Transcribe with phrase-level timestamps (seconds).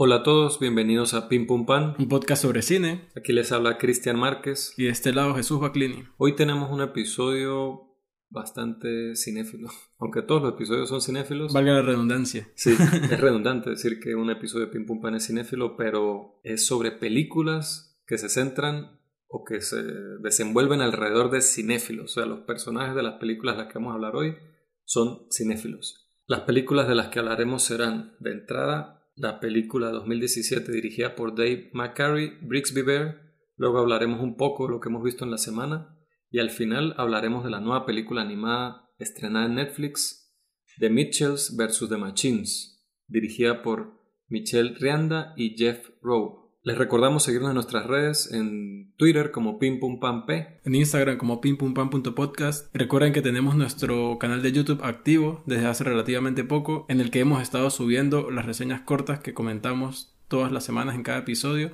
[0.00, 3.08] Hola a todos, bienvenidos a Pim Pum Pan, un podcast sobre cine.
[3.16, 4.72] Aquí les habla Cristian Márquez.
[4.76, 6.04] Y de este lado Jesús Baclini.
[6.18, 7.96] Hoy tenemos un episodio
[8.30, 9.70] bastante cinéfilo.
[9.98, 11.52] Aunque todos los episodios son cinéfilos.
[11.52, 12.48] Valga la redundancia.
[12.54, 12.76] Sí,
[13.10, 16.92] es redundante decir que un episodio de Pim Pum Pan es cinéfilo, pero es sobre
[16.92, 19.82] películas que se centran o que se
[20.22, 22.12] desenvuelven alrededor de cinéfilos.
[22.12, 24.36] O sea, los personajes de las películas de las que vamos a hablar hoy
[24.84, 26.08] son cinéfilos.
[26.28, 31.70] Las películas de las que hablaremos serán, de entrada, la película 2017 dirigida por Dave
[31.72, 33.20] McCary, Brixby Bear.
[33.56, 35.98] Luego hablaremos un poco de lo que hemos visto en la semana.
[36.30, 40.34] Y al final hablaremos de la nueva película animada estrenada en Netflix,
[40.78, 41.88] The Mitchells vs.
[41.88, 46.47] The Machines, dirigida por Michelle Rianda y Jeff Rowe.
[46.68, 50.28] Les recordamos seguirnos en nuestras redes, en Twitter como PimPumPamP,
[50.66, 52.68] en Instagram como PimPumPam.podcast.
[52.74, 57.20] Recuerden que tenemos nuestro canal de YouTube activo desde hace relativamente poco, en el que
[57.20, 61.70] hemos estado subiendo las reseñas cortas que comentamos todas las semanas en cada episodio.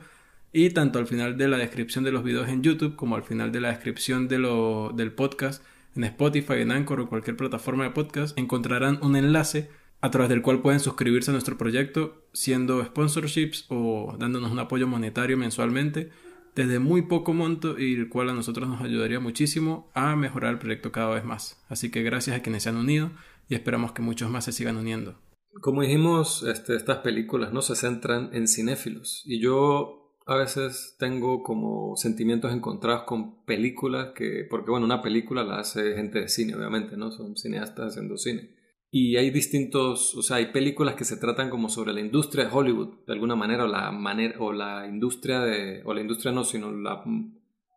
[0.53, 3.51] Y tanto al final de la descripción de los videos en YouTube como al final
[3.51, 5.65] de la descripción del podcast
[5.97, 9.71] en Spotify, en Anchor o cualquier plataforma de podcast encontrarán un enlace
[10.05, 14.87] a través del cual pueden suscribirse a nuestro proyecto siendo sponsorships o dándonos un apoyo
[14.87, 16.11] monetario mensualmente
[16.55, 20.59] desde muy poco monto y el cual a nosotros nos ayudaría muchísimo a mejorar el
[20.59, 21.65] proyecto cada vez más.
[21.71, 23.13] Así que gracias a quienes se han unido
[23.49, 25.15] y esperamos que muchos más se sigan uniendo.
[25.63, 31.43] Como dijimos, este, estas películas no se centran en cinéfilos y yo a veces tengo
[31.43, 36.55] como sentimientos encontrados con películas que, porque bueno, una película la hace gente de cine,
[36.55, 37.11] obviamente, ¿no?
[37.11, 38.54] Son cineastas haciendo cine.
[38.97, 42.51] Y hay distintos, o sea, hay películas que se tratan como sobre la industria de
[42.53, 46.45] Hollywood, de alguna manera, o la manera, o la industria de, o la industria no,
[46.45, 47.03] sino la,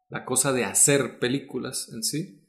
[0.10, 2.48] la cosa de hacer películas en sí.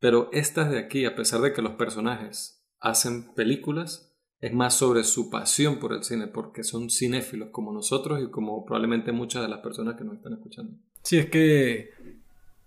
[0.00, 5.04] Pero estas de aquí, a pesar de que los personajes hacen películas, es más sobre
[5.04, 9.48] su pasión por el cine, porque son cinéfilos como nosotros y como probablemente muchas de
[9.48, 10.76] las personas que nos están escuchando.
[11.04, 11.90] Sí, es que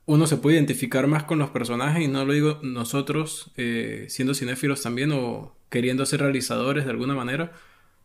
[0.06, 4.34] uno se puede identificar más con los personajes y no lo digo nosotros eh, siendo
[4.34, 7.54] cinéfilos también o queriendo ser realizadores de alguna manera,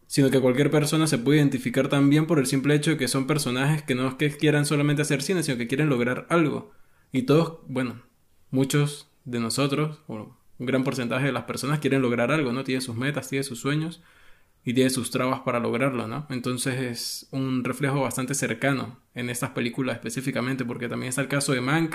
[0.06, 3.26] sino que cualquier persona se puede identificar también por el simple hecho de que son
[3.26, 6.72] personajes que no es que quieran solamente hacer cine, sino que quieren lograr algo.
[7.12, 8.02] Y todos, bueno,
[8.50, 12.62] muchos de nosotros, o un gran porcentaje de las personas quieren lograr algo, ¿no?
[12.62, 14.00] Tiene sus metas, tiene sus sueños
[14.66, 16.27] y tiene sus trabas para lograrlo, ¿no?
[16.28, 21.53] Entonces es un reflejo bastante cercano en estas películas específicamente, porque también está el caso
[21.53, 21.94] de Mank,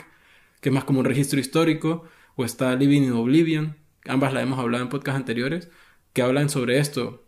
[0.62, 2.06] que es más como un registro histórico,
[2.36, 3.76] o está Living in Oblivion,
[4.08, 5.70] ambas la hemos hablado en podcasts anteriores,
[6.14, 7.28] que hablan sobre esto,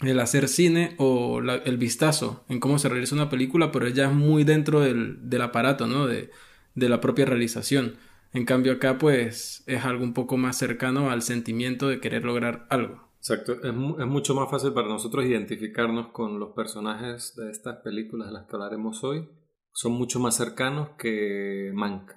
[0.00, 4.12] el hacer cine o el vistazo en cómo se realiza una película, pero ya es
[4.12, 6.08] muy dentro del, del aparato, ¿no?
[6.08, 6.32] De,
[6.74, 7.98] de la propia realización.
[8.32, 12.66] En cambio acá pues es algo un poco más cercano al sentimiento de querer lograr
[12.68, 13.11] algo.
[13.22, 18.26] Exacto, es, es, mucho más fácil para nosotros identificarnos con los personajes de estas películas
[18.26, 19.28] de las que hablaremos hoy.
[19.72, 22.10] Son mucho más cercanos que Mank,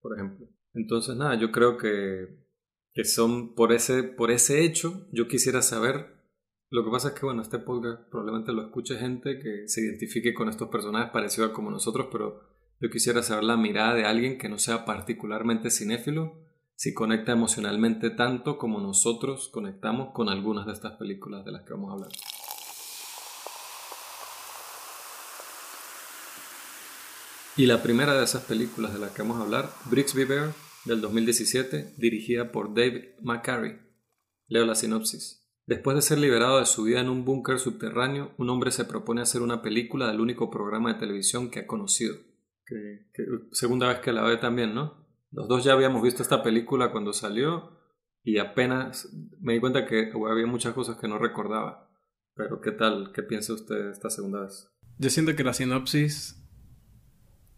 [0.00, 0.46] por ejemplo.
[0.72, 2.38] Entonces, nada, yo creo que,
[2.92, 6.22] que son por ese, por ese hecho, yo quisiera saber.
[6.70, 10.34] Lo que pasa es que, bueno, este podcast probablemente lo escuche gente que se identifique
[10.34, 12.42] con estos personajes parecidos como nosotros, pero
[12.78, 16.43] yo quisiera saber la mirada de alguien que no sea particularmente cinéfilo
[16.76, 21.72] si conecta emocionalmente tanto como nosotros conectamos con algunas de estas películas de las que
[21.72, 22.10] vamos a hablar.
[27.56, 30.52] Y la primera de esas películas de las que vamos a hablar, Brixby Bear,
[30.84, 33.78] del 2017, dirigida por David McCary.
[34.48, 35.48] Leo la sinopsis.
[35.66, 39.22] Después de ser liberado de su vida en un búnker subterráneo, un hombre se propone
[39.22, 42.16] hacer una película del único programa de televisión que ha conocido.
[43.52, 45.03] Segunda vez que la ve también, ¿no?
[45.34, 47.72] Los dos ya habíamos visto esta película cuando salió
[48.22, 51.90] y apenas me di cuenta que había muchas cosas que no recordaba.
[52.36, 53.10] Pero ¿qué tal?
[53.12, 54.70] ¿Qué piensa usted esta segunda vez?
[54.98, 56.40] Yo siento que la sinopsis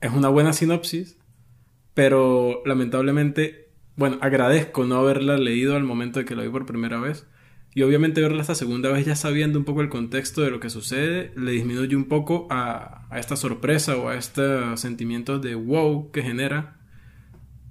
[0.01, 1.19] es una buena sinopsis,
[1.93, 6.99] pero lamentablemente, bueno, agradezco no haberla leído al momento de que la vi por primera
[6.99, 7.29] vez.
[7.75, 10.71] Y obviamente verla esta segunda vez ya sabiendo un poco el contexto de lo que
[10.71, 16.11] sucede, le disminuye un poco a, a esta sorpresa o a este sentimiento de wow
[16.11, 16.77] que genera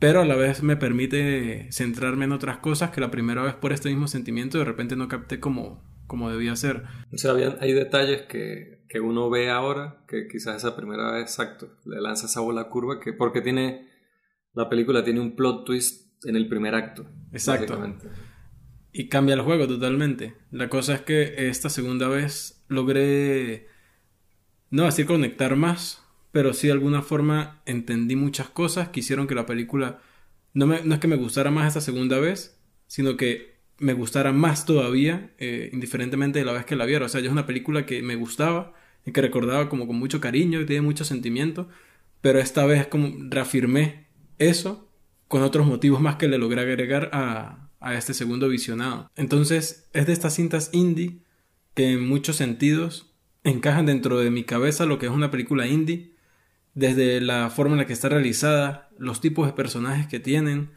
[0.06, 3.74] pero a la vez me permite centrarme en otras cosas que la primera vez por
[3.74, 6.84] este mismo sentimiento de repente no capté como, como debía ser.
[7.12, 11.72] O sea, hay detalles que, que uno ve ahora que quizás esa primera vez, exacto,
[11.86, 13.90] le lanza esa bola curva que porque tiene,
[14.54, 17.08] la película tiene un plot twist en el primer acto.
[17.32, 17.76] Exacto.
[18.92, 20.36] Y cambia el juego totalmente.
[20.52, 23.70] La cosa es que esta segunda vez logré,
[24.70, 26.05] no así conectar más
[26.36, 30.02] pero sí de alguna forma entendí muchas cosas que hicieron que la película
[30.54, 34.34] no, me, no es que me gustara más esta segunda vez, sino que me gustara
[34.34, 37.06] más todavía, eh, indiferentemente de la vez que la viera.
[37.06, 38.74] O sea, ya es una película que me gustaba
[39.06, 41.70] y que recordaba como con mucho cariño, y tiene mucho sentimiento,
[42.20, 44.92] pero esta vez como reafirmé eso
[45.30, 49.10] con otros motivos más que le logré agregar a, a este segundo visionado.
[49.16, 51.22] Entonces es de estas cintas indie
[51.76, 53.16] que en muchos sentidos
[53.46, 56.14] encajan dentro de mi cabeza lo que es una película indie,
[56.76, 60.72] desde la forma en la que está realizada, los tipos de personajes que tienen,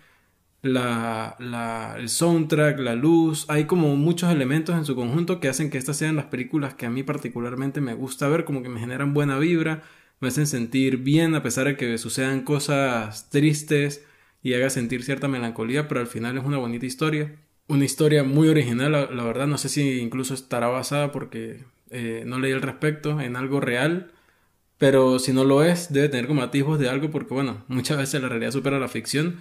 [0.63, 5.71] la, la, el soundtrack, la luz, hay como muchos elementos en su conjunto que hacen
[5.71, 8.81] que estas sean las películas que a mí particularmente me gusta ver, como que me
[8.81, 9.83] generan buena vibra,
[10.21, 14.05] me hacen sentir bien a pesar de que sucedan cosas tristes
[14.43, 17.37] y haga sentir cierta melancolía, pero al final es una bonita historia.
[17.69, 22.39] Una historia muy original, la, verdad, no sé si incluso estará basada porque eh, no
[22.39, 24.13] leí al respecto en algo real,
[24.79, 28.23] pero si no lo es, debe tener como atisbos de algo porque, bueno, muchas veces
[28.23, 29.41] la realidad supera la ficción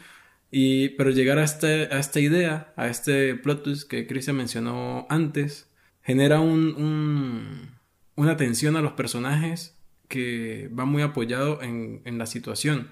[0.52, 5.06] y, pero llegar a, este, a esta idea, a este plot twist que Christian mencionó
[5.10, 5.70] antes,
[6.02, 7.72] genera un, un,
[8.16, 12.90] una atención a los personajes que va muy apoyado en, en, la situación.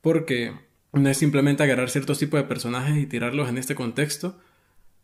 [0.00, 0.52] Porque
[0.92, 4.38] no es simplemente agarrar ciertos tipos de personajes y tirarlos en este contexto,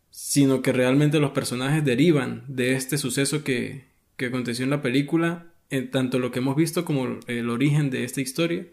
[0.09, 3.85] sino que realmente los personajes derivan de este suceso que,
[4.17, 8.03] que aconteció en la película, en tanto lo que hemos visto como el origen de
[8.03, 8.67] esta historia.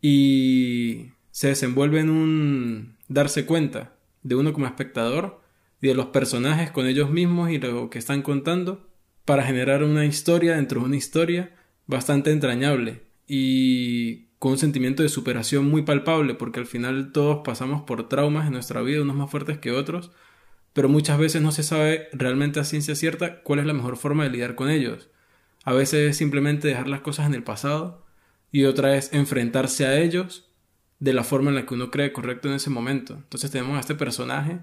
[0.00, 5.40] Y se desenvuelve en un darse cuenta de uno como espectador
[5.80, 8.88] y de los personajes con ellos mismos y lo que están contando
[9.24, 11.54] para generar una historia dentro de una historia
[11.86, 17.82] bastante entrañable y con un sentimiento de superación muy palpable porque al final todos pasamos
[17.82, 20.10] por traumas en nuestra vida, unos más fuertes que otros,
[20.72, 24.24] pero muchas veces no se sabe realmente a ciencia cierta cuál es la mejor forma
[24.24, 25.11] de lidiar con ellos.
[25.64, 28.04] A veces es simplemente dejar las cosas en el pasado
[28.50, 30.48] y otra es enfrentarse a ellos
[30.98, 33.14] de la forma en la que uno cree correcto en ese momento.
[33.14, 34.60] Entonces tenemos a este personaje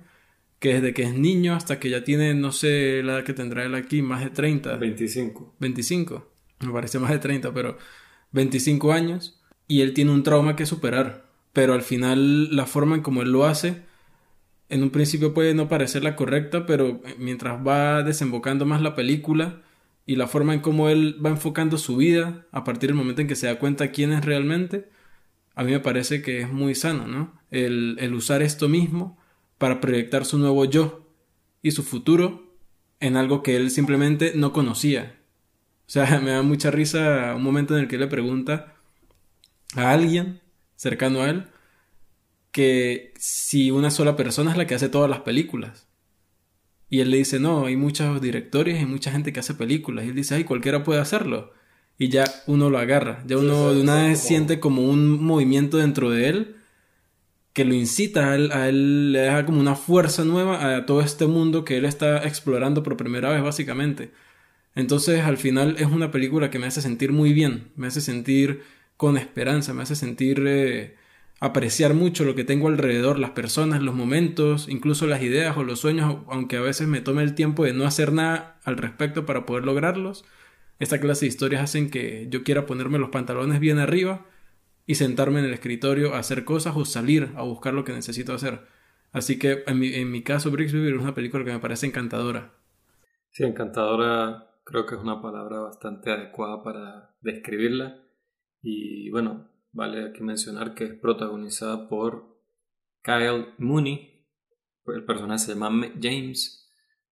[0.59, 3.65] que desde que es niño hasta que ya tiene, no sé la edad que tendrá
[3.65, 4.75] él aquí, más de 30.
[4.77, 5.55] 25.
[5.59, 6.31] 25.
[6.59, 7.77] Me parece más de 30, pero
[8.31, 9.41] 25 años.
[9.67, 11.29] Y él tiene un trauma que superar.
[11.53, 13.83] Pero al final la forma en como él lo hace,
[14.69, 19.61] en un principio puede no parecer la correcta, pero mientras va desembocando más la película
[20.09, 23.27] y la forma en cómo él va enfocando su vida a partir del momento en
[23.27, 24.89] que se da cuenta quién es realmente,
[25.53, 27.39] a mí me parece que es muy sano, ¿no?
[27.51, 29.19] El, el usar esto mismo
[29.59, 31.07] para proyectar su nuevo yo
[31.61, 32.55] y su futuro
[32.99, 35.15] en algo que él simplemente no conocía.
[35.85, 38.73] O sea, me da mucha risa un momento en el que le pregunta
[39.75, 40.41] a alguien
[40.75, 41.45] cercano a él
[42.51, 45.88] que si una sola persona es la que hace todas las películas.
[46.89, 50.05] Y él le dice, no, hay muchos directores y mucha gente que hace películas.
[50.05, 51.53] Y él dice, ay, cualquiera puede hacerlo
[51.99, 53.21] y ya uno lo agarra.
[53.27, 56.55] Ya uno de una vez siente como un movimiento dentro de él
[57.53, 61.01] que lo incita a él, a él, le deja como una fuerza nueva a todo
[61.01, 64.11] este mundo que él está explorando por primera vez básicamente.
[64.75, 68.63] Entonces al final es una película que me hace sentir muy bien, me hace sentir
[68.95, 70.95] con esperanza, me hace sentir eh,
[71.39, 75.79] apreciar mucho lo que tengo alrededor, las personas, los momentos, incluso las ideas o los
[75.79, 79.45] sueños, aunque a veces me tome el tiempo de no hacer nada al respecto para
[79.45, 80.25] poder lograrlos
[80.79, 84.25] esta clase de historias hacen que yo quiera ponerme los pantalones bien arriba
[84.87, 88.33] y sentarme en el escritorio a hacer cosas o salir a buscar lo que necesito
[88.33, 88.61] hacer.
[89.11, 92.53] Así que en mi, en mi caso, es una película que me parece encantadora.
[93.31, 98.01] Sí, encantadora creo que es una palabra bastante adecuada para describirla.
[98.61, 102.39] Y bueno, vale aquí mencionar que es protagonizada por
[103.01, 104.27] Kyle Mooney.
[104.87, 105.69] El personaje se llama
[106.01, 106.59] James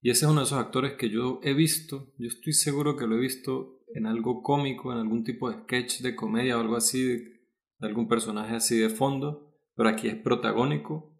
[0.01, 3.07] y ese es uno de esos actores que yo he visto, yo estoy seguro que
[3.07, 6.75] lo he visto en algo cómico, en algún tipo de sketch de comedia o algo
[6.75, 7.41] así, de,
[7.81, 11.13] algún personaje así de fondo, pero aquí es protagónico.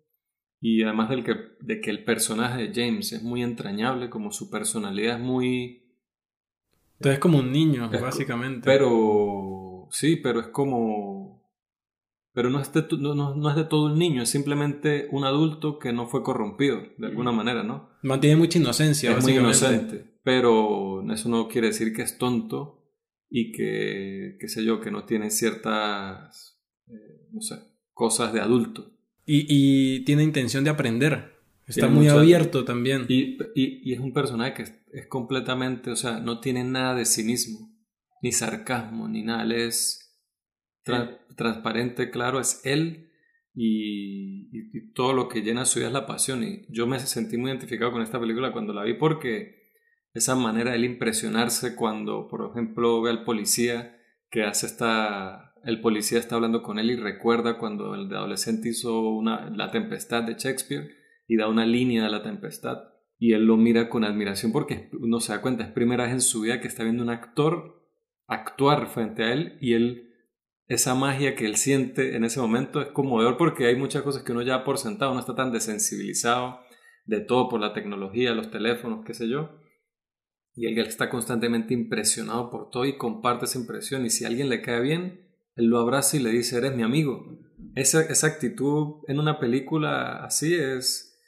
[0.60, 4.50] Y además del que, de que el personaje de James es muy entrañable, como su
[4.50, 5.84] personalidad es muy...
[6.94, 8.62] Entonces es como un niño, básicamente.
[8.64, 11.38] Pero sí, pero es como
[12.38, 15.92] pero no es, de, no, es de todo el niño, es simplemente un adulto que
[15.92, 17.90] no fue corrompido, de alguna manera, ¿no?
[18.04, 22.78] Mantiene mucha inocencia, es muy inocente, pero eso no quiere decir que es tonto
[23.28, 27.56] y que, qué sé yo, que no tiene ciertas, eh, no sé,
[27.92, 28.92] cosas de adulto.
[29.26, 31.34] Y, tiene intención de aprender,
[31.66, 33.08] está muy abierto también.
[33.10, 34.62] Y, y, es un personaje que
[34.94, 37.76] es, completamente, o sea, no tiene nada de cinismo,
[38.22, 40.08] ni sarcasmo, ni nada, es
[41.36, 43.12] transparente, claro, es él
[43.54, 46.44] y, todo lo que llena su vida es la pasión.
[46.44, 49.58] Y yo me sentí muy identificado con esta película cuando la vi porque
[50.14, 53.98] esa manera de él impresionarse cuando, por ejemplo, ve al policía
[54.30, 55.54] que hace esta...
[55.64, 60.24] El policía está hablando con él y recuerda cuando el adolescente hizo una, La Tempestad
[60.24, 60.90] de Shakespeare
[61.28, 62.78] y da una línea de La Tempestad.
[63.20, 66.22] y él lo mira con admiración porque uno se da cuenta, es primera vez en
[66.22, 67.77] su vida que está viendo un actor
[68.28, 70.14] actuar frente a él y él,
[70.68, 74.34] esa magia que él siente en ese momento es conmovedor porque hay muchas cosas que
[74.34, 76.60] uno ya por sentado, no está tan desensibilizado
[77.06, 79.62] de todo por la tecnología, los teléfonos, qué sé yo.
[80.54, 84.50] Y él está constantemente impresionado por todo y comparte esa impresión y si a alguien
[84.50, 87.40] le cae bien, él lo abraza y le dice, eres mi amigo.
[87.76, 91.20] Esa, esa actitud en una película así es,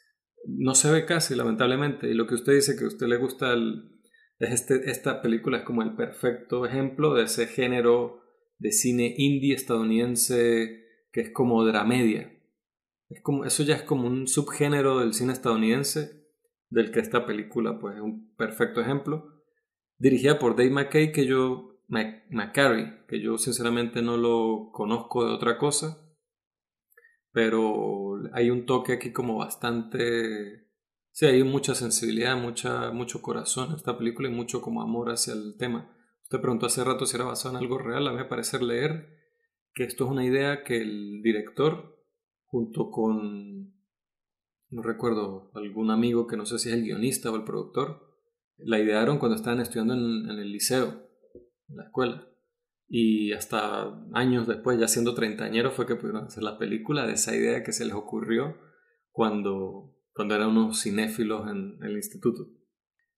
[0.45, 2.09] no se ve casi, lamentablemente.
[2.09, 3.59] Y lo que usted dice que a usted le gusta es
[4.39, 8.23] este, esta película es como el perfecto ejemplo de ese género
[8.57, 12.31] de cine indie estadounidense que es como dramedia.
[13.09, 16.19] Es como, eso ya es como un subgénero del cine estadounidense
[16.69, 19.43] del que esta película pues es un perfecto ejemplo.
[19.97, 25.57] Dirigida por Dave McKay, que yo McCarry, que yo sinceramente no lo conozco de otra
[25.57, 25.97] cosa,
[27.31, 30.68] pero hay un toque aquí como bastante...
[31.19, 35.33] Sí, hay mucha sensibilidad, mucha, mucho corazón en esta película y mucho como amor hacia
[35.33, 35.93] el tema.
[36.23, 39.19] Usted preguntó hace rato si era basado en algo real, a mí me parece leer
[39.73, 42.01] que esto es una idea que el director,
[42.45, 43.73] junto con,
[44.69, 48.15] no recuerdo, algún amigo que no sé si es el guionista o el productor,
[48.55, 51.05] la idearon cuando estaban estudiando en el liceo
[51.67, 52.29] la escuela.
[52.87, 57.35] Y hasta años después, ya siendo treintañeros, fue que pudieron hacer la película de esa
[57.35, 58.55] idea que se les ocurrió
[59.11, 59.88] cuando,
[60.19, 62.45] cuando eran unos cinéfilos en, el instituto.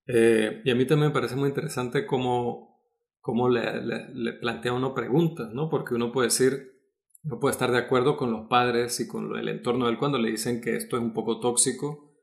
[0.06, 2.80] Eh, y a mí también me parece muy interesante cómo,
[3.18, 3.82] cómo le,
[4.14, 5.68] le, plantea uno preguntas, ¿no?
[5.68, 6.78] Porque uno puede decir,
[7.24, 10.18] no puede estar de acuerdo con los padres y con el entorno de él cuando
[10.18, 12.14] le dicen que esto es un poco tóxico,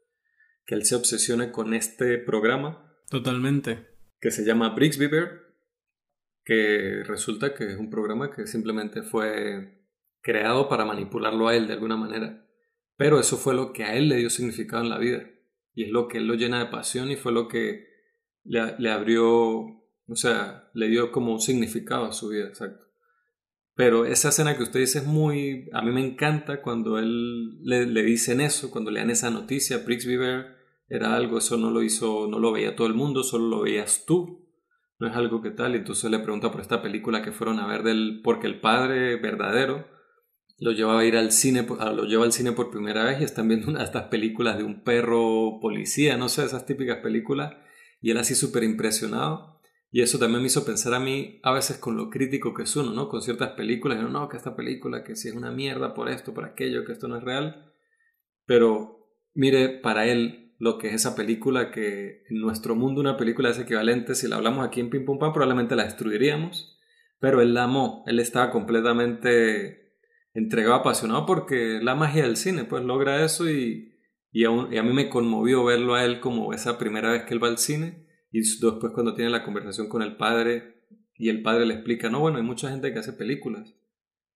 [0.65, 2.89] que él se obsesione con este programa.
[3.09, 3.85] Totalmente.
[4.21, 5.49] Que se llama Brixby Bear
[6.45, 9.85] que resulta que es un programa que simplemente fue
[10.21, 12.48] creado para manipularlo a él de alguna manera.
[12.99, 15.23] Pero eso fue lo que a él le dio significado en la vida.
[15.73, 17.87] Y es lo que él lo llena de pasión y fue lo que
[18.43, 22.85] le, abrió, o sea, le dio como un significado a su vida, exacto.
[23.73, 25.69] Pero esa escena que usted dice es muy...
[25.71, 29.77] A mí me encanta cuando él le, le dicen eso, cuando le dan esa noticia,
[29.77, 30.57] Brixby Bear
[30.89, 34.03] era algo, eso no lo hizo, no lo veía todo el mundo, solo lo veías
[34.05, 34.45] tú
[34.99, 35.73] no es algo que tal.
[35.73, 39.15] Y entonces le pregunta por esta película que fueron a ver del, porque el padre
[39.15, 39.87] verdadero
[40.59, 43.47] lo lleva a ir al cine, lo lleva al cine por primera vez y están
[43.47, 47.55] viendo una de estas películas de un perro policía, no sé, esas típicas películas,
[48.01, 49.59] y él así súper impresionado.
[49.91, 52.75] Y eso también me hizo pensar a mí a veces con lo crítico que es
[52.75, 53.09] uno, ¿no?
[53.09, 56.09] Con ciertas películas, y no, no, que esta película, que si es una mierda por
[56.09, 57.73] esto, por aquello, que esto no es real.
[58.45, 58.99] Pero
[59.33, 63.59] mire, para él lo que es esa película que en nuestro mundo una película es
[63.59, 66.77] equivalente, si la hablamos aquí en Pim Pum Pam probablemente la destruiríamos,
[67.19, 69.88] pero él la amó, él estaba completamente
[70.33, 73.93] entregado, apasionado porque la magia del cine pues logra eso y,
[74.31, 77.47] y, a, mí me conmovió verlo a él como esa primera vez que él va
[77.47, 80.83] al cine y después cuando tiene la conversación con el padre
[81.15, 83.75] y el padre le explica, no, bueno, hay mucha gente que hace películas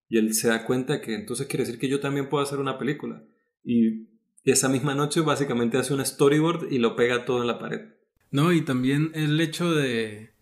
[0.10, 2.78] y él se da cuenta que entonces quiere decir que yo también puedo hacer una
[2.78, 3.24] película
[3.64, 7.60] y y esa misma noche básicamente hace un storyboard y lo pega todo en la
[7.60, 7.94] pared.
[8.32, 10.34] No, y también el hecho de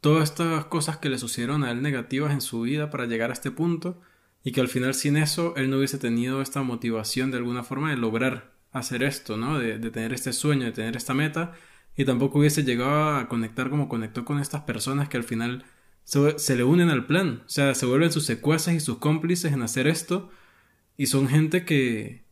[0.00, 3.34] todas estas cosas que le sucedieron a él negativas en su vida para llegar a
[3.34, 4.00] este punto
[4.44, 7.90] y que al final sin eso él no hubiese tenido esta motivación de alguna forma
[7.90, 9.58] de lograr hacer esto, ¿no?
[9.58, 11.54] De, tener este sueño, de tener esta meta
[11.96, 15.64] y tampoco hubiese llegado a conectar como conectó con estas personas que al final
[16.04, 19.52] se, se le unen al plan, o sea, se vuelven sus secuaces y sus cómplices
[19.52, 20.30] en hacer esto
[20.96, 22.22] y son gente que,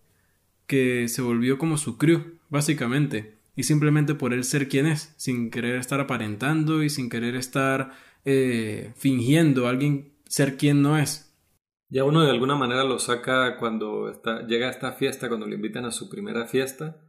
[0.67, 5.51] que se volvió como su crew, básicamente, y simplemente por él ser quien es, sin
[5.51, 7.93] querer estar aparentando y sin querer estar
[8.25, 11.26] eh, fingiendo a alguien ser quien no es.
[11.89, 14.13] Ya uno de alguna manera lo saca cuando
[14.49, 17.01] llega a esta fiesta, cuando le invitan a su primera fiesta,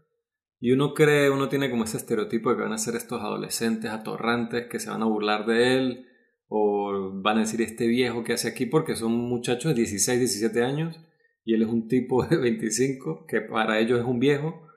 [0.59, 3.91] y uno cree, uno tiene como ese estereotipo de que van a ser estos adolescentes
[3.91, 6.07] atorrantes que se van a burlar de él,
[6.47, 10.63] o van a decir este viejo que hace aquí porque son muchachos de 16, 17
[10.63, 10.99] años
[11.43, 14.67] y él es un tipo de 25 que para ellos es un viejo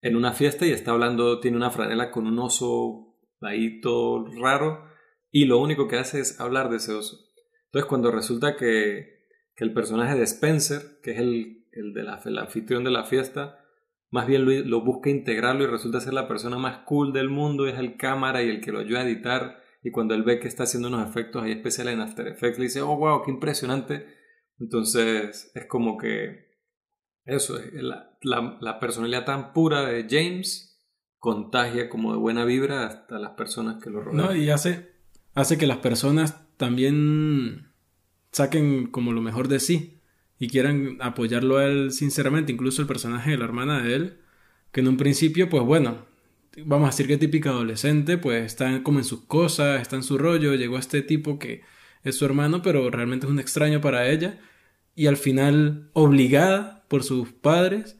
[0.00, 4.84] en una fiesta y está hablando, tiene una franela con un oso ahí todo raro
[5.30, 7.18] y lo único que hace es hablar de ese oso.
[7.66, 9.13] Entonces cuando resulta que,
[9.54, 13.04] que el personaje de Spencer, que es el, el, de la, el anfitrión de la
[13.04, 13.60] fiesta,
[14.10, 17.78] más bien lo, busca integrarlo y resulta ser la persona más cool del mundo, es
[17.78, 20.62] el cámara y el que lo ayuda a editar y cuando él ve que está
[20.62, 24.06] haciendo unos efectos ahí especiales en After Effects le dice, oh wow, qué impresionante
[24.58, 26.44] entonces es como que
[27.24, 30.82] eso, la, la, la, personalidad tan pura de James
[31.18, 34.26] contagia como de buena vibra hasta las personas que lo rodean.
[34.26, 34.92] No, y hace,
[35.34, 37.73] hace que las personas también
[38.34, 40.00] saquen como lo mejor de sí
[40.38, 44.18] y quieran apoyarlo a él sinceramente, incluso el personaje de la hermana de él,
[44.72, 46.04] que en un principio, pues bueno,
[46.64, 50.18] vamos a decir que típica adolescente, pues está como en sus cosas, está en su
[50.18, 51.62] rollo, llegó este tipo que
[52.02, 54.40] es su hermano, pero realmente es un extraño para ella,
[54.96, 57.98] y al final, obligada por sus padres,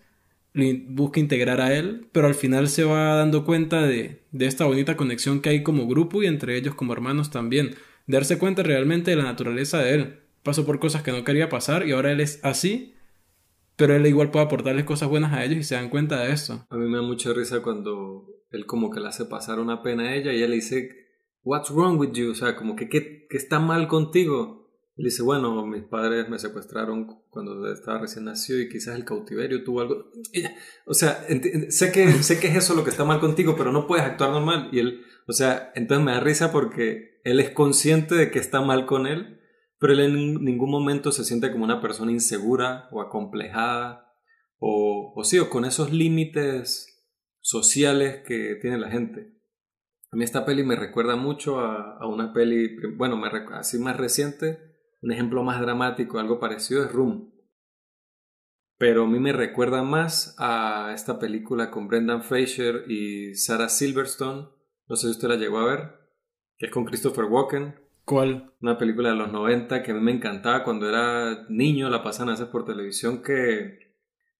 [0.88, 4.96] busca integrar a él, pero al final se va dando cuenta de, de esta bonita
[4.96, 7.76] conexión que hay como grupo y entre ellos como hermanos también,
[8.06, 10.23] darse cuenta realmente de la naturaleza de él.
[10.44, 12.94] Pasó por cosas que no quería pasar y ahora él es así,
[13.76, 16.66] pero él igual puede aportarles cosas buenas a ellos y se dan cuenta de eso.
[16.70, 20.04] A mí me da mucha risa cuando él como que le hace pasar una pena
[20.04, 21.04] a ella y ella le dice,
[21.44, 22.30] What's wrong with you?
[22.30, 24.64] O sea, como que ¿qué, está mal contigo?
[24.96, 29.64] Y dice, bueno, mis padres me secuestraron cuando estaba recién nacido y quizás el cautiverio
[29.64, 30.10] tuvo algo...
[30.86, 31.26] o sea,
[31.68, 34.30] sé que, sé que es eso lo que está mal contigo, pero no puedes actuar
[34.30, 34.68] normal.
[34.72, 38.60] Y él, o sea, entonces me da risa porque él es consciente de que está
[38.60, 39.40] mal con él,
[39.84, 44.10] pero él en ningún momento se siente como una persona insegura o acomplejada
[44.56, 47.06] o, o sí, o con esos límites
[47.40, 49.38] sociales que tiene la gente.
[50.10, 54.58] A mí esta peli me recuerda mucho a, una peli, bueno, me, así más reciente,
[55.02, 57.34] un ejemplo más dramático, algo parecido, es Room.
[58.78, 64.48] Pero a mí me recuerda más a esta película con Brendan Fraser y Sarah Silverstone.
[64.88, 65.90] No sé si usted la llegó a ver.
[66.56, 67.83] Que es con Christopher Walken.
[68.04, 68.52] ¿Cuál?
[68.60, 71.88] Una película de los 90 que a mí me encantaba cuando era niño.
[71.88, 73.22] La pasan a hacer por televisión.
[73.22, 73.78] Que,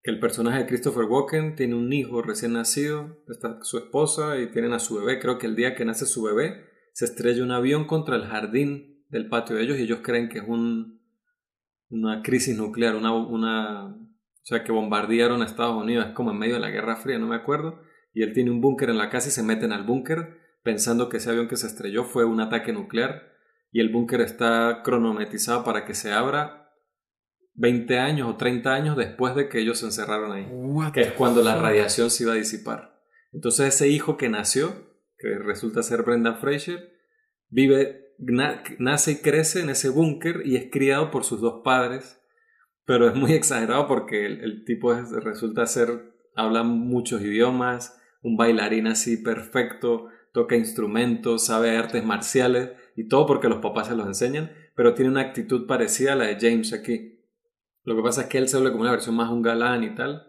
[0.02, 3.22] que el personaje de Christopher Walken tiene un hijo recién nacido.
[3.28, 5.18] Está su esposa y tienen a su bebé.
[5.18, 9.04] Creo que el día que nace su bebé se estrella un avión contra el jardín
[9.08, 11.00] del patio de ellos y ellos creen que es un,
[11.88, 13.96] una crisis nuclear, una, una, o
[14.42, 17.26] sea, que bombardearon a Estados Unidos, es como en medio de la Guerra Fría, no
[17.26, 17.80] me acuerdo,
[18.12, 21.18] y él tiene un búnker en la casa y se meten al búnker pensando que
[21.18, 23.33] ese avión que se estrelló fue un ataque nuclear
[23.74, 26.70] y el búnker está cronometrizado para que se abra
[27.54, 30.46] 20 años o 30 años después de que ellos se encerraron ahí,
[30.92, 33.02] que es cuando la radiación se iba a disipar.
[33.32, 34.72] Entonces ese hijo que nació,
[35.18, 36.92] que resulta ser Brendan Fraser,
[37.48, 38.14] vive
[38.78, 42.22] nace y crece en ese búnker y es criado por sus dos padres,
[42.84, 49.16] pero es muy exagerado porque el, tipo resulta ser, habla muchos idiomas, un bailarín así
[49.16, 54.94] perfecto, toca instrumentos, sabe artes marciales y todo porque los papás se los enseñan, pero
[54.94, 57.20] tiene una actitud parecida a la de James aquí.
[57.82, 59.94] Lo que pasa es que él se vuelve como una versión más un galán y
[59.94, 60.26] tal,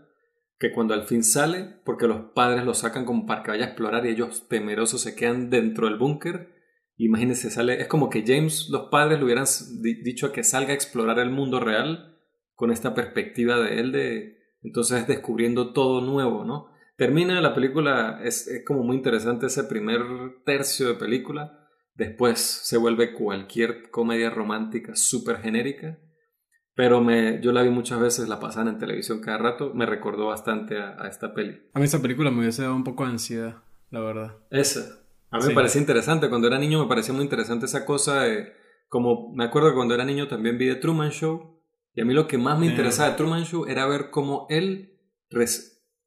[0.58, 3.67] que cuando al fin sale, porque los padres lo sacan como para que vaya a
[3.67, 6.56] explorar y ellos temerosos se quedan dentro del búnker,
[6.97, 9.45] Imagínense, sale, es como que James, los padres le hubieran
[9.82, 12.17] dicho que salga a explorar el mundo real
[12.54, 16.69] con esta perspectiva de él de entonces descubriendo todo nuevo, ¿no?
[16.97, 20.01] Termina la película, es, como muy interesante ese primer
[20.45, 21.64] tercio de película,
[21.95, 25.99] después se vuelve cualquier comedia romántica súper genérica,
[26.75, 30.27] pero me, yo la vi muchas veces, la pasan en televisión cada rato, me recordó
[30.27, 31.62] bastante a, a esta peli.
[31.73, 34.38] A mí esa película me hubiese dado un poco de ansiedad, la verdad.
[34.51, 36.29] Esa, a mí me parecía interesante.
[36.29, 38.53] Cuando era niño me parecía muy interesante esa cosa de...
[38.88, 41.62] Como me acuerdo que cuando era niño también vi The Truman Show.
[41.93, 44.99] Y a mí lo que más me interesaba de Truman Show era ver cómo él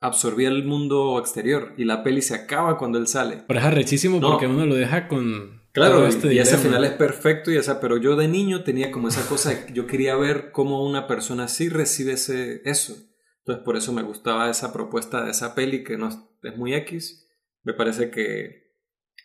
[0.01, 1.75] absorbía el mundo exterior.
[1.77, 3.45] Y la peli se acaba cuando él sale.
[3.47, 5.58] Pero es arrechísimo porque uno lo deja con...
[5.79, 9.09] Claro, este y, ese final es perfecto y esa, pero yo de niño tenía como
[9.09, 12.97] esa cosa, yo quería ver cómo una persona así recibe ese, eso.
[13.39, 17.27] Entonces por eso me gustaba esa propuesta de esa peli que no es muy X.
[17.63, 18.75] Me parece que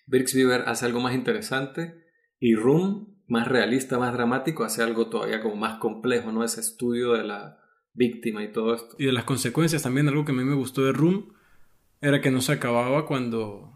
[0.07, 2.05] Birks Beaver hace algo más interesante
[2.39, 6.43] y Room, más realista, más dramático, hace algo todavía como más complejo, ¿no?
[6.43, 7.59] Ese estudio de la
[7.93, 8.95] víctima y todo esto.
[8.99, 11.33] Y de las consecuencias también, algo que a mí me gustó de Room
[12.01, 13.72] era que no se acababa cuando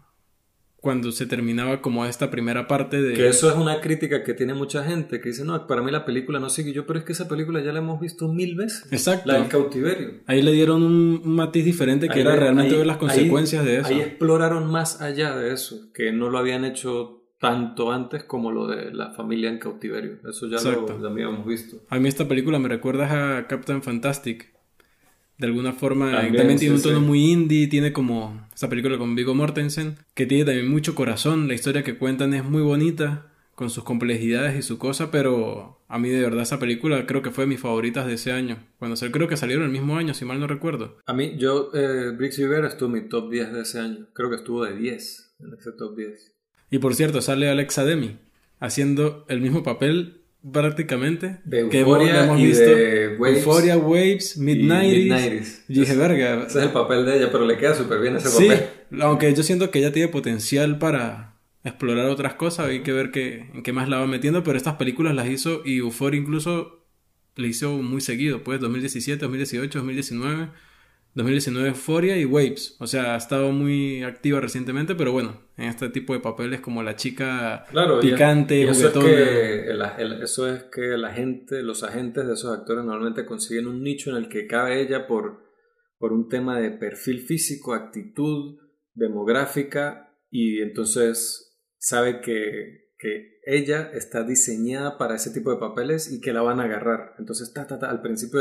[0.88, 3.12] cuando se terminaba como esta primera parte de...
[3.12, 6.06] Que eso es una crítica que tiene mucha gente, que dice, no, para mí la
[6.06, 8.90] película no sigue yo, pero es que esa película ya la hemos visto mil veces.
[8.90, 9.30] Exacto.
[9.30, 10.22] La del cautiverio.
[10.24, 13.88] Ahí le dieron un, matiz diferente que era realmente ver las consecuencias de eso.
[13.88, 18.66] Ahí exploraron más allá de eso, que no lo habían hecho tanto antes como lo
[18.66, 20.20] de la familia en cautiverio.
[20.26, 21.82] Eso ya lo, lo habíamos visto.
[21.90, 24.57] A mí esta película me recuerda a Captain Fantastic
[25.38, 29.34] de alguna forma también, tiene un tono muy indie, tiene como esa película con Vigo
[29.34, 33.82] Mortensen, que tiene también mucho corazón, la historia que cuentan es muy bonita, con sus
[33.82, 37.48] complejidades y su cosa, pero a mí de verdad esa película creo que fue de
[37.48, 40.38] mis favoritas de ese año, cuando se, creo que salieron el mismo año, si mal
[40.38, 40.98] no recuerdo.
[41.06, 44.36] A mí, yo, eh, Briggs estuvo en mi top 10 de ese año, creo que
[44.36, 46.36] estuvo de 10 en ese top 10.
[46.70, 48.18] Y por cierto, sale Alexa Demi,
[48.60, 51.40] haciendo el mismo papel prácticamente.
[51.44, 52.64] De que hemos visto.
[52.64, 55.44] De Waves, Euphoria, Waves, Midnight.
[55.68, 56.44] Y dije, verga.
[56.46, 58.48] Ese es el papel de ella, pero le queda súper bien ese sí,
[59.00, 63.50] Aunque yo siento que ella tiene potencial para explorar otras cosas, hay que ver qué,
[63.52, 66.86] en qué más la va metiendo, pero estas películas las hizo y Euphoria incluso
[67.36, 70.48] le hizo muy seguido, pues 2017, 2018, 2019.
[71.18, 72.76] 2019 Euphoria y Waves.
[72.78, 76.82] O sea, ha estado muy activa recientemente, pero bueno, en este tipo de papeles como
[76.84, 77.66] la chica
[78.00, 82.84] picante, y eso, es que eso es que la gente, los agentes de esos actores
[82.84, 85.42] normalmente consiguen un nicho en el que cabe ella por,
[85.98, 88.56] por un tema de perfil físico, actitud,
[88.94, 96.20] demográfica, y entonces sabe que, que ella está diseñada para ese tipo de papeles y
[96.20, 97.16] que la van a agarrar.
[97.18, 98.40] Entonces, ta, ta, ta, al principio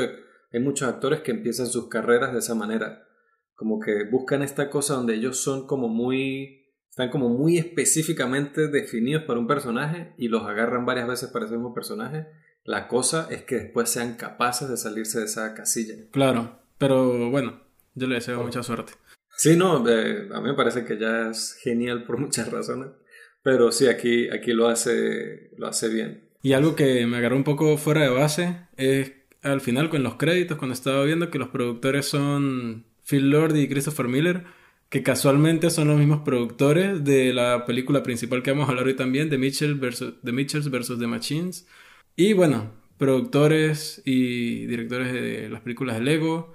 [0.51, 3.07] hay muchos actores que empiezan sus carreras de esa manera.
[3.55, 6.71] Como que buscan esta cosa donde ellos son como muy.
[6.89, 11.55] están como muy específicamente definidos para un personaje y los agarran varias veces para ese
[11.55, 12.27] mismo personaje.
[12.63, 15.95] La cosa es que después sean capaces de salirse de esa casilla.
[16.12, 17.62] Claro, pero bueno,
[17.95, 18.93] yo le deseo mucha suerte.
[19.38, 22.89] Sí, no, eh, a mí me parece que ya es genial por muchas razones.
[23.43, 26.29] Pero sí, aquí, aquí lo, hace, lo hace bien.
[26.41, 29.13] Y algo que me agarró un poco fuera de base es
[29.51, 33.67] al final con los créditos, cuando estaba viendo que los productores son Phil Lord y
[33.67, 34.43] Christopher Miller,
[34.89, 38.95] que casualmente son los mismos productores de la película principal que vamos a hablar hoy
[38.95, 40.99] también, de Mitchell versus, The Mitchells vs.
[40.99, 41.67] The Machines.
[42.15, 46.53] Y bueno, productores y directores de las películas de Lego.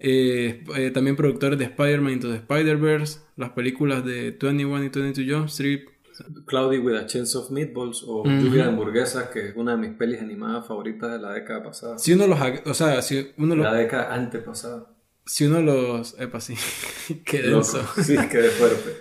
[0.00, 5.28] Eh, eh, también productores de Spider-Man Into the Spider-Verse, las películas de 21 y 22
[5.28, 5.48] Jump
[6.46, 9.96] Cloudy with a Chance of Meatballs o Lluvia de hamburguesas, que es una de mis
[9.96, 11.98] pelis animadas favoritas de la década pasada.
[11.98, 12.38] Si uno los...
[12.66, 13.64] O sea, si uno los...
[13.64, 14.86] La década antepasada.
[15.24, 16.18] Si uno los...
[16.18, 16.54] Epa, sí.
[17.24, 17.82] qué denso.
[18.02, 18.96] Sí, qué fuerte.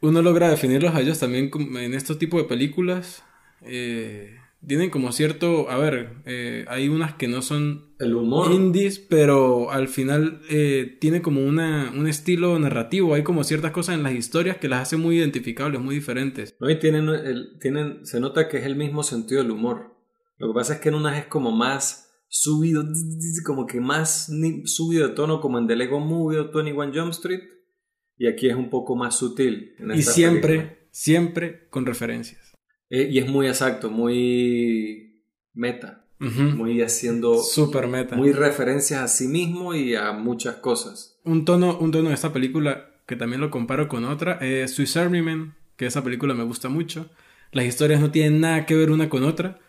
[0.00, 3.22] uno logra definirlos a ellos también en estos tipos de películas.
[3.62, 8.98] Eh, tienen como cierto, a ver, eh, hay unas que no son el humor indies,
[8.98, 14.02] pero al final eh, tiene como una, un estilo narrativo, hay como ciertas cosas en
[14.02, 16.56] las historias que las hace muy identificables, muy diferentes.
[16.60, 19.96] No, y tienen, el, tienen, se nota que es el mismo sentido del humor.
[20.38, 22.84] Lo que pasa es que en unas es como más subido,
[23.46, 24.30] como que más
[24.64, 27.42] subido de tono, como en The Lego Movie o 21 Jump Street,
[28.16, 29.74] y aquí es un poco más sutil.
[29.94, 32.47] y siempre, siempre con referencias.
[32.90, 35.22] Eh, y es muy exacto, muy
[35.54, 36.04] meta.
[36.20, 37.40] Muy haciendo.
[37.40, 38.16] Super meta.
[38.16, 41.16] Muy referencias a sí mismo y a muchas cosas.
[41.22, 44.96] Un tono, un tono de esta película que también lo comparo con otra es Swiss
[44.96, 47.08] Army Man, que esa película me gusta mucho.
[47.52, 49.60] Las historias no tienen nada que ver una con otra,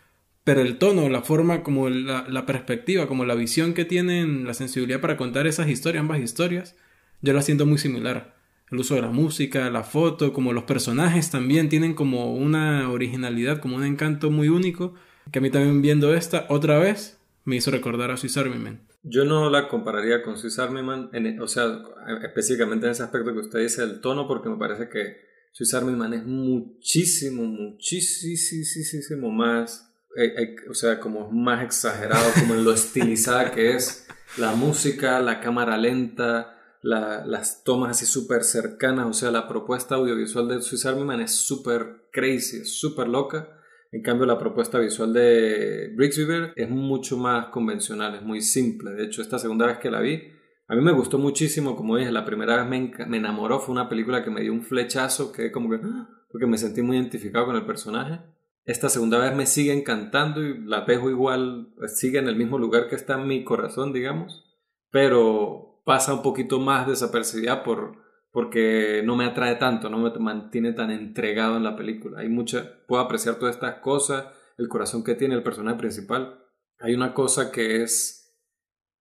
[0.42, 4.54] pero el tono, la forma, como la, la perspectiva, como la visión que tienen, la
[4.54, 6.76] sensibilidad para contar esas historias, ambas historias,
[7.22, 8.39] yo la siento muy similar
[8.70, 13.60] el uso de la música, la foto, como los personajes también tienen como una originalidad,
[13.60, 14.94] como un encanto muy único,
[15.32, 18.80] que a mí también viendo esta otra vez me hizo recordar a Swiss Army Man.
[19.02, 21.82] Yo no la compararía con Swiss Army Man, o sea,
[22.22, 25.16] específicamente en ese aspecto que usted dice, el tono, porque me parece que
[25.52, 32.54] Swiss Army Man es muchísimo, muchísimo más, eh, eh, o sea, como más exagerado, como
[32.54, 34.06] en lo estilizada que es
[34.36, 40.48] la música, la cámara lenta, las tomas así súper cercanas, o sea, la propuesta audiovisual
[40.48, 43.56] de Swiss Army Man es súper crazy, es súper loca.
[43.92, 48.92] En cambio, la propuesta visual de Brixby es mucho más convencional, es muy simple.
[48.92, 50.22] De hecho, esta segunda vez que la vi,
[50.68, 53.88] a mí me gustó muchísimo, como dije, la primera vez me, me enamoró, fue una
[53.88, 56.08] película que me dio un flechazo, que como que, ¡ah!
[56.30, 58.20] porque me sentí muy identificado con el personaje.
[58.64, 62.88] Esta segunda vez me sigue encantando y la dejo igual, sigue en el mismo lugar
[62.88, 64.44] que está en mi corazón, digamos.
[64.92, 67.96] Pero pasa un poquito más desapercibida por,
[68.30, 72.20] porque no me atrae tanto, no me mantiene tan entregado en la película.
[72.20, 74.26] Hay mucha, puedo apreciar todas estas cosas,
[74.56, 76.44] el corazón que tiene el personaje principal.
[76.78, 78.38] Hay una cosa que es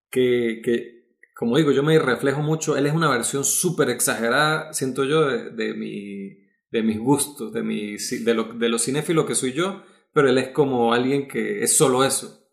[0.09, 5.05] que, que como digo, yo me reflejo mucho, él es una versión súper exagerada, siento
[5.05, 6.39] yo, de, de, mi,
[6.71, 10.39] de mis gustos, de, mi, de, lo, de lo cinéfilo que soy yo, pero él
[10.39, 12.49] es como alguien que es solo eso.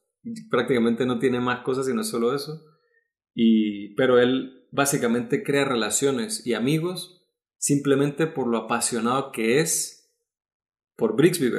[0.51, 2.76] Prácticamente no tiene más cosas sino solo eso.
[3.39, 7.23] Y, pero él básicamente crea relaciones y amigos
[7.59, 10.11] simplemente por lo apasionado que es
[10.97, 11.53] por Brixby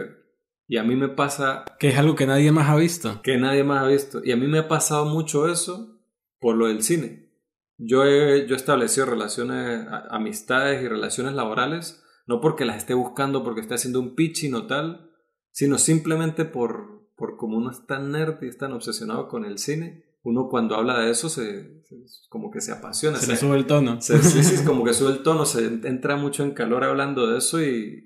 [0.67, 1.65] Y a mí me pasa...
[1.79, 3.21] Que es algo que nadie más ha visto.
[3.21, 4.21] Que nadie más ha visto.
[4.23, 6.01] Y a mí me ha pasado mucho eso
[6.39, 7.31] por lo del cine.
[7.77, 13.43] Yo he, yo he establecido relaciones, amistades y relaciones laborales, no porque las esté buscando,
[13.43, 15.11] porque esté haciendo un pitching o tal,
[15.51, 19.59] sino simplemente por, por como uno es tan nerd y es tan obsesionado con el
[19.59, 21.81] cine, uno cuando habla de eso se,
[22.27, 23.17] como que se apasiona.
[23.17, 24.01] Se, le sube el tono.
[24.01, 27.61] sí, sí, como que sube el tono, se entra mucho en calor hablando de eso
[27.63, 28.03] y,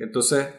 [0.00, 0.54] entonces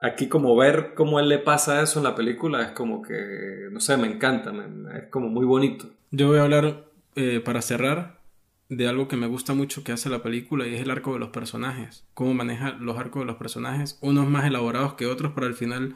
[0.00, 3.78] aquí como ver cómo él le pasa eso en la película es como que, no
[3.78, 4.52] sé, me encanta,
[4.96, 5.86] es como muy bonito.
[6.10, 8.20] Yo voy a hablar eh, para cerrar
[8.68, 11.20] de algo que me gusta mucho que hace la película y es el arco de
[11.20, 15.46] los personajes, cómo maneja los arcos de los personajes, unos más elaborados que otros, pero
[15.46, 15.94] al final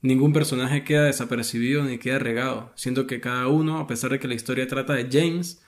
[0.00, 4.28] Ningún personaje queda desapercibido ni queda regado, siendo que cada uno, a pesar de que
[4.28, 5.62] la historia trata de James,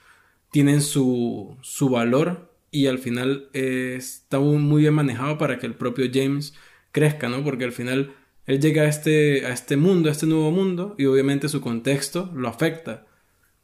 [0.51, 5.75] tienen su, su valor y al final eh, está muy bien manejado para que el
[5.75, 6.53] propio James
[6.91, 7.43] crezca, ¿no?
[7.43, 8.15] Porque al final
[8.45, 12.31] él llega a este, a este mundo, a este nuevo mundo, y obviamente su contexto
[12.33, 13.05] lo afecta.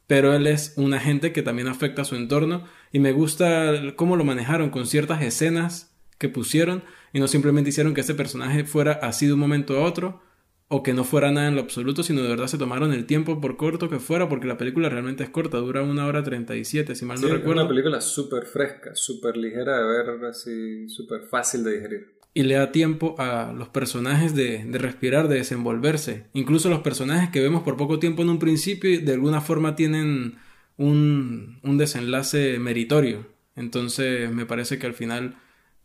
[0.06, 4.16] Pero él es un agente que también afecta a su entorno, y me gusta cómo
[4.16, 8.92] lo manejaron con ciertas escenas que pusieron, y no simplemente hicieron que este personaje fuera
[8.92, 10.22] así de un momento a otro,
[10.68, 13.40] o que no fuera nada en lo absoluto, sino de verdad se tomaron el tiempo
[13.40, 16.64] por corto que fuera, porque la película realmente es corta, dura una hora treinta y
[16.64, 17.52] siete, si mal no recuerdo.
[17.52, 22.18] Es una película súper fresca, súper ligera de ver, así, súper fácil de digerir.
[22.34, 26.26] Y le da tiempo a los personajes de, de, respirar, de desenvolverse.
[26.34, 30.36] Incluso los personajes que vemos por poco tiempo en un principio, de alguna forma tienen
[30.76, 33.26] un, un desenlace meritorio.
[33.56, 35.36] Entonces me parece que al final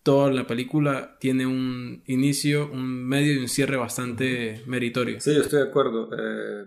[0.03, 5.19] toda la película tiene un inicio, un medio y un cierre bastante meritorio.
[5.19, 6.09] Sí, yo estoy de acuerdo.
[6.11, 6.65] Eh,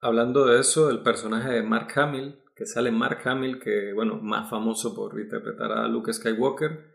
[0.00, 4.48] hablando de eso, el personaje de Mark Hamill, que sale Mark Hamill, que, bueno, más
[4.48, 6.92] famoso por interpretar a Luke Skywalker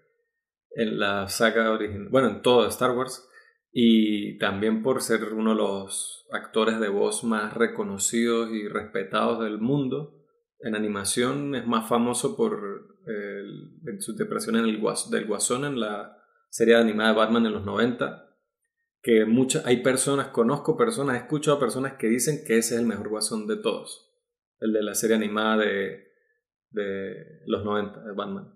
[0.71, 3.27] en la saga original, bueno, en todo Star Wars,
[3.71, 9.59] y también por ser uno de los actores de voz más reconocidos y respetados del
[9.59, 10.13] mundo.
[10.59, 16.17] En animación es más famoso por en su interpretación en el del Guasón en la
[16.49, 18.23] serie animada de Batman en los 90.
[19.01, 22.87] Que muchas, hay personas, conozco personas, he escuchado personas que dicen que ese es el
[22.87, 24.11] mejor Guasón de todos.
[24.59, 26.07] El de la serie animada de,
[26.71, 28.53] de los 90, de Batman.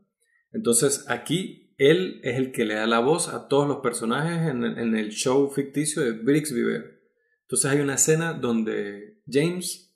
[0.52, 4.64] Entonces aquí él es el que le da la voz a todos los personajes en,
[4.64, 7.02] en el show ficticio de Brix Viver.
[7.44, 9.96] Entonces hay una escena donde James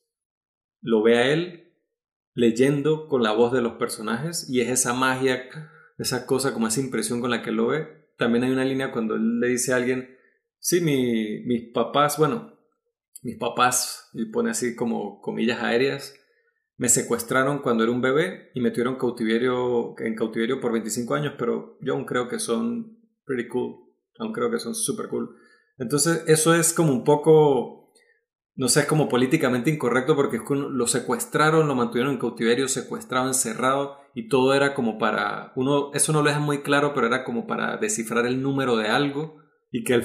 [0.81, 1.64] lo ve a él
[2.35, 5.49] leyendo con la voz de los personajes y es esa magia,
[5.97, 7.87] esa cosa como esa impresión con la que lo ve.
[8.17, 10.15] También hay una línea cuando él le dice a alguien,
[10.59, 12.59] sí, mi, mis papás, bueno,
[13.23, 16.13] mis papás, y pone así como comillas aéreas,
[16.77, 21.33] me secuestraron cuando era un bebé y me tuvieron cautiverio, en cautiverio por 25 años,
[21.37, 23.77] pero yo aún creo que son pretty cool,
[24.19, 25.35] aún creo que son super cool.
[25.77, 27.84] Entonces eso es como un poco
[28.55, 33.97] no sé, es como políticamente incorrecto porque lo secuestraron, lo mantuvieron en cautiverio, secuestrado, encerrado
[34.13, 37.47] y todo era como para, uno, eso no lo deja muy claro, pero era como
[37.47, 39.41] para descifrar el número de algo
[39.71, 39.95] y que,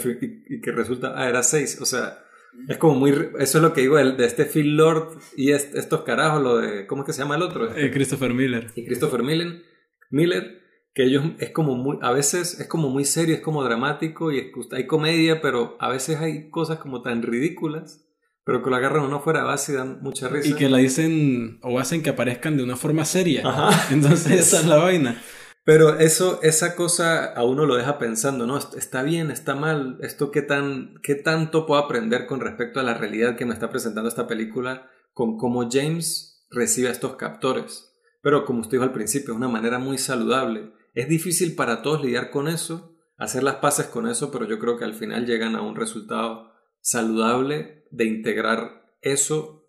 [0.49, 2.25] y, que resulta, ah, era seis, o sea,
[2.69, 6.03] es como muy, eso es lo que digo de, de este Phil Lord y estos
[6.03, 7.73] carajos, lo de, ¿cómo es que se llama el otro?
[7.77, 8.73] Eh, Christopher Miller.
[8.75, 9.63] Y Christopher Miller,
[10.11, 10.61] Miller,
[10.93, 14.51] que ellos es como muy, a veces es como muy serio, es como dramático y
[14.73, 18.10] hay comedia, pero a veces hay cosas como tan ridículas
[18.45, 20.49] pero que lo agarran uno fuera base y dan mucha risa.
[20.49, 23.43] Y que la dicen o hacen que aparezcan de una forma seria.
[23.47, 23.89] Ajá.
[23.95, 25.21] Entonces esa es la vaina.
[25.65, 28.57] Pero eso, esa cosa a uno lo deja pensando, ¿no?
[28.57, 32.95] Está bien, está mal, esto qué tan, qué tanto puedo aprender con respecto a la
[32.95, 37.95] realidad que me está presentando esta película, con cómo James recibe a estos captores.
[38.23, 40.73] Pero como usted dijo al principio, es una manera muy saludable.
[40.95, 44.79] Es difícil para todos lidiar con eso, hacer las paces con eso, pero yo creo
[44.79, 49.67] que al final llegan a un resultado saludable de integrar eso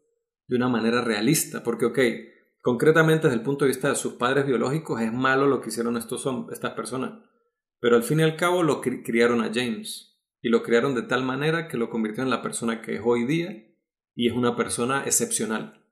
[0.47, 1.99] de una manera realista, porque, ok,
[2.62, 5.97] concretamente desde el punto de vista de sus padres biológicos es malo lo que hicieron
[5.97, 7.23] estos, estas personas,
[7.79, 11.23] pero al fin y al cabo lo criaron a James y lo criaron de tal
[11.23, 13.67] manera que lo convirtió en la persona que es hoy día
[14.13, 15.86] y es una persona excepcional.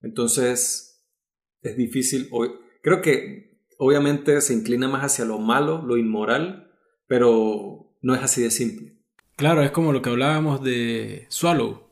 [0.00, 1.06] Entonces,
[1.60, 2.28] es difícil,
[2.82, 6.72] creo que obviamente se inclina más hacia lo malo, lo inmoral,
[7.06, 9.01] pero no es así de simple.
[9.42, 11.82] Claro, es como lo que hablábamos de Swallow.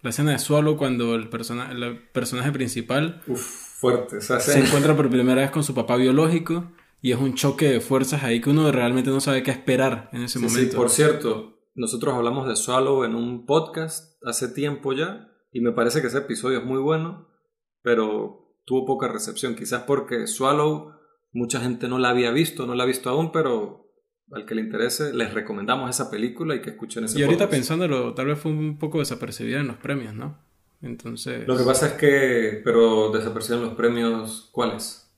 [0.00, 5.42] La escena de Swallow cuando el, persona el personaje principal fuerte, se encuentra por primera
[5.42, 6.72] vez con su papá biológico
[7.02, 10.22] y es un choque de fuerzas ahí que uno realmente no sabe qué esperar en
[10.22, 10.70] ese momento.
[10.70, 15.72] Sí, por cierto, nosotros hablamos de Swallow en un podcast hace tiempo ya y me
[15.72, 17.28] parece que ese episodio es muy bueno,
[17.82, 20.92] pero tuvo poca recepción, quizás porque Swallow
[21.32, 23.87] mucha gente no la había visto, no la ha visto aún, pero
[24.32, 28.14] al que le interese, les recomendamos esa película y que escuchen ese Y ahorita pensándolo,
[28.14, 30.38] tal vez fue un poco desapercibida en los premios, ¿no?
[30.82, 31.46] Entonces...
[31.46, 35.10] Lo que pasa es que, pero desaparecieron los premios, ¿cuáles?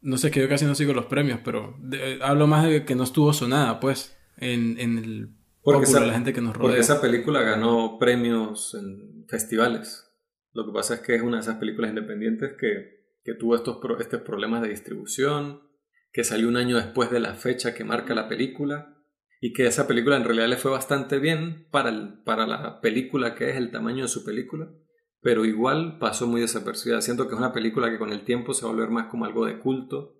[0.00, 1.76] No sé, que yo casi no sigo los premios, pero
[2.22, 5.30] hablo más de que no estuvo sonada, pues, en, en el
[5.62, 6.68] porque esa, la gente que nos rodea.
[6.68, 10.10] Porque esa película ganó premios en festivales.
[10.52, 13.78] Lo que pasa es que es una de esas películas independientes que, que tuvo estos,
[14.00, 15.62] estos problemas de distribución,
[16.12, 18.94] que salió un año después de la fecha que marca la película
[19.40, 23.50] y que esa película en realidad le fue bastante bien para, para la película que
[23.50, 24.68] es el tamaño de su película,
[25.20, 27.00] pero igual pasó muy desapercibida.
[27.02, 29.24] Siento que es una película que con el tiempo se va a volver más como
[29.24, 30.16] algo de culto,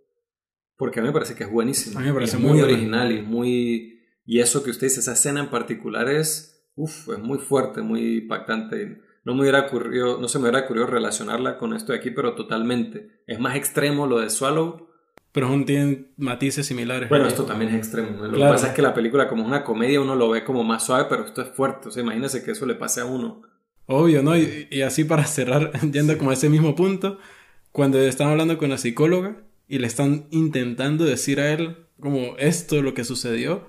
[0.76, 1.98] porque a mí me parece que es buenísima.
[1.98, 3.98] A mí me parece muy, original y muy...
[4.24, 8.18] Y eso que usted dice, esa escena en particular es, uf, es muy fuerte, muy
[8.18, 9.00] impactante.
[9.24, 12.34] no me hubiera ocurrido, no se me hubiera ocurrido relacionarla con esto de aquí, pero
[12.34, 13.22] totalmente.
[13.26, 14.87] Es más extremo lo de Swallow.
[15.32, 17.08] Pero aún tienen matices similares.
[17.08, 18.24] Bueno, esto también es extremo.
[18.24, 20.64] Lo que pasa es que la película, como es una comedia, uno lo ve como
[20.64, 21.88] más suave, pero esto es fuerte.
[21.88, 23.42] O sea, imagínese que eso le pase a uno.
[23.86, 24.36] Obvio, ¿no?
[24.36, 27.18] Y, y así para cerrar, yendo como a ese mismo punto,
[27.72, 29.36] cuando están hablando con la psicóloga
[29.68, 33.68] y le están intentando decir a él como esto, lo que sucedió,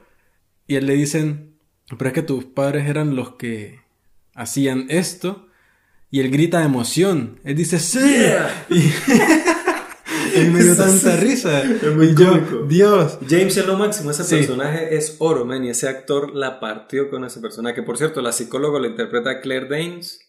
[0.68, 1.56] y él le dicen,
[1.98, 3.82] pero es que tus padres eran los que
[4.36, 5.48] hacían esto,
[6.12, 7.40] y él grita de emoción.
[7.44, 8.00] Él dice, ¡Sí!
[8.70, 8.92] Y,
[10.46, 11.64] me dio tanta risa.
[11.64, 13.20] Es muy yo, Dios.
[13.28, 17.26] James en lo máximo, ese personaje es oro, man, y ese actor la partió con
[17.26, 17.76] ese personaje.
[17.76, 20.20] Que por cierto, la psicóloga lo interpreta Claire Danes,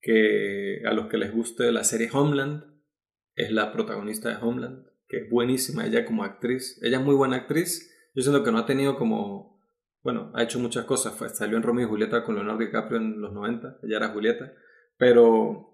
[0.00, 2.76] que a los que les guste la serie Homeland,
[3.36, 6.80] es la protagonista de Homeland, que es buenísima ella como actriz.
[6.82, 7.92] Ella es muy buena actriz.
[8.14, 9.60] Yo siento que no ha tenido como.
[10.02, 11.14] Bueno, ha hecho muchas cosas.
[11.36, 13.78] salió en Romeo y Julieta con Leonardo DiCaprio en los 90.
[13.82, 14.52] Ella era Julieta.
[14.96, 15.65] Pero.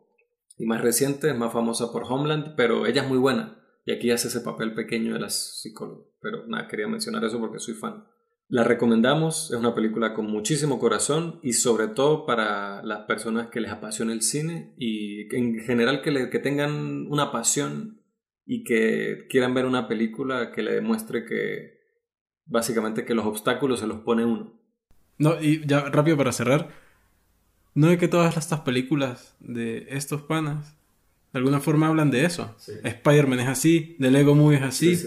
[0.62, 3.58] Y más reciente, es más famosa por Homeland, pero ella es muy buena.
[3.84, 6.04] Y aquí hace ese papel pequeño de la psicóloga.
[6.20, 8.04] Pero nada, quería mencionar eso porque soy fan.
[8.46, 13.60] La recomendamos, es una película con muchísimo corazón y sobre todo para las personas que
[13.60, 18.00] les apasiona el cine y en general que, que tengan una pasión
[18.46, 21.80] y que quieran ver una película que le demuestre que
[22.44, 24.62] básicamente que los obstáculos se los pone uno.
[25.18, 26.68] No, y ya rápido para cerrar,
[27.74, 30.74] ¿no es que todas estas películas de estos panas
[31.32, 32.54] de alguna forma hablan de eso?
[32.82, 34.98] Spider-Man es así, The Lego Movie es así,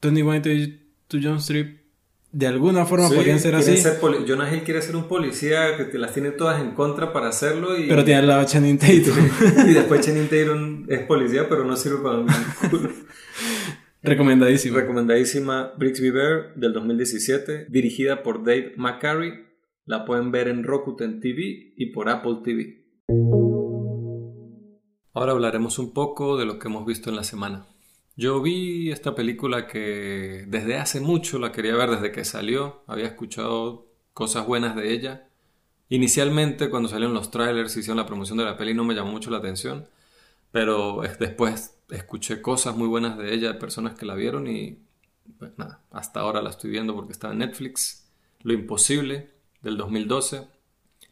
[0.00, 1.78] Tony White y John Strip
[2.30, 3.76] de alguna forma podrían ser así.
[3.76, 7.28] Ser Jonah Hill quiere ser un policía que te las tiene todas en contra para
[7.28, 7.78] hacerlo.
[7.78, 7.88] Y...
[7.88, 9.16] Pero tiene al lado Channing Tatum.
[9.68, 12.28] y después Channing Tatum es policía, pero no sirve para un
[12.70, 12.90] culo.
[14.02, 14.78] Recomendadísima.
[14.78, 19.47] Recomendadísima Brixby Bear del 2017, dirigida por Dave McCarry.
[19.88, 22.84] La pueden ver en Rakuten TV y por Apple TV.
[25.14, 27.64] Ahora hablaremos un poco de lo que hemos visto en la semana.
[28.14, 33.06] Yo vi esta película que desde hace mucho la quería ver, desde que salió, había
[33.06, 35.30] escuchado cosas buenas de ella.
[35.88, 39.12] Inicialmente cuando salieron los trailers y hicieron la promoción de la peli no me llamó
[39.12, 39.88] mucho la atención,
[40.52, 44.82] pero después escuché cosas muy buenas de ella, de personas que la vieron y
[45.38, 48.04] pues nada, hasta ahora la estoy viendo porque está en Netflix.
[48.42, 50.48] Lo Imposible, del 2012,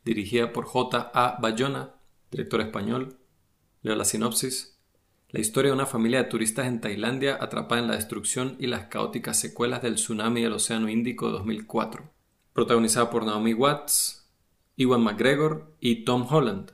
[0.05, 1.39] dirigida por J.A.
[1.41, 1.95] Bayona,
[2.31, 3.19] director español.
[3.83, 4.79] Leo la sinopsis.
[5.31, 8.87] La historia de una familia de turistas en Tailandia atrapada en la destrucción y las
[8.87, 12.11] caóticas secuelas del tsunami del Océano Índico de 2004.
[12.53, 14.31] Protagonizada por Naomi Watts,
[14.77, 16.73] Iwan McGregor y Tom Holland.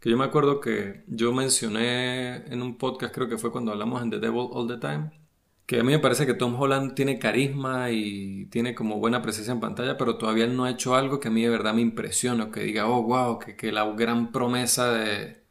[0.00, 4.02] Que yo me acuerdo que yo mencioné en un podcast, creo que fue cuando hablamos
[4.02, 5.10] en The Devil All the Time,
[5.66, 9.52] que a mí me parece que Tom Holland tiene carisma y tiene como buena presencia
[9.52, 12.50] en pantalla, pero todavía no ha hecho algo que a mí de verdad me impresione,
[12.50, 15.44] que diga, oh, wow, que, que la gran promesa de,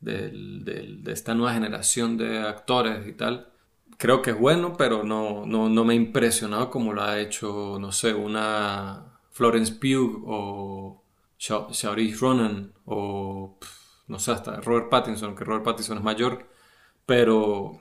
[0.00, 3.52] de esta nueva generación de actores y tal.
[3.96, 7.90] Creo que es bueno, pero no, no, me ha impresionado como lo ha hecho, no
[7.92, 11.04] sé, una Florence Pugh o
[11.36, 13.58] Saoirse Ronan o
[14.06, 16.48] no sé, hasta Robert Pattinson, que Robert Pattinson es mayor,
[17.06, 17.80] pero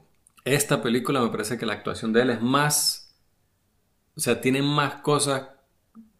[0.55, 3.15] esta película me parece que la actuación de él es más,
[4.15, 5.49] o sea, tiene más cosas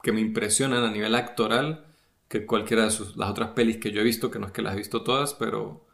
[0.04, 1.86] que me impresionan a nivel actoral
[2.28, 4.62] que cualquiera de sus, las otras pelis que yo he visto, que no es que
[4.62, 5.88] las he visto todas, pero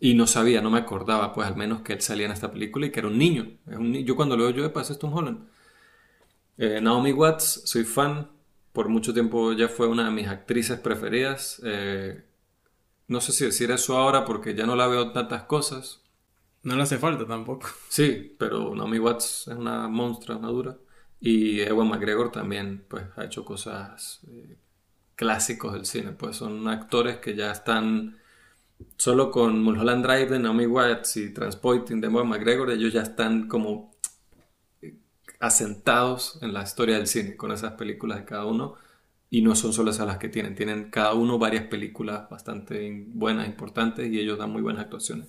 [0.00, 2.86] y no sabía, no me acordaba, pues al menos que él salía en esta película
[2.86, 3.58] y que era un niño.
[4.04, 5.48] yo cuando lo veo yo, de es Tom Holland.
[6.56, 8.30] Eh, Naomi Watts, soy fan.
[8.72, 11.60] Por mucho tiempo ya fue una de mis actrices preferidas.
[11.64, 12.22] Eh,
[13.08, 16.02] no sé si decir eso ahora porque ya no la veo tantas cosas.
[16.62, 17.68] No le hace falta tampoco.
[17.88, 20.76] Sí, pero Naomi Watts es una monstrua, una dura.
[21.20, 24.56] Y Ewan McGregor también, pues, ha hecho cosas eh,
[25.16, 26.12] clásicos del cine.
[26.12, 28.18] Pues son actores que ya están
[28.96, 33.48] solo con Mulholland Drive de Naomi Watts y Transpointing de Ewan McGregor, ellos ya están
[33.48, 33.94] como
[34.82, 34.94] eh,
[35.40, 38.74] asentados en la historia del cine con esas películas de cada uno
[39.30, 43.46] y no son solo esas las que tienen, tienen cada uno varias películas bastante buenas,
[43.46, 45.28] importantes y ellos dan muy buenas actuaciones.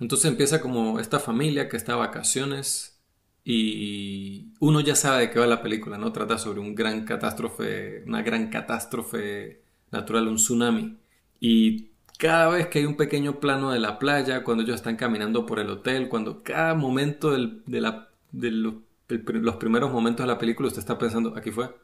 [0.00, 3.00] Entonces empieza como esta familia que está de vacaciones
[3.44, 6.12] y uno ya sabe de qué va la película, ¿no?
[6.12, 10.98] Trata sobre un gran catástrofe, una gran catástrofe natural, un tsunami.
[11.40, 15.46] Y cada vez que hay un pequeño plano de la playa, cuando ellos están caminando
[15.46, 20.68] por el hotel, cuando cada momento de, la, de los primeros momentos de la película
[20.68, 21.74] usted está pensando, aquí fue,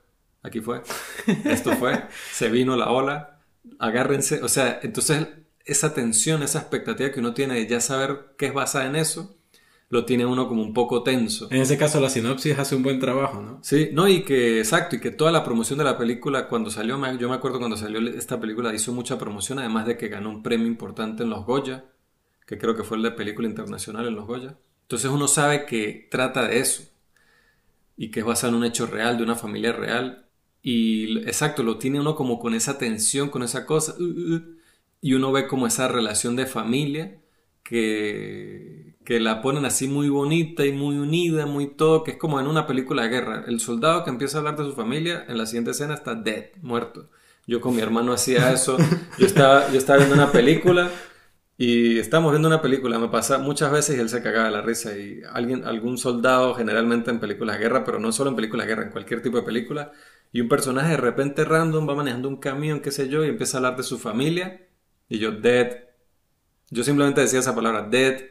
[0.43, 0.83] aquí fue,
[1.45, 3.41] esto fue, se vino la ola,
[3.79, 5.29] agárrense, o sea, entonces
[5.65, 9.37] esa tensión, esa expectativa que uno tiene de ya saber qué es basada en eso,
[9.89, 11.47] lo tiene uno como un poco tenso.
[11.51, 13.61] En ese caso la sinopsis hace un buen trabajo, ¿no?
[13.63, 16.99] Sí, no, y que, exacto, y que toda la promoción de la película, cuando salió,
[17.17, 20.43] yo me acuerdo cuando salió esta película, hizo mucha promoción, además de que ganó un
[20.43, 21.85] premio importante en los Goya,
[22.47, 24.57] que creo que fue el de película internacional en los Goya.
[24.83, 26.83] Entonces uno sabe que trata de eso,
[27.97, 30.27] y que es basado en un hecho real, de una familia real,
[30.61, 34.54] y exacto, lo tiene uno como con esa tensión, con esa cosa, uh, uh, uh,
[35.05, 37.21] y uno ve como esa relación de familia
[37.63, 42.41] que, que la ponen así muy bonita y muy unida, muy todo, que es como
[42.41, 43.45] en una película de guerra.
[43.47, 46.45] El soldado que empieza a hablar de su familia, en la siguiente escena está dead,
[46.63, 47.11] muerto.
[47.47, 48.79] Yo con mi hermano hacía eso.
[49.19, 50.91] Yo estaba, yo estaba viendo una película
[51.59, 52.99] y estábamos viendo una película.
[52.99, 54.97] Me pasa muchas veces y él se cagaba la risa.
[54.97, 58.73] Y alguien, algún soldado, generalmente en películas de guerra, pero no solo en películas de
[58.73, 59.93] guerra, en cualquier tipo de película.
[60.33, 63.59] Y un personaje de repente random va manejando un camión, qué sé yo, y empieza
[63.59, 64.64] a hablar de su familia.
[65.09, 65.85] Y yo, dead,
[66.71, 68.23] yo simplemente decía esa palabra, dead.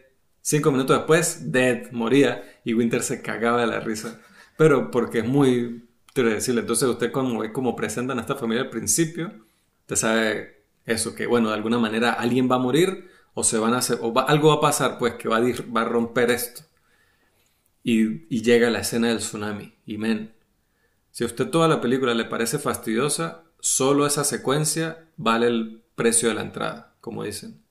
[0.41, 2.59] Cinco minutos después, dead, moría.
[2.65, 4.19] Y Winter se cagaba de la risa.
[4.57, 5.83] Pero porque es muy
[6.21, 9.33] decirle Entonces usted como como presentan a esta familia al principio,
[9.81, 13.73] usted sabe eso, que bueno, de alguna manera alguien va a morir o se van
[13.73, 16.63] a hacer, o algo va a pasar pues que va a, va a romper esto.
[17.83, 19.73] Y, y, llega la escena del tsunami.
[19.85, 20.33] Y men,
[21.11, 26.29] si a usted toda la película le parece fastidiosa, solo esa secuencia vale el precio
[26.29, 27.63] de la entrada, como dicen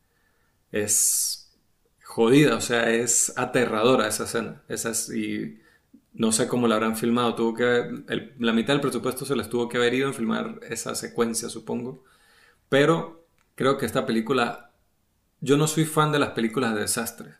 [0.72, 1.50] es
[2.02, 4.62] jodida, o sea, es aterradora esa escena.
[5.14, 5.60] y
[6.14, 8.04] no sé cómo la habrán filmado, tuvo que
[8.38, 12.04] la mitad del presupuesto se les tuvo que haber ido en filmar esa secuencia, supongo.
[12.68, 14.72] Pero creo que esta película,
[15.40, 17.34] yo no soy fan de las películas de desastres,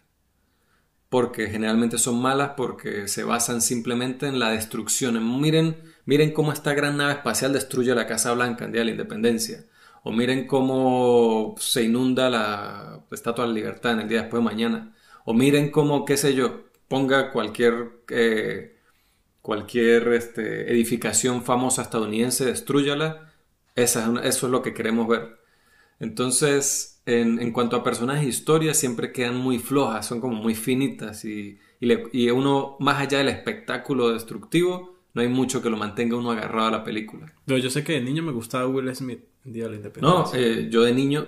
[1.09, 5.40] porque generalmente son malas porque se basan simplemente en la destrucción.
[5.40, 5.76] miren,
[6.07, 9.66] miren cómo esta gran nave espacial destruye la Casa Blanca en Día de la Independencia
[10.03, 14.44] o miren cómo se inunda la Estatua de la Libertad en el día después de
[14.44, 14.96] mañana.
[15.24, 18.78] O miren cómo, qué sé yo, ponga cualquier, eh,
[19.40, 23.32] cualquier este, edificación famosa estadounidense, destruyala.
[23.76, 25.38] Esa, eso es lo que queremos ver.
[26.00, 31.24] Entonces, en, cuanto a personajes e historias, siempre quedan muy flojas, son como muy finitas
[31.24, 36.32] y, y uno, más allá del espectáculo destructivo, no hay mucho que lo mantenga uno
[36.32, 37.32] agarrado a la película.
[37.46, 39.32] No, yo sé que de niño me gustaba Will Smith.
[39.45, 40.20] Día de la Independencia.
[40.20, 41.26] No, eh, yo de niño,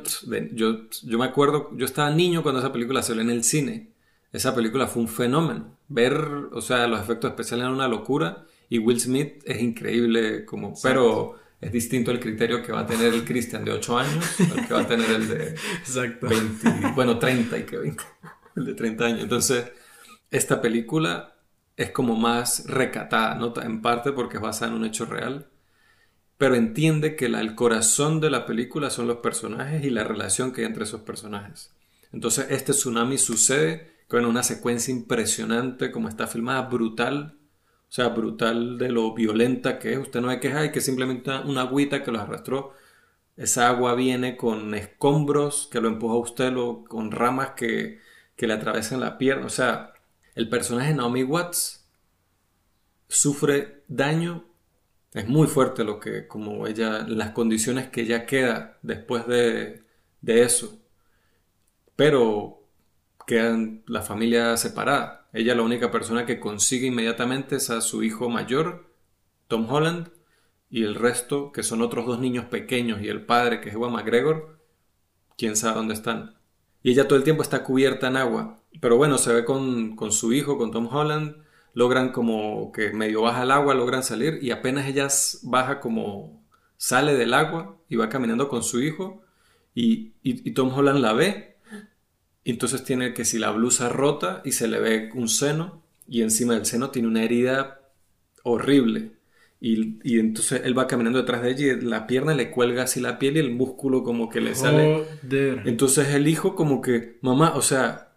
[0.53, 3.91] yo, yo me acuerdo, yo estaba niño cuando esa película salió en el cine.
[4.33, 5.77] Esa película fue un fenómeno.
[5.89, 6.15] Ver,
[6.53, 11.37] o sea, los efectos especiales eran una locura y Will Smith es increíble como, pero
[11.61, 14.75] es distinto el criterio que va a tener el Christian de 8 años al que
[14.75, 15.49] va a tener el de
[15.79, 16.29] Exacto.
[16.29, 18.05] 20, bueno, 30 y que 20,
[18.57, 19.21] el de 30 años.
[19.21, 19.73] Entonces,
[20.31, 21.37] esta película
[21.77, 23.53] es como más recatada, ¿no?
[23.63, 25.49] En parte porque es basada en un hecho real
[26.37, 30.63] pero entiende que el corazón de la película son los personajes y la relación que
[30.63, 31.73] hay entre esos personajes.
[32.13, 37.37] Entonces este tsunami sucede con una secuencia impresionante, como está filmada, brutal,
[37.89, 39.99] o sea, brutal de lo violenta que es.
[39.99, 42.73] Usted no ve que hay que simplemente una agüita que lo arrastró.
[43.37, 48.01] Esa agua viene con escombros que lo empuja a usted, lo, con ramas que,
[48.37, 49.47] que le atravesan la pierna.
[49.47, 49.93] O sea,
[50.35, 51.87] el personaje Naomi Watts
[53.09, 54.45] sufre daño
[55.15, 59.85] es muy fuerte lo que, como ella, las condiciones que ella queda después de,
[60.27, 60.81] eso.
[61.97, 62.63] Pero
[63.27, 65.29] quedan la familia separada.
[65.33, 68.91] Ella la única persona que consigue inmediatamente es a su hijo mayor,
[69.47, 70.11] Tom Holland,
[70.69, 73.93] y el resto, que son otros dos niños pequeños, y el padre, que es Ewan
[73.93, 74.59] McGregor,
[75.39, 76.35] quién sabe dónde están.
[76.83, 78.61] Y ella todo el tiempo está cubierta en agua.
[78.81, 81.44] Pero bueno, se ve con, con su hijo, con Tom Holland,
[81.75, 85.09] logran como que medio baja el agua, logran salir y apenas ella
[85.43, 86.45] baja como
[86.77, 89.25] sale del agua y va caminando con su hijo
[89.75, 90.13] y,
[90.53, 91.57] Tom Holland la ve.
[92.45, 96.23] Y entonces tiene que si la blusa rota y se le ve un seno y
[96.23, 97.81] encima del seno tiene una herida
[98.45, 99.13] horrible.
[99.61, 103.19] Y, entonces él va caminando detrás de ella y la pierna le cuelga así la
[103.19, 105.07] piel y el músculo como que le sale.
[105.65, 108.14] Entonces el hijo como que, mamá, o sea,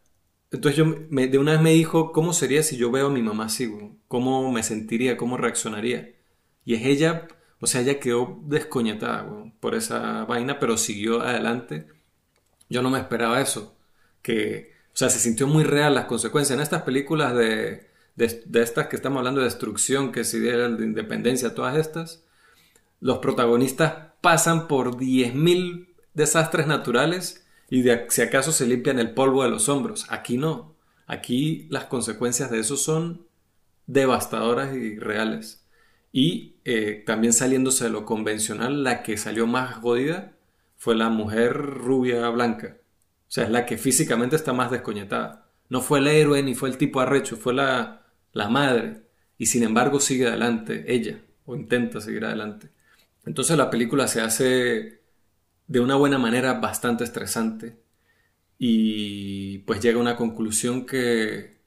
[0.52, 3.46] entonces yo de una vez me dijo, ¿cómo sería si yo veo a mi mamá
[3.46, 3.70] así?
[4.08, 5.18] ¿Cómo me sentiría?
[5.18, 6.16] ¿Cómo reaccionaría?
[6.64, 7.28] Y es ella,
[7.60, 9.28] o sea, ella quedó descoñetada
[9.60, 11.88] por esa vaina, pero siguió adelante.
[12.70, 13.78] Yo no me esperaba eso.
[14.22, 16.56] Que, o sea, se sintió muy real las consecuencias.
[16.56, 20.86] En estas películas de, de, estas que estamos hablando de destrucción, que si de, de
[20.86, 22.24] independencia, todas estas,
[23.00, 29.50] los protagonistas pasan por 10.000 desastres naturales y si acaso se limpian el polvo de
[29.50, 30.06] los hombros.
[30.10, 30.76] Aquí no.
[31.06, 33.28] Aquí las consecuencias de eso son
[33.86, 35.66] devastadoras y reales.
[36.12, 40.34] Y eh, también saliéndose de lo convencional, la que salió más jodida
[40.78, 42.78] fue la mujer rubia blanca.
[43.28, 45.50] O sea, es la que físicamente está más descoñetada.
[45.70, 49.04] No fue el héroe ni fue el tipo arrecho, fue la, la madre.
[49.38, 52.70] Y sin embargo sigue adelante, ella, o intenta seguir adelante.
[53.26, 54.97] Entonces la película se hace
[55.68, 57.78] de una buena manera bastante estresante
[58.58, 61.58] y pues llega a una conclusión que,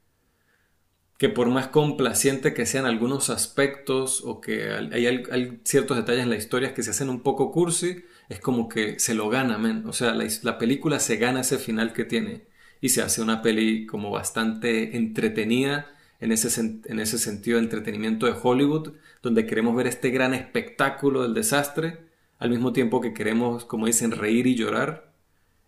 [1.18, 6.36] que por más complaciente que sean algunos aspectos o que hay, ciertos detalles en la
[6.36, 9.84] historia que se hacen un poco cursi, es como que se lo gana.
[9.86, 12.44] O sea, la, película se gana ese final que tiene
[12.80, 18.26] y se hace una peli como bastante entretenida en ese, en ese sentido de entretenimiento
[18.26, 22.09] de Hollywood, donde queremos ver este gran espectáculo del desastre,
[22.40, 25.12] al mismo tiempo que queremos, como dicen, reír y llorar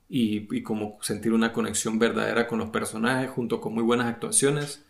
[0.08, 4.84] y, como sentir una conexión verdadera con los personajes junto con muy buenas actuaciones.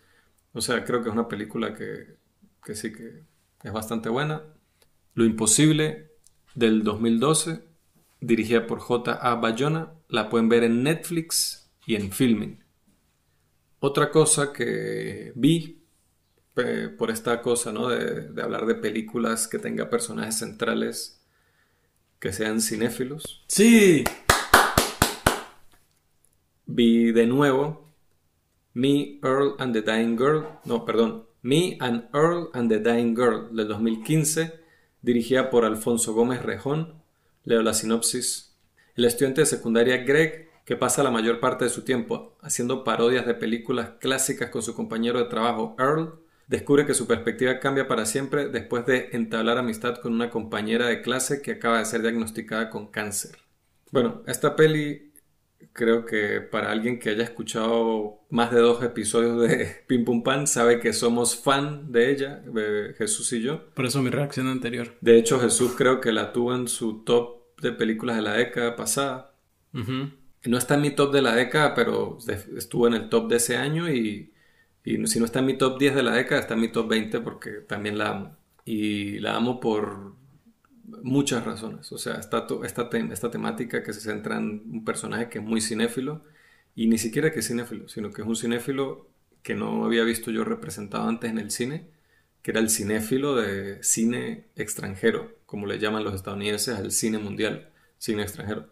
[0.52, 2.16] O sea, creo que es una película que,
[2.64, 3.24] que sí que
[3.64, 4.42] es bastante buena.
[5.14, 6.12] Lo Imposible
[6.54, 7.64] del 2012,
[8.20, 9.34] dirigida por J.A.
[9.34, 12.62] Bayona, la pueden ver en Netflix y en Filming.
[13.80, 15.82] Otra cosa que vi
[16.96, 17.88] por esta cosa, ¿no?
[17.88, 21.21] De, de, hablar de películas que tenga personajes centrales
[22.22, 23.44] que sean cinéfilos.
[23.48, 24.04] Sí
[26.74, 27.92] vi de nuevo
[28.74, 33.54] Me, Earl and the Dying Girl, no, perdón, Me and Earl and the Dying Girl
[33.54, 34.52] del 2015,
[35.02, 37.02] dirigida por Alfonso Gómez Rejón.
[37.44, 38.56] Leo la sinopsis.
[38.94, 43.26] El estudiante de secundaria Greg, que pasa la mayor parte de su tiempo haciendo parodias
[43.26, 48.07] de películas clásicas con su compañero de trabajo Earl, descubre que su perspectiva cambia para
[48.07, 52.70] siempre después de entablar amistad con una compañera de clase que acaba de ser diagnosticada
[52.70, 53.38] con cáncer.
[53.90, 55.12] Bueno, esta peli
[55.72, 60.47] creo que para alguien que haya escuchado más de dos episodios de Pim Pum Pan,
[60.47, 62.43] sabe que somos fan de ella,
[62.97, 63.70] Jesús y yo.
[63.74, 64.97] Por eso mi reacción anterior.
[65.01, 68.76] De hecho, Jesús creo que la tuvo en su top de películas de la década
[68.76, 69.34] pasada.
[69.72, 72.18] No está en mi top de la década, pero
[72.57, 74.31] estuvo en el top de ese año y,
[74.84, 76.88] y si no está en mi top 10 de la década, está en mi top
[76.88, 78.36] 20 porque también la amo.
[78.64, 80.14] Y la amo por
[81.02, 81.90] muchas razones.
[81.92, 85.60] O sea, esta, esta, esta temática que se centra en un personaje que es muy
[85.60, 86.24] cinéfilo,
[86.74, 89.08] y ni siquiera que es cinéfilo, sino que es un cinéfilo
[89.42, 91.88] que no había visto yo representado antes en el cine,
[92.42, 97.70] que era el cinéfilo de cine extranjero, como le llaman los estadounidenses al cine mundial,
[97.98, 98.68] cine extranjero.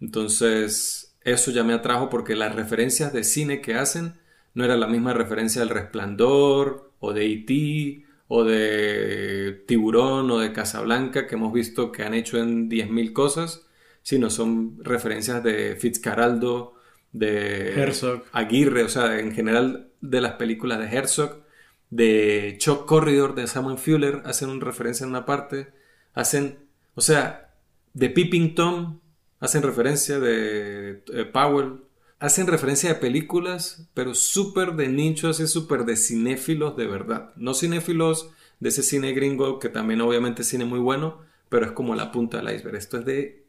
[0.00, 4.14] Entonces, eso ya me atrajo porque las referencias de cine que hacen
[4.54, 10.52] no era la misma referencia del Resplandor o de E.T o de Tiburón o de
[10.52, 13.66] Casablanca que hemos visto que han hecho en 10.000 cosas,
[14.02, 16.74] sino son referencias de Fitzcarraldo,
[17.12, 18.24] de Herzog.
[18.32, 21.42] Aguirre, o sea, en general de las películas de Herzog,
[21.90, 25.68] de Chuck Corridor, de Samuel Fuller, hacen una referencia en una parte,
[26.14, 26.56] hacen,
[26.94, 27.50] o sea,
[27.92, 29.00] de Peeping Tom,
[29.40, 31.81] hacen referencia de eh, Powell,
[32.22, 37.32] hacen referencia a películas, pero súper de nichos y súper de cinéfilos de verdad.
[37.34, 41.18] No cinéfilos de ese cine gringo, que también obviamente es cine muy bueno,
[41.48, 42.76] pero es como la punta del iceberg.
[42.76, 43.46] Esto es de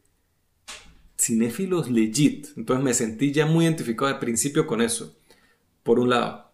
[1.16, 2.48] cinéfilos legit.
[2.56, 5.16] Entonces me sentí ya muy identificado al principio con eso.
[5.84, 6.50] Por un lado.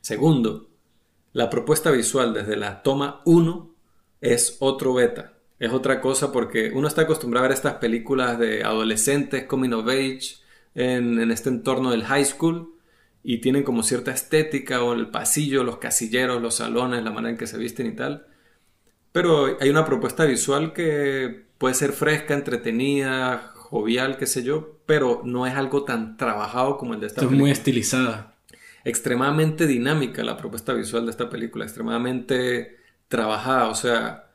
[0.00, 0.70] Segundo,
[1.34, 3.74] la propuesta visual desde la toma 1
[4.22, 5.34] es otro beta.
[5.58, 9.86] Es otra cosa porque uno está acostumbrado a ver estas películas de adolescentes, coming of
[9.88, 10.39] age,
[10.74, 12.74] en, este entorno del high school
[13.22, 17.36] y tienen como cierta estética o el pasillo, los casilleros, los salones, la manera en
[17.36, 18.26] que se visten y tal.
[19.12, 25.22] Pero hay una propuesta visual que puede ser fresca, entretenida, jovial, qué sé yo, pero
[25.24, 28.36] no es algo tan trabajado como el de esta Es muy estilizada.
[28.84, 34.29] Extremadamente dinámica la propuesta visual de esta película, extremadamente trabajada, o sea,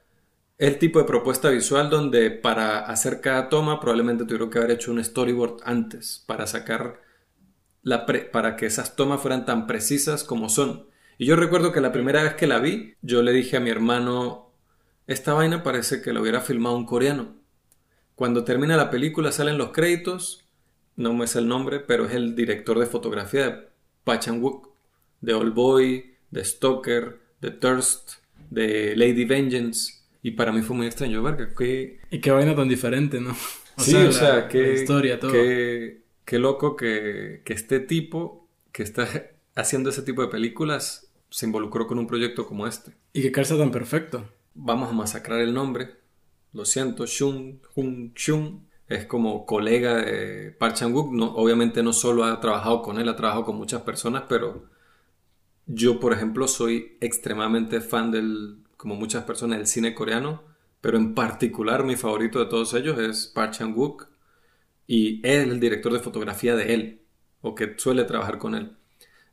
[0.57, 4.91] el tipo de propuesta visual donde para hacer cada toma probablemente tuvieron que haber hecho
[4.91, 7.01] un storyboard antes para sacar
[7.81, 10.87] la para que esas tomas fueran tan precisas como son.
[11.17, 13.69] Y yo recuerdo que la primera vez que la vi, yo le dije a mi
[13.69, 14.51] hermano,
[15.07, 17.35] esta vaina parece que lo hubiera filmado un coreano.
[18.15, 20.45] Cuando termina la película salen los créditos,
[20.95, 23.67] no me sé el nombre, pero es el director de fotografía de
[24.05, 24.69] Pachan-wook,
[25.21, 28.13] de Old Boy, de Stoker, de Thirst,
[28.49, 30.04] de Lady Vengeance.
[30.25, 31.99] Y para mí fue muy extraño, verga, que...
[32.09, 33.35] Y qué vaina tan diferente, ¿no?
[33.77, 34.73] sí, o sea, qué...
[34.73, 35.31] historia, todo.
[35.31, 39.07] Qué, loco que, que este tipo, que está
[39.53, 42.93] haciendo ese tipo de películas, se involucró con un proyecto como este.
[43.13, 44.27] Y que calza tan perfecto.
[44.55, 45.91] Vamos a masacrar el nombre.
[46.53, 48.65] Lo siento, Shun, Hun, Shun.
[48.87, 51.13] Es como colega de Park Chan-wook.
[51.13, 54.71] No, obviamente no solo ha trabajado con él, ha trabajado con muchas personas, pero
[55.67, 60.43] yo, por ejemplo, soy extremadamente fan del, como muchas personas, del cine coreano,
[60.79, 64.09] pero en particular mi favorito de todos ellos es Park Chan-wook
[64.85, 67.01] y es el director de fotografía de él,
[67.41, 68.77] o que suele trabajar con él.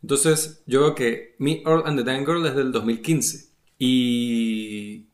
[0.00, 3.50] Entonces, yo veo que Me, Earl and the Dying Girl es del 2015.
[3.78, 5.08] Y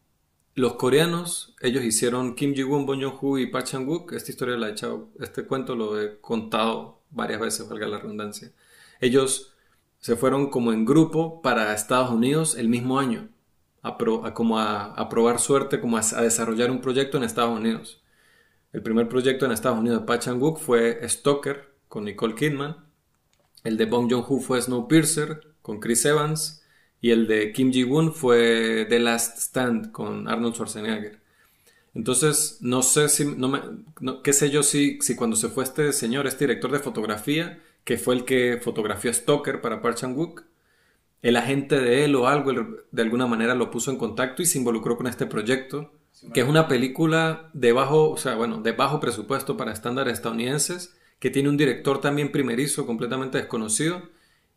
[0.54, 4.12] los coreanos, ellos hicieron Kim Ji-woon, Bon Joon-ho y Park Chan-wook.
[4.12, 8.52] Esta historia la he echado, este cuento lo he contado varias veces, valga la redundancia.
[9.00, 9.52] Ellos
[9.98, 13.30] se fueron como en grupo para Estados Unidos el mismo año,
[13.82, 18.02] a, como a, probar suerte, como a, desarrollar un proyecto en Estados Unidos.
[18.72, 22.76] El primer proyecto en Estados Unidos de Park Chan-wook fue Stalker con Nicole Kidman.
[23.64, 26.62] El de Bong Joon-ho fue Snowpiercer con Chris Evans.
[27.00, 31.20] Y el de Kim Ji-woon fue The Last Stand con Arnold Schwarzenegger.
[31.94, 33.60] Entonces, no sé si, no me,
[34.22, 37.98] qué sé yo si, si cuando se fue este señor, este director de fotografía, que
[37.98, 40.42] fue el que fotografió Stoker para Park Chan-wook,
[41.22, 42.52] el agente de él o algo
[42.90, 45.92] de alguna manera lo puso en contacto y se involucró con este proyecto,
[46.32, 50.96] que es una película de bajo, o sea, bueno, de bajo presupuesto para estándares estadounidenses,
[51.18, 54.02] que tiene un director también primerizo, completamente desconocido,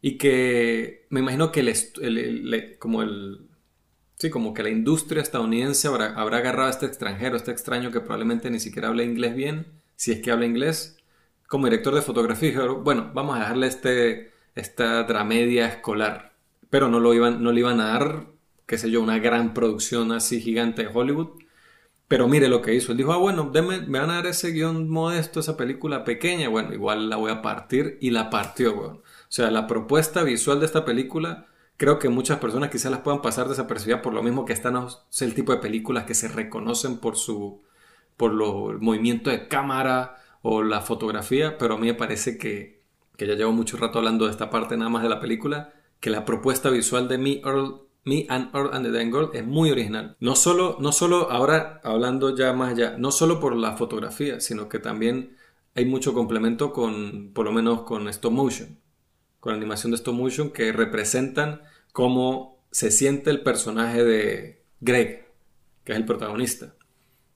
[0.01, 3.47] y que me imagino que el, como el
[4.21, 8.01] sí como que la industria estadounidense habrá, habrá, agarrado a este extranjero, este extraño que
[8.01, 10.97] probablemente ni siquiera habla inglés bien, si es que habla inglés,
[11.47, 16.30] como director de fotografía, bueno, vamos a dejarle este, esta dramedia escolar,
[16.71, 18.25] pero no lo iban, no le iban a dar,
[18.65, 21.39] qué sé yo, una gran producción así gigante de Hollywood.
[22.07, 22.91] Pero mire lo que hizo.
[22.91, 26.49] Él dijo, ah, bueno, me van a dar ese guion modesto, esa película pequeña.
[26.49, 27.97] Bueno, igual la voy a partir.
[28.01, 28.97] Y la partió, weón.
[28.97, 31.47] O sea, la propuesta visual de esta película,
[31.77, 35.21] creo que muchas personas quizás las puedan pasar desapercibidas por lo mismo que están es
[35.21, 37.61] el tipo de películas que se reconocen por su
[38.17, 42.83] por lo, el movimiento de cámara o la fotografía, pero a mí me parece que,
[43.17, 46.09] que ya llevo mucho rato hablando de esta parte nada más de la película, que
[46.09, 47.41] la propuesta visual de Me,
[48.27, 50.17] and Earl and the Girl es muy original.
[50.19, 54.67] No solo, no solo ahora hablando ya más allá, no solo por la fotografía, sino
[54.67, 55.37] que también
[55.75, 58.81] hay mucho complemento con, por lo menos con stop motion
[59.41, 65.27] con animación de stop motion que representan cómo se siente el personaje de Greg,
[65.83, 66.75] que es el protagonista.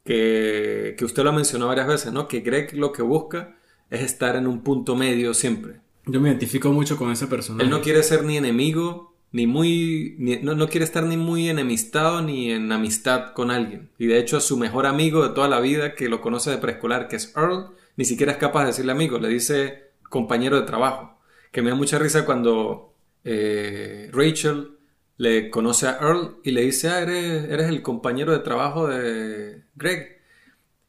[0.05, 2.28] Que, que usted lo ha mencionado varias veces, ¿no?
[2.28, 3.57] Que Greg lo que busca
[3.89, 5.82] es estar en un punto medio siempre.
[6.08, 7.64] Yo me identifico mucho con ese personaje.
[7.64, 10.16] Él no quiere ser ni enemigo, ni muy.
[10.43, 13.89] no, no, quiere estar ni muy enemistado ni en amistad con alguien.
[13.97, 17.08] Y de hecho, su mejor amigo de toda la vida, que lo conoce de preescolar,
[17.08, 21.16] que es Earl, ni siquiera es capaz de decirle amigo, le dice compañero de trabajo
[21.56, 22.93] que me da mucha risa cuando
[23.24, 24.72] eh, Rachel
[25.16, 29.64] le conoce a Earl y le dice, ah, eres, eres el compañero de trabajo de
[29.74, 30.14] Greg.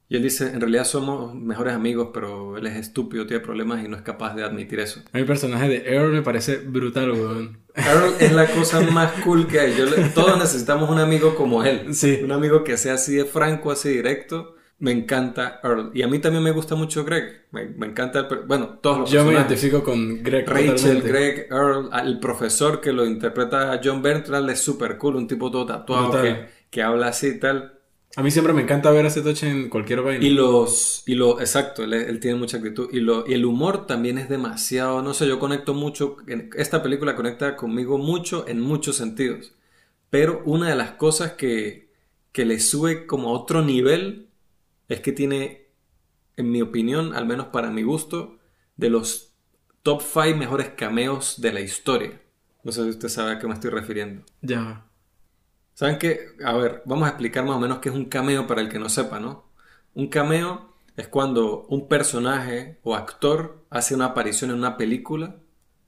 [0.09, 3.89] Y él dice, en realidad somos mejores amigos, pero él es estúpido, tiene problemas y
[3.89, 5.03] no es capaz de admitir eso.
[5.13, 7.59] A mi personaje de Earl me parece brutal, weón.
[7.75, 9.75] Earl es la cosa más cool que hay.
[10.15, 11.93] todos necesitamos un amigo como él.
[11.95, 12.21] Sí.
[12.23, 15.91] Un amigo que sea así de franco, así directo me encanta Earl.
[15.95, 17.47] Y a mí también me gusta mucho Greg.
[17.51, 20.47] Me, encanta, el, bueno, todos los Yo me identifico con Greg.
[20.47, 25.51] Rachel, Greg, Earl, el profesor que lo interpreta John Bertrand es súper cool, un tipo
[25.51, 27.76] todo tatuado que, que, habla así y tal.
[28.17, 30.25] A mí siempre me encanta ver a ese toche en cualquier vaina.
[30.25, 32.89] Y los, y lo, exacto, él, tiene mucha actitud.
[32.91, 36.17] Y, lo, y el humor también es demasiado, no sé, yo conecto mucho,
[36.57, 39.53] esta película conecta conmigo mucho en muchos sentidos.
[40.09, 41.91] Pero una de las cosas que,
[42.33, 44.29] que le sube como a otro nivel
[44.89, 45.67] es que tiene,
[46.39, 48.39] en mi opinión, al menos para mi gusto,
[48.79, 49.35] de los
[49.83, 52.19] top 5 mejores cameos de la historia.
[52.65, 54.23] No sé si usted sabe a qué me estoy refiriendo.
[54.41, 54.86] Ya.
[55.77, 56.31] ¿Saben qué?
[56.45, 58.81] A ver, vamos a explicar más o menos qué es un cameo para el que
[58.81, 59.45] no sepa, ¿no?
[59.95, 65.37] Un cameo es cuando un personaje o actor hace una aparición en una película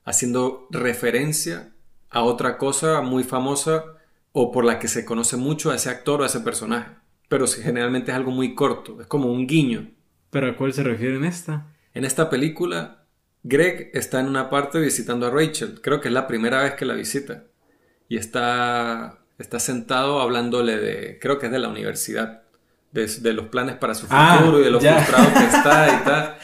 [0.05, 1.73] haciendo referencia
[2.09, 3.83] a otra cosa muy famosa
[4.31, 7.47] o por la que se conoce mucho a ese actor o a ese personaje pero
[7.47, 9.91] generalmente es algo muy corto, es como un guiño.
[10.31, 11.67] ¿Pero a cuál se refiere en esta?
[11.93, 13.05] En esta película,
[13.43, 16.85] Greg está en una parte visitando a Rachel, creo que es la primera vez que
[16.85, 17.45] la visita,
[18.09, 22.43] y está, está sentado hablándole de, creo que es de la universidad,
[22.91, 26.37] de, los planes para su ah, futuro y de lo frustrado que está y tal.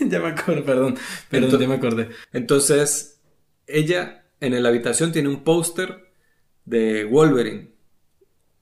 [0.10, 2.08] ya me acuerdo, perdón, perdón, ya me acordé.
[2.32, 3.20] Entonces,
[3.66, 6.12] ella en la habitación tiene un póster
[6.64, 7.70] de Wolverine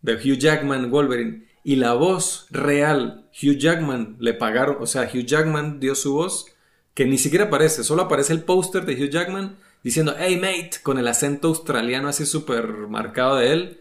[0.03, 5.25] de Hugh Jackman Wolverine y la voz real Hugh Jackman le pagaron, o sea, Hugh
[5.25, 6.47] Jackman dio su voz
[6.95, 9.59] que ni siquiera aparece, solo aparece el póster de Hugh Jackman
[9.89, 13.81] diciendo hey mate con el acento australiano así súper marcado de él,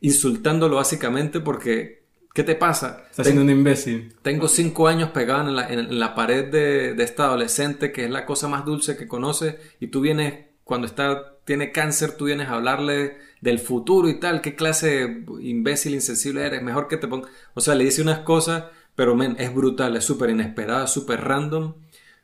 [0.00, 3.04] insultándolo básicamente porque ¿qué te pasa?
[3.10, 4.14] Estás siendo un imbécil.
[4.22, 8.10] Tengo cinco años pegado en la, en la pared de, de esta adolescente que es
[8.10, 10.34] la cosa más dulce que conoce y tú vienes
[10.64, 15.24] cuando está tiene cáncer, tú vienes a hablarle del futuro y tal, qué clase de
[15.40, 17.30] imbécil, insensible eres, mejor que te ponga...
[17.54, 21.72] O sea, le dice unas cosas, pero men, es brutal, es súper inesperada, súper random,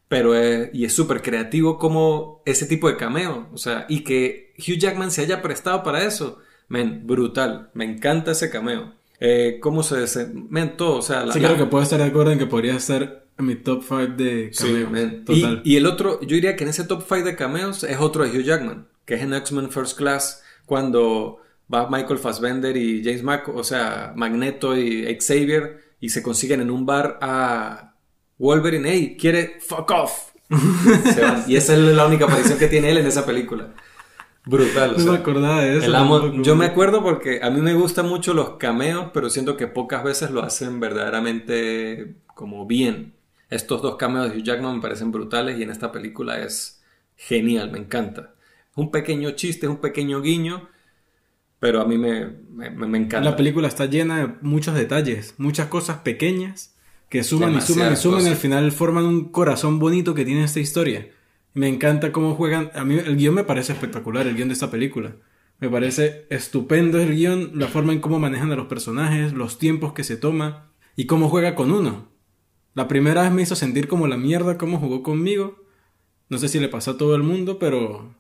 [0.09, 4.53] pero es, y es súper creativo como ese tipo de cameo, o sea, y que
[4.59, 6.39] Hugh Jackman se haya prestado para eso,
[6.69, 8.95] men, brutal, me encanta ese cameo.
[9.21, 10.29] Eh, ¿Cómo se dice?
[10.35, 11.25] Men, todo, o sea...
[11.25, 12.77] La, sí, creo que puedo estar de acuerdo en que podría
[13.37, 15.25] en mi top 5 de cameos.
[15.25, 15.63] Total.
[15.65, 18.25] Y, y, el otro, yo diría que en ese top 5 de cameos es otro
[18.25, 21.41] de Hugh Jackman, que es en X-Men First Class, cuando
[21.73, 26.71] va Michael Fassbender y James Mac, o sea, Magneto y Xavier, y se consiguen en
[26.71, 27.94] un bar a
[28.45, 30.35] Wolverine, hey, quiere fuck off.
[31.47, 33.73] y esa es la única aparición que tiene él en esa película.
[34.45, 34.97] Brutal.
[34.99, 36.43] no me acordaba de eso.
[36.43, 40.05] yo me acuerdo porque a mí me gustan mucho los cameos, pero siento que pocas
[40.05, 43.15] veces lo hacen verdaderamente como bien.
[43.49, 46.83] Estos dos cameos de Hugh Jackman me parecen brutales y en esta película es
[47.17, 48.35] genial, me encanta.
[48.77, 50.69] Un pequeño chiste, un pequeño guiño,
[51.61, 53.31] pero a mí me, me, encanta.
[53.31, 56.74] La película está llena de muchos detalles, muchas cosas pequeñas
[57.15, 60.43] que suman y suman y suman y al final forman un corazón bonito que tiene
[60.43, 61.13] esta historia.
[61.53, 62.73] Me encanta cómo juegan.
[62.75, 65.15] A mí el guion me parece espectacular, el guion de esta película.
[65.61, 69.93] Me parece estupendo el guion, la forma en cómo manejan a los personajes, los tiempos
[69.93, 72.09] que se toma y cómo juega con uno.
[72.75, 75.63] La primera vez me hizo sentir como la mierda cómo jugó conmigo.
[76.29, 78.13] No sé si le pasó a todo el mundo, pero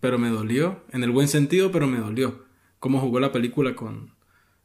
[0.00, 2.46] pero me dolió, en el buen sentido, pero me dolió
[2.78, 4.14] cómo jugó la película con,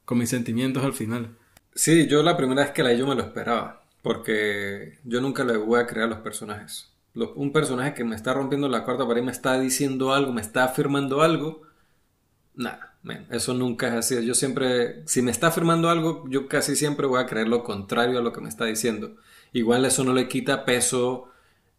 [0.05, 1.35] con mis sentimientos al final.
[1.75, 5.43] Sí, yo la primera vez que la vi yo me lo esperaba, porque yo nunca
[5.43, 6.91] le voy a crear los personajes.
[7.15, 10.65] un personaje que me está rompiendo la cuarta pared, me está diciendo algo, me está
[10.65, 11.61] afirmando algo,
[12.55, 12.93] nada,
[13.29, 14.25] eso nunca es así.
[14.25, 18.19] Yo siempre, si me está afirmando algo, yo casi siempre voy a creer lo contrario
[18.19, 19.15] a lo que me está diciendo.
[19.51, 21.29] Igual eso no le quita peso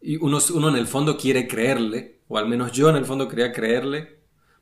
[0.01, 3.27] y uno, uno en el fondo quiere creerle, o al menos yo en el fondo
[3.27, 4.14] quería creerle,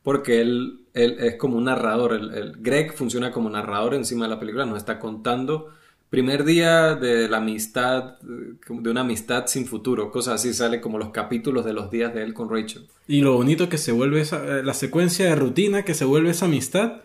[0.03, 2.13] porque él, él es como un narrador.
[2.13, 5.69] El, Greg funciona como narrador encima de la película, nos está contando
[6.13, 11.09] primer día de la amistad, de una amistad sin futuro, cosas así, sale como los
[11.09, 12.85] capítulos de los días de él con Rachel.
[13.07, 16.29] Y lo bonito que se vuelve esa, eh, la secuencia de rutina que se vuelve
[16.29, 17.01] esa amistad,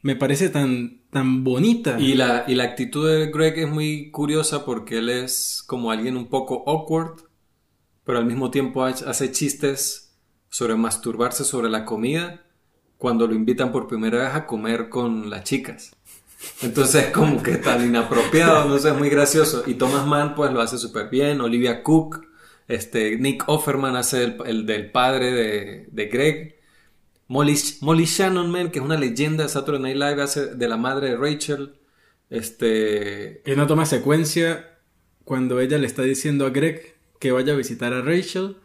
[0.00, 2.00] me parece tan, tan bonita.
[2.00, 6.16] Y la, y la actitud de Greg es muy curiosa porque él es como alguien
[6.16, 7.20] un poco awkward,
[8.04, 10.09] pero al mismo tiempo hace chistes
[10.50, 12.42] sobre masturbarse sobre la comida
[12.98, 15.96] cuando lo invitan por primera vez a comer con las chicas.
[16.60, 19.62] Entonces es como que tan inapropiado, no sé, es muy gracioso.
[19.66, 22.26] Y Thomas Mann pues lo hace súper bien, Olivia Cook,
[22.68, 26.60] este, Nick Offerman hace el, del padre de, de Greg.
[27.26, 30.76] Molly, Molly, Shannon, man, que es una leyenda de Saturday Night Live, hace de la
[30.76, 31.78] madre de Rachel.
[32.28, 33.42] Este...
[33.46, 34.78] Y no toma secuencia
[35.24, 38.56] cuando ella le está diciendo a Greg que vaya a visitar a Rachel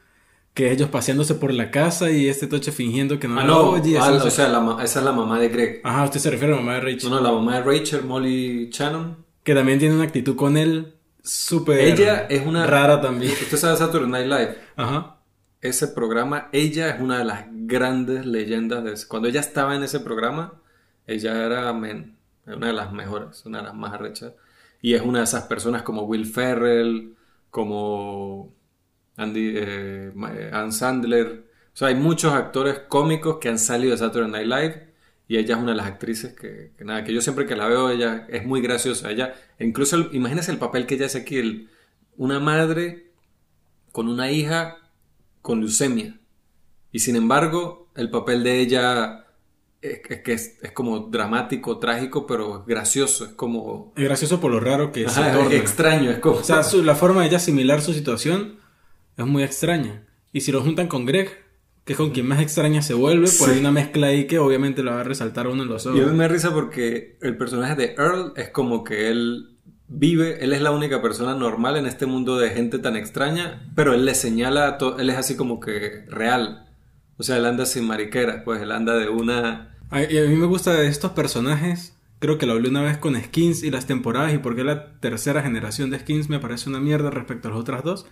[0.56, 3.98] que ellos paseándose por la casa y este toche fingiendo que no ah, no, oye.
[4.00, 5.82] Ah, o sea, esa es la mamá de Greg.
[5.84, 7.10] Ajá, usted se refiere a la mamá de Rachel.
[7.10, 9.18] No, no, la mamá de Rachel, Molly Shannon.
[9.44, 12.66] Que también tiene una actitud con él súper Ella es una...
[12.66, 13.34] Rara también.
[13.34, 14.58] Usted sabe Saturday Night Live.
[14.78, 15.18] Ajá.
[15.60, 19.10] Ese programa, ella es una de las grandes leyendas de ese.
[19.10, 20.62] Cuando ella estaba en ese programa,
[21.06, 24.32] ella era men, una de las mejores, una de las más arrechas.
[24.82, 27.14] Y es una de esas personas como Will Ferrell,
[27.50, 28.54] como
[29.18, 31.46] Andy, eh, eh, Ann Sandler.
[31.74, 34.96] O sea, hay muchos actores cómicos que han salido de Saturday Night Live
[35.28, 37.90] y ella es una de las actrices que, nada, que yo siempre que la veo,
[37.90, 39.10] ella es muy graciosa.
[39.10, 41.68] Ella, incluso, imagínese el papel que ella hace aquí,
[42.18, 43.12] una madre
[43.92, 44.78] con una hija
[45.42, 46.20] con leucemia.
[46.92, 49.26] Y sin embargo, el papel de ella
[49.82, 53.26] es, que es, como dramático, trágico, pero gracioso.
[53.26, 53.94] Es como.
[53.96, 55.18] Es gracioso por lo raro que es.
[55.52, 56.38] extraño, es como.
[56.38, 58.60] O sea, la forma de ella asimilar su situación
[59.18, 60.04] es muy extraña.
[60.32, 61.30] Y si lo juntan con Greg,
[61.86, 64.84] que es con quien más extraña se vuelve, pues hay una mezcla ahí que obviamente
[64.84, 66.00] la va a resaltar uno en los ojos.
[66.00, 69.56] Y a mí me risa porque el personaje de Earl es como que él
[69.88, 73.94] vive, él es la única persona normal en este mundo de gente tan extraña, pero
[73.94, 76.68] él le señala, él es así como que real.
[77.18, 79.78] O sea, él anda sin mariquera, pues él anda de una...
[80.10, 83.16] Y a mí me gusta de estos personajes, creo que lo hablé una vez con
[83.16, 87.12] Skins y las temporadas y porque la tercera generación de Skins me parece una mierda
[87.12, 88.08] respecto a las otras dos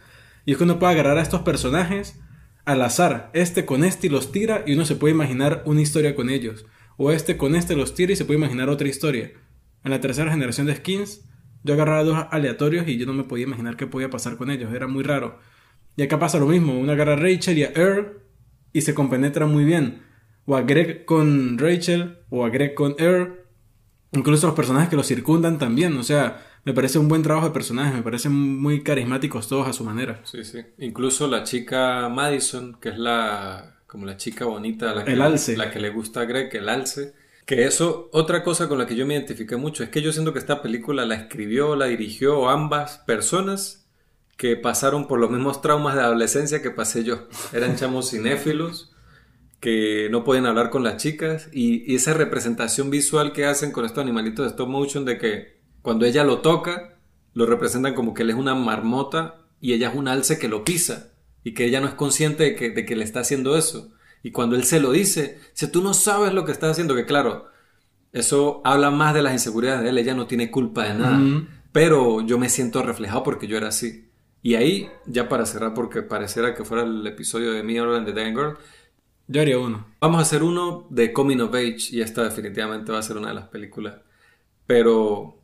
[0.45, 2.19] y es que uno puede agarrar a estos personajes
[2.65, 6.15] al azar, este con este y los tira y uno se puede imaginar una historia
[6.15, 6.65] con ellos.
[6.97, 9.31] O este con este los tira y se puede imaginar otra historia.
[9.83, 11.21] En la tercera generación de skins,
[11.63, 14.73] yo agarraba dos aleatorios y yo no me podía imaginar qué podía pasar con ellos,
[14.73, 15.39] era muy raro.
[15.95, 18.19] Y acá pasa lo mismo, uno agarra a Rachel y a Earl
[18.71, 20.03] y se compenetra muy bien.
[20.45, 23.39] O a Greg con Rachel, o a Greg con Earl.
[24.11, 27.53] Incluso los personajes que los circundan también, o sea, me parece un buen trabajo de
[27.53, 30.21] personajes, me parecen muy carismáticos todos a su manera.
[30.23, 30.61] Sí, sí.
[30.77, 35.55] Incluso la chica Madison, que es la como la chica bonita, la que, el alce.
[35.55, 37.13] la que le gusta a Greg, el alce.
[37.45, 40.33] Que eso, otra cosa con la que yo me identifiqué mucho, es que yo siento
[40.33, 43.85] que esta película la escribió, la dirigió ambas personas
[44.35, 47.27] que pasaron por los mismos traumas de adolescencia que pasé yo.
[47.53, 48.91] Eran chamos cinéfilos
[49.59, 53.85] que no podían hablar con las chicas y, y esa representación visual que hacen con
[53.85, 56.97] estos animalitos de stop motion de que cuando ella lo toca,
[57.33, 60.63] lo representan como que él es una marmota y ella es un alce que lo
[60.63, 61.11] pisa
[61.43, 63.91] y que ella no es consciente de que, de que le está haciendo eso.
[64.23, 67.05] Y cuando él se lo dice, si tú no sabes lo que estás haciendo, que
[67.05, 67.47] claro,
[68.13, 71.19] eso habla más de las inseguridades de él, ella no tiene culpa de nada.
[71.73, 74.09] Pero yo me siento reflejado porque yo era así.
[74.41, 78.13] Y ahí, ya para cerrar, porque pareciera que fuera el episodio de Me and the
[78.13, 78.57] Dying Girl,
[79.27, 79.87] yo haría uno.
[79.99, 83.29] Vamos a hacer uno de Coming of Age y esta definitivamente va a ser una
[83.29, 83.95] de las películas.
[84.65, 85.42] Pero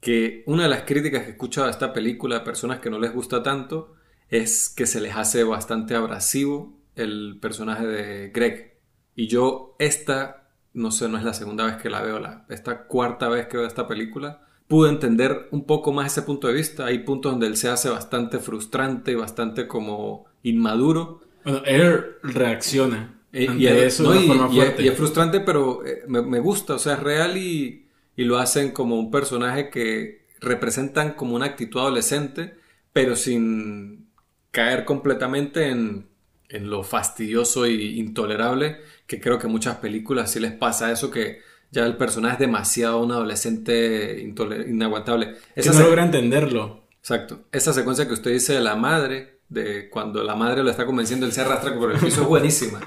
[0.00, 2.98] que una de las críticas que he escuchado a esta película de personas que no
[2.98, 3.94] les gusta tanto
[4.30, 8.78] es que se les hace bastante abrasivo el personaje de Greg.
[9.14, 12.86] Y yo esta, no sé, no es la segunda vez que la veo, la, esta
[12.86, 16.86] cuarta vez que veo esta película, pude entender un poco más ese punto de vista.
[16.86, 21.20] Hay puntos donde él se hace bastante frustrante y bastante como inmaduro.
[21.44, 23.16] Bueno, él reacciona.
[23.32, 24.82] Y, y, eso de forma fuerte.
[24.82, 27.86] y, es frustrante, pero eh, me, me, gusta, o sea, es real y,
[28.20, 32.54] y lo hacen como un personaje que representan como una actitud adolescente,
[32.92, 34.10] pero sin
[34.50, 36.06] caer completamente en,
[36.50, 41.38] en lo fastidioso e intolerable, que creo que muchas películas sí les pasa eso, que
[41.70, 44.20] ya el personaje es demasiado un adolescente
[44.68, 45.36] inaguantable.
[45.54, 46.84] Esa que no logra entenderlo.
[46.98, 47.46] Exacto.
[47.52, 51.24] Esa secuencia que usted dice de la madre, de cuando la madre lo está convenciendo,
[51.24, 52.80] él se arrastra por el piso, es buenísima.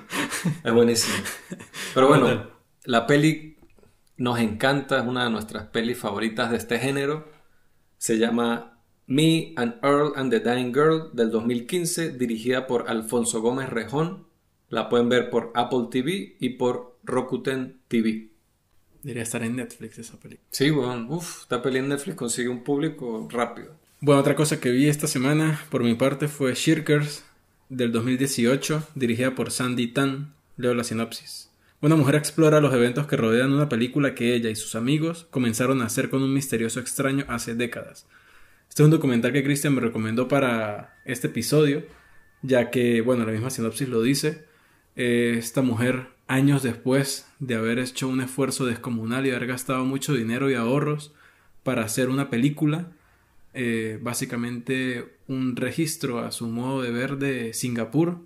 [0.63, 1.15] Es buenísima.
[1.95, 2.51] Pero bueno,
[2.83, 3.52] la peli
[4.17, 7.27] nos encanta, es una de nuestras pelis favoritas de este género.
[7.97, 13.69] Se llama me and Earl and the Dying Girl del 2015, dirigida por Alfonso Gómez
[13.69, 14.27] Rejón.
[14.69, 18.29] La pueden ver por Apple TV y por Rokuten TV.
[19.03, 20.47] Debería estar en Netflix esa película.
[20.51, 23.75] Sí, bueno, uff, esta peli en Netflix consigue un público rápido.
[23.99, 27.23] Bueno, otra cosa que vi esta semana por mi parte fue Shirkers
[27.69, 30.33] del 2018, dirigida por Sandy Tan.
[30.55, 31.42] Leo la sinopsis.
[31.83, 35.81] Una mujer explora los eventos que rodean una película que ella y sus amigos comenzaron
[35.81, 38.07] a hacer con un misterioso extraño hace décadas.
[38.69, 41.83] Este es un documental que Christian me recomendó para este episodio,
[42.41, 44.45] ya que, bueno, la misma sinopsis lo dice.
[44.95, 50.13] Eh, esta mujer, años después de haber hecho un esfuerzo descomunal y haber gastado mucho
[50.13, 51.13] dinero y ahorros
[51.63, 52.93] para hacer una película,
[53.53, 58.19] eh, básicamente un registro a su modo de ver de Singapur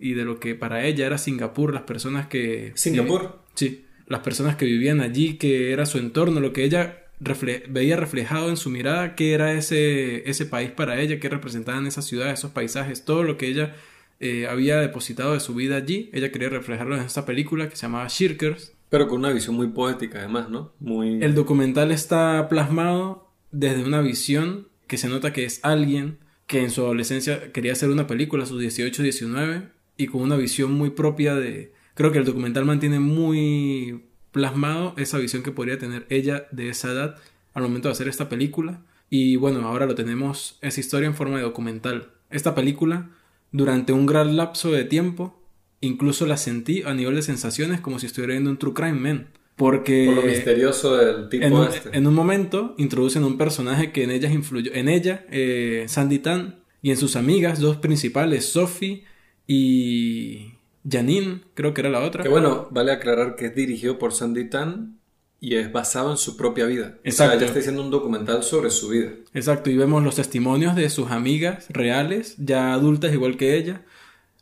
[0.00, 2.72] y de lo que para ella era Singapur, las personas que...
[2.74, 3.40] Singapur.
[3.54, 7.06] sí, las personas que vivían allí, que era su entorno, lo que ella
[7.68, 12.06] veía reflejado en su mirada qué era ese, ese país para ella, qué representaban esas
[12.06, 13.76] ciudades, esos paisajes, todo lo que ella
[14.18, 16.10] eh, había depositado de su vida allí.
[16.12, 18.72] Ella quería reflejarlo en esta película que se llamaba Shirkers.
[18.88, 20.72] Pero con una visión muy poética además, ¿no?
[20.80, 21.22] Muy...
[21.22, 26.70] El documental está plasmado desde una visión que se nota que es alguien que en
[26.70, 29.68] su adolescencia quería hacer una película a sus 18, 19
[30.00, 31.74] y con una visión muy propia de...
[31.94, 36.90] Creo que el documental mantiene muy plasmado esa visión que podría tener ella de esa
[36.92, 37.16] edad
[37.52, 38.80] al momento de hacer esta película.
[39.10, 42.12] Y bueno, ahora lo tenemos, esa historia en forma de documental.
[42.30, 43.10] Esta película,
[43.52, 45.38] durante un gran lapso de tiempo,
[45.82, 49.28] incluso la sentí a nivel de sensaciones como si estuviera viendo un True Crime Man.
[49.56, 50.06] Porque...
[50.06, 51.90] Por lo misterioso del tipo en un, este.
[51.92, 54.72] En un momento introducen un personaje que en ella influyó.
[54.72, 59.04] En ella, eh, Sandy Tan, y en sus amigas, dos principales, Sophie
[59.52, 60.52] y
[60.88, 62.22] Janine, creo que era la otra.
[62.22, 65.00] Que bueno, vale aclarar que es dirigido por Sandy Tan
[65.40, 66.98] y es basado en su propia vida.
[67.02, 67.10] Exacto.
[67.10, 69.10] O sea, ella está haciendo un documental sobre su vida.
[69.34, 73.82] Exacto, y vemos los testimonios de sus amigas reales, ya adultas igual que ella,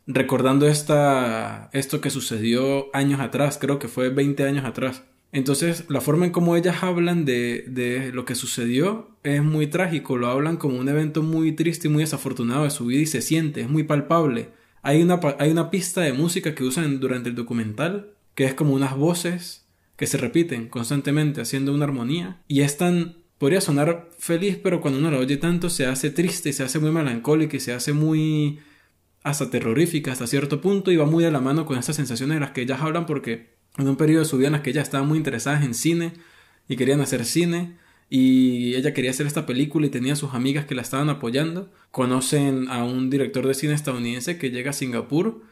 [0.05, 5.01] recordando esta, esto que sucedió años atrás, creo que fue 20 años atrás.
[5.31, 10.17] Entonces, la forma en cómo ellas hablan de, de lo que sucedió es muy trágico,
[10.17, 13.23] lo hablan como un evento muy triste y muy desafortunado de su vida y se
[13.23, 14.58] siente, es muy palpable.
[14.81, 18.73] Hay una, hay una pista de música que usan durante el documental, que es como
[18.73, 19.65] unas voces
[19.95, 22.41] que se repiten constantemente haciendo una armonía.
[22.47, 23.17] Y es tan...
[23.37, 26.91] Podría sonar feliz, pero cuando uno la oye tanto se hace triste, se hace muy
[26.91, 28.59] melancólica y se hace muy...
[29.23, 32.41] hasta terrorífica hasta cierto punto y va muy de la mano con estas sensaciones de
[32.41, 34.83] las que ellas hablan porque en un periodo de su vida en las que ellas
[34.83, 36.13] estaban muy interesadas en cine
[36.67, 37.77] y querían hacer cine
[38.09, 41.69] y ella quería hacer esta película y tenía sus amigas que la estaban apoyando.
[41.91, 45.43] Conocen a un director de cine estadounidense que llega a Singapur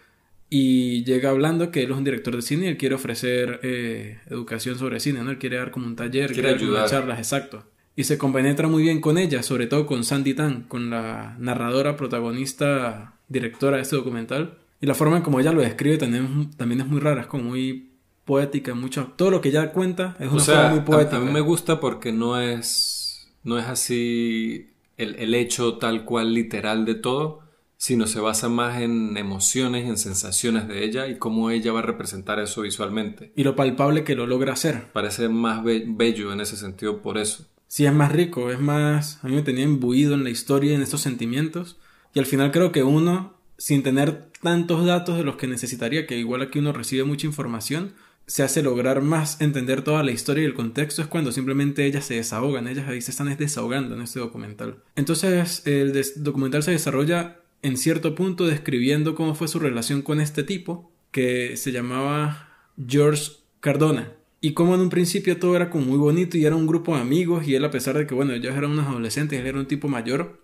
[0.50, 4.20] y llega hablando que él es un director de cine y él quiere ofrecer eh,
[4.30, 5.30] educación sobre cine, ¿no?
[5.30, 6.90] Él quiere dar como un taller, quiere, ayudar.
[6.90, 7.64] charlas, exacto.
[7.96, 11.96] Y se compenetra muy bien con ella, sobre todo con Sandy Tan, con la narradora,
[11.96, 14.58] protagonista, directora de este documental.
[14.80, 17.44] Y la forma en como ella lo describe también, también es muy rara, es como
[17.44, 17.92] muy
[18.28, 19.14] poética, mucho.
[19.16, 21.18] Todo lo que ella cuenta es una forma muy poética.
[21.18, 23.32] A, mí me gusta porque no es.
[23.44, 27.40] No es así el, el hecho tal cual literal de todo,
[27.78, 31.84] sino se basa más en emociones, en sensaciones de ella y cómo ella va a
[31.84, 33.32] representar eso visualmente.
[33.36, 34.92] Y lo palpable que lo logra hacer.
[34.92, 37.46] Parece más be- bello en ese sentido por eso.
[37.70, 39.24] Sí, es más rico, es más...
[39.24, 41.78] A mí me tenía imbuido en la historia, en estos sentimientos.
[42.14, 46.18] Y al final creo que uno, sin tener tantos datos de los que necesitaría, que
[46.18, 47.94] igual aquí uno recibe mucha información,
[48.28, 52.06] se hace lograr más entender toda la historia y el contexto es cuando simplemente ellas
[52.06, 54.84] se desahogan, ellas ahí se están es desahogando en este documental.
[54.98, 60.44] Entonces el documental se desarrolla en cierto punto describiendo cómo fue su relación con este
[60.44, 62.50] tipo que se llamaba
[62.86, 64.12] George Cardona.
[64.42, 67.02] Y como en un principio todo era como muy bonito y era un grupo de
[67.02, 69.68] amigos y él a pesar de que bueno ellos eran unos adolescentes, él era un
[69.68, 70.42] tipo mayor,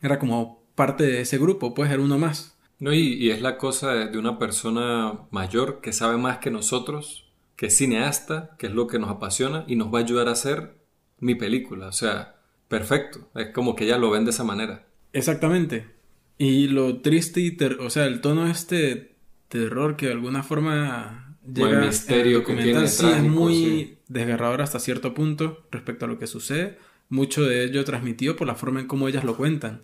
[0.00, 2.56] era como parte de ese grupo, pues era uno más.
[2.80, 6.50] No, y, y es la cosa de, de una persona mayor que sabe más que
[6.50, 10.28] nosotros, que es cineasta, que es lo que nos apasiona y nos va a ayudar
[10.28, 10.76] a hacer
[11.18, 11.88] mi película.
[11.88, 13.30] O sea, perfecto.
[13.34, 14.86] Es como que ella lo ven de esa manera.
[15.12, 15.86] Exactamente.
[16.38, 19.16] Y lo triste y ter- o sea, el tono este
[19.48, 23.22] terror que de alguna forma el llega misterio en el que documental tiene sí es
[23.22, 23.98] muy sí.
[24.08, 26.78] desgarrador hasta cierto punto respecto a lo que sucede.
[27.08, 29.82] Mucho de ello transmitido por la forma en cómo ellas lo cuentan.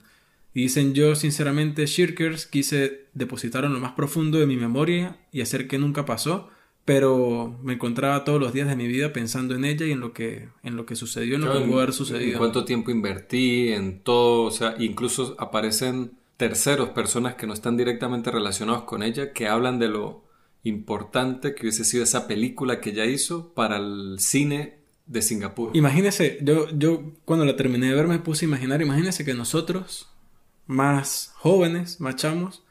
[0.57, 5.43] Y dicen yo sinceramente, Shirkers, quise depositar en lo más profundo de mi memoria y
[5.43, 6.49] hacer que nunca pasó,
[6.87, 10.15] pero me encontraba todos los días de mi vida pensando en ella y en lo
[10.15, 12.39] que, en lo que sucedió, en lo que En- pudo haber En sucedido.
[12.39, 18.31] cuánto tiempo invertí en todo, o sea, incluso aparecen terceros, personas que no están directamente
[18.31, 20.25] relacionados con ella, que hablan de lo
[20.63, 25.77] importante que hubiese sido esa película que ella hizo para el cine de Singapur.
[25.77, 30.09] Imagínese, yo, yo cuando la terminé de ver me puse a imaginar, imagínese que nosotros,
[30.67, 32.63] más jóvenes, más chamos,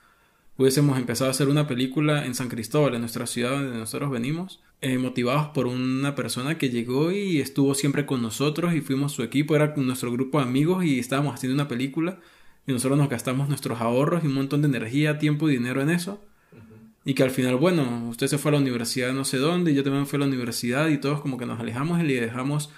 [0.57, 4.61] hubiésemos empezado a hacer una película en San Cristóbal, en nuestra ciudad donde nosotros venimos,
[4.81, 9.23] eh, motivados por una persona que llegó y estuvo siempre con nosotros y fuimos su
[9.23, 12.19] equipo, era nuestro grupo de amigos y estábamos haciendo una película
[12.67, 15.89] y nosotros nos gastamos nuestros ahorros y un montón de energía, tiempo y dinero en
[15.89, 16.21] eso.
[17.07, 19.75] Y que al final, bueno, usted se fue a la universidad no sé dónde, y
[19.75, 22.71] yo también fui a la universidad y todos como que nos alejamos y le dejamos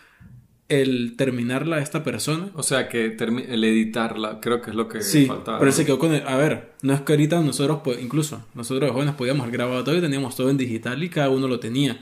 [0.70, 2.50] el terminarla a esta persona.
[2.54, 5.60] O sea, que el editarla, creo que es lo que Sí, faltaba.
[5.60, 6.28] pero se quedó con el...
[6.28, 10.02] A ver, no es que ahorita nosotros, incluso nosotros jóvenes podíamos haber grabado todo y
[10.02, 12.00] teníamos todo en digital y cada uno lo tenía.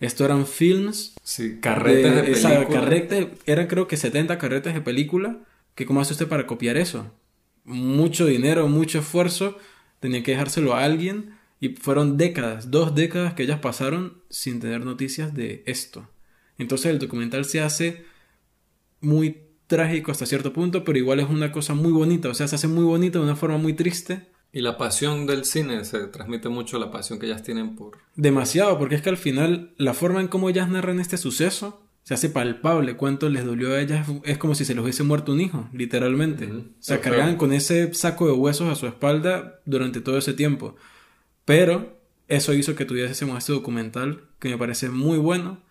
[0.00, 2.80] Esto eran films Sí, carretes de, esa película.
[2.80, 5.38] carrete- eran creo que 70 carretes de película.
[5.74, 7.10] que ¿Cómo hace usted para copiar eso?
[7.64, 9.56] Mucho dinero, mucho esfuerzo.
[10.00, 11.34] Tenía que dejárselo a alguien.
[11.60, 16.06] Y fueron décadas, dos décadas que ellas pasaron sin tener noticias de esto.
[16.58, 18.04] Entonces el documental se hace
[19.00, 22.28] muy trágico hasta cierto punto, pero igual es una cosa muy bonita.
[22.28, 24.28] O sea, se hace muy bonita de una forma muy triste.
[24.52, 27.98] Y la pasión del cine, se transmite mucho la pasión que ellas tienen por...
[28.14, 32.14] Demasiado, porque es que al final la forma en cómo ellas narran este suceso se
[32.14, 32.96] hace palpable.
[32.96, 36.46] Cuánto les dolió a ellas es como si se les hubiese muerto un hijo, literalmente.
[36.46, 36.58] Ujú.
[36.58, 40.34] O sea, Pero- cargaban con ese saco de huesos a su espalda durante todo ese
[40.34, 40.76] tiempo.
[41.44, 41.98] Pero
[42.28, 45.62] eso hizo que tuviésemos este documental que me parece muy bueno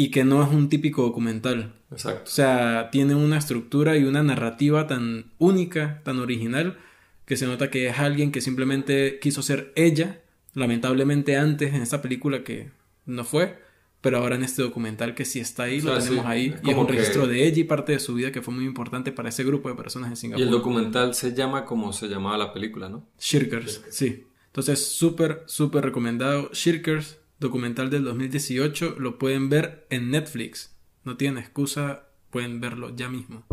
[0.00, 1.72] y que no es un típico documental.
[1.90, 2.22] Exacto.
[2.24, 6.78] O sea, tiene una estructura y una narrativa tan única, tan original,
[7.24, 10.20] que se nota que es alguien que simplemente quiso ser ella,
[10.54, 12.70] lamentablemente antes en esta película que
[13.06, 13.58] no fue,
[14.00, 16.46] pero ahora en este documental que sí está ahí, O sea, lo tenemos sí, ahí,
[16.54, 18.54] es y es un que- registro de ella y parte de su vida que fue
[18.54, 20.44] muy importante para ese grupo de personas en Y Singapur.
[20.44, 23.04] el documental se llama como se llamaba la película, ¿no?
[23.18, 24.24] Shirkers, sí.
[24.46, 26.50] Entonces, súper, súper recomendado.
[26.52, 30.76] Shirkers, documental del 2018, lo pueden ver en Netflix.
[31.04, 33.46] No tienen excusa, pueden verlo ya mismo.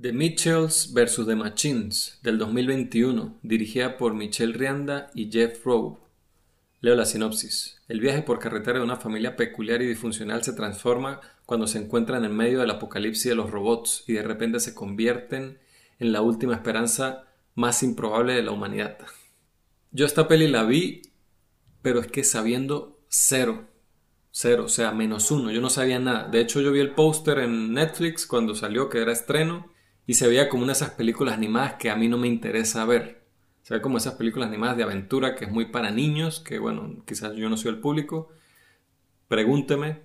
[0.00, 1.26] The Mitchells vs.
[1.26, 5.98] The Machines del 2021, dirigida por Michelle Rianda y Jeff Rowe.
[6.80, 7.80] Leo la sinopsis.
[7.88, 12.24] El viaje por carretera de una familia peculiar y disfuncional se transforma cuando se encuentran
[12.24, 15.58] en medio del apocalipsis de los robots y de repente se convierten
[15.98, 17.24] en la última esperanza
[17.54, 18.98] más improbable de la humanidad.
[19.92, 21.02] Yo esta peli la vi,
[21.84, 23.66] pero es que sabiendo cero.
[24.30, 25.50] Cero, o sea, menos uno.
[25.50, 26.28] Yo no sabía nada.
[26.28, 29.70] De hecho, yo vi el póster en Netflix cuando salió, que era estreno,
[30.06, 32.86] y se veía como una de esas películas animadas que a mí no me interesa
[32.86, 33.26] ver.
[33.60, 37.04] Se ve como esas películas animadas de aventura que es muy para niños, que bueno,
[37.06, 38.30] quizás yo no soy el público.
[39.28, 40.04] Pregúnteme.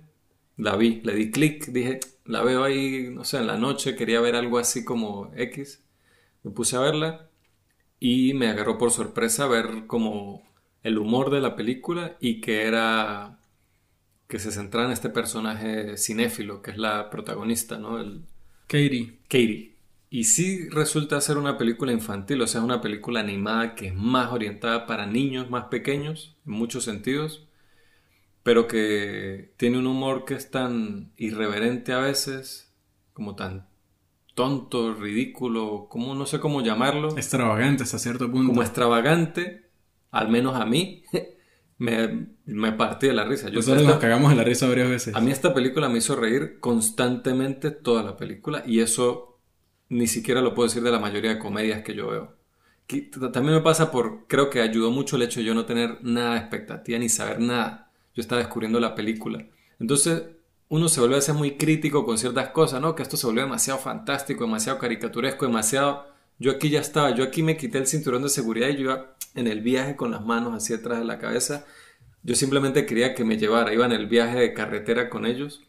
[0.58, 4.20] La vi, le di clic, dije, la veo ahí, no sé, en la noche, quería
[4.20, 5.82] ver algo así como X.
[6.42, 7.30] Me puse a verla
[7.98, 10.49] y me agarró por sorpresa ver como
[10.82, 13.38] el humor de la película y que era
[14.28, 18.00] que se centraba en este personaje cinéfilo que es la protagonista, ¿no?
[18.00, 18.24] El
[18.66, 19.18] Katie.
[19.24, 19.76] Katie.
[20.10, 23.94] Y sí resulta ser una película infantil, o sea, es una película animada que es
[23.94, 27.48] más orientada para niños más pequeños, en muchos sentidos,
[28.42, 32.74] pero que tiene un humor que es tan irreverente a veces,
[33.12, 33.68] como tan
[34.34, 37.16] tonto, ridículo, como no sé cómo llamarlo.
[37.16, 38.48] Extravagante hasta cierto punto.
[38.48, 39.69] Como extravagante,
[40.10, 41.04] al menos a mí,
[41.78, 43.48] me, me partí de la risa.
[43.48, 45.14] Yo Nosotros nos cagamos en la risa varias veces.
[45.14, 49.38] A mí esta película me hizo reír constantemente toda la película y eso
[49.88, 52.36] ni siquiera lo puedo decir de la mayoría de comedias que yo veo.
[53.32, 56.32] También me pasa por, creo que ayudó mucho el hecho de yo no tener nada
[56.32, 57.92] de expectativa ni saber nada.
[58.14, 59.46] Yo estaba descubriendo la película.
[59.78, 60.22] Entonces,
[60.68, 62.94] uno se vuelve a ser muy crítico con ciertas cosas, ¿no?
[62.94, 66.10] Que esto se volvió demasiado fantástico, demasiado caricaturesco, demasiado...
[66.38, 69.16] Yo aquí ya estaba, yo aquí me quité el cinturón de seguridad y yo iba
[69.34, 71.66] en el viaje con las manos así atrás de la cabeza.
[72.22, 75.62] Yo simplemente quería que me llevara, iba en el viaje de carretera con ellos.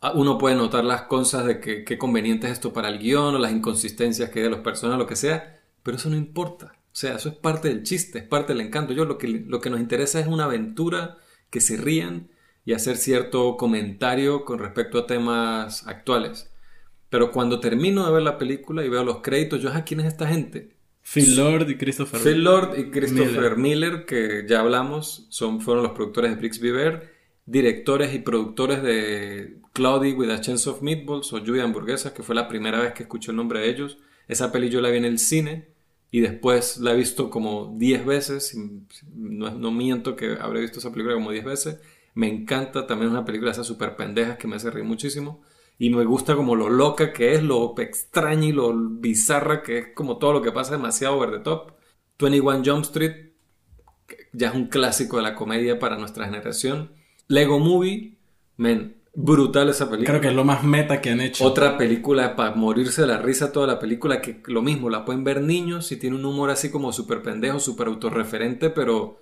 [0.00, 3.38] Ah, uno puede notar las cosas de qué conveniente es esto para el guion o
[3.38, 6.72] las inconsistencias que hay de los personajes, lo que sea, pero eso no importa.
[6.92, 8.92] O sea, eso es parte del chiste, es parte del encanto.
[8.92, 11.18] Yo lo que, lo que nos interesa es una aventura,
[11.50, 12.30] que se rían
[12.64, 16.50] y hacer cierto comentario con respecto a temas actuales.
[17.10, 20.06] Pero cuando termino de ver la película y veo los créditos, yo, ¿a ¿quién es
[20.06, 20.71] esta gente?
[21.02, 25.92] Phil Lord y Christopher Phil Lord y Christopher Miller, que ya hablamos, son, fueron los
[25.92, 27.12] productores de Brix Beaver,
[27.44, 32.34] directores y productores de Cloudy with a Chance of Meatballs o Lluvia Hamburguesas, que fue
[32.34, 33.98] la primera vez que escuché el nombre de ellos.
[34.28, 35.68] Esa peli yo la vi en el cine
[36.10, 38.56] y después la he visto como 10 veces.
[39.14, 41.80] No, no, miento que habré visto esa película como 10 veces.
[42.14, 45.42] Me encanta también una película de esas super pendejas que me hace reír muchísimo.
[45.78, 49.86] Y me gusta como lo loca que es, lo extraña y lo bizarra que es
[49.94, 51.72] como todo lo que pasa demasiado over the top.
[52.18, 53.32] 21 Jump Street,
[54.32, 56.92] ya es un clásico de la comedia para nuestra generación.
[57.28, 58.16] Lego Movie,
[58.56, 60.10] men, brutal esa película.
[60.10, 61.44] Creo que es lo más meta que han hecho.
[61.44, 65.24] Otra película para morirse de la risa toda la película, que lo mismo, la pueden
[65.24, 69.20] ver niños y tiene un humor así como súper pendejo, súper autorreferente, pero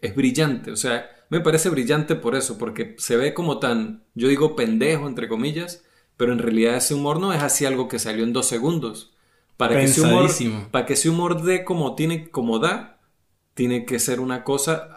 [0.00, 0.70] es brillante.
[0.70, 5.06] O sea, me parece brillante por eso, porque se ve como tan, yo digo pendejo,
[5.06, 5.84] entre comillas,
[6.16, 9.14] pero en realidad ese humor no es así algo que salió en dos segundos.
[9.56, 10.30] Para que, ese humor,
[10.70, 13.00] para que ese humor dé como, tiene, como da,
[13.54, 14.88] tiene que ser una cosa...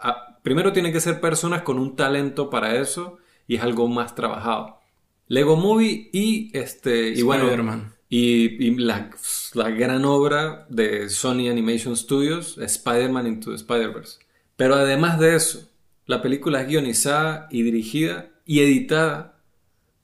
[0.42, 4.80] primero tiene que ser personas con un talento para eso y es algo más trabajado.
[5.28, 9.10] Lego Movie y este y bueno y, y la,
[9.54, 14.18] la, gran obra de Sony Animation Studios Spider-Man Into the Spider-Verse.
[14.56, 15.68] Pero además de eso,
[16.06, 19.40] la película es guionizada y dirigida y editada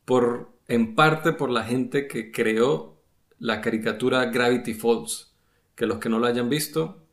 [0.05, 3.03] por en parte por la gente que creó
[3.39, 5.35] la caricatura Gravity Falls,
[5.75, 7.05] que los que no lo hayan visto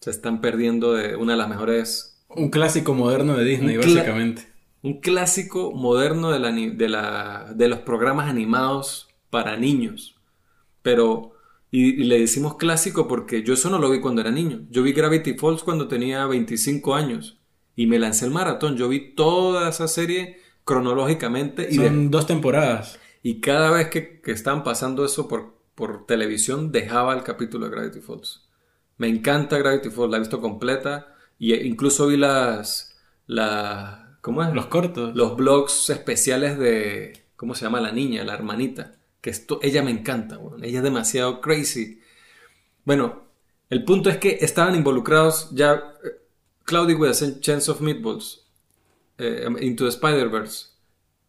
[0.00, 5.00] se están perdiendo de una de las mejores un clásico moderno de Disney, básicamente un
[5.00, 10.14] clásico moderno de, la, de, la, de, los programas animados para niños.
[10.82, 11.32] Pero,
[11.72, 14.64] y, le decimos clásico porque yo eso no lo vi cuando era niño.
[14.70, 17.40] Yo vi Gravity Falls cuando tenía 25 años
[17.76, 18.76] y me lancé el maratón.
[18.76, 21.68] Yo vi toda esa serie cronológicamente.
[21.70, 22.98] Y Son dos temporadas.
[23.22, 27.76] Y cada vez que, que estaban pasando eso por, por televisión, dejaba el capítulo de
[27.76, 28.48] Gravity Falls.
[28.96, 31.14] Me encanta Gravity Falls, la he visto completa.
[31.38, 32.96] Y incluso vi las,
[33.26, 34.52] las ¿Cómo es?
[34.52, 35.14] Los cortos.
[35.14, 37.26] Los blogs especiales de.
[37.36, 38.24] ¿Cómo se llama la niña?
[38.24, 38.96] La hermanita.
[39.20, 42.00] Que esto, ella me encanta, ella es demasiado crazy.
[42.84, 43.22] Bueno,
[43.70, 45.94] el punto es que estaban involucrados ya.
[46.66, 48.42] Cloudy with a Chance of Meatballs.
[49.18, 50.66] Eh, Into the Spider-Verse.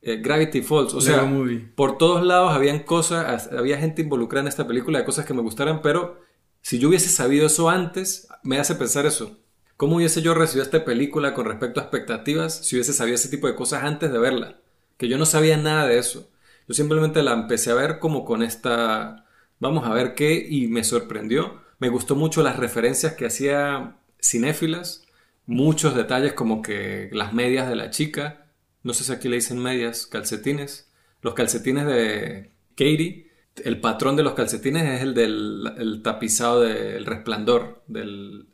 [0.02, 0.94] Eh, Gravity Falls.
[0.94, 1.30] O sea,
[1.76, 3.50] por todos lados habían cosas.
[3.52, 6.22] Había gente involucrada en esta película de cosas que me gustaran, pero
[6.62, 9.38] si yo hubiese sabido eso antes, me hace pensar eso.
[9.78, 13.48] ¿Cómo hubiese yo recibido esta película con respecto a expectativas si hubiese sabido ese tipo
[13.48, 14.60] de cosas antes de verla?
[14.98, 16.30] Que yo no sabía nada de eso.
[16.68, 19.26] Yo simplemente la empecé a ver como con esta...
[19.60, 21.62] Vamos a ver qué y me sorprendió.
[21.80, 25.07] Me gustó mucho las referencias que hacía cinéfilas.
[25.48, 28.46] Muchos detalles como que las medias de la chica.
[28.84, 30.92] No sé si aquí le dicen medias, calcetines.
[31.22, 33.28] Los calcetines de Katie
[33.64, 38.48] el patrón de los calcetines es el del tapizado del resplandor, del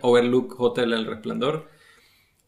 [0.00, 1.68] Overlook Hotel El Resplandor.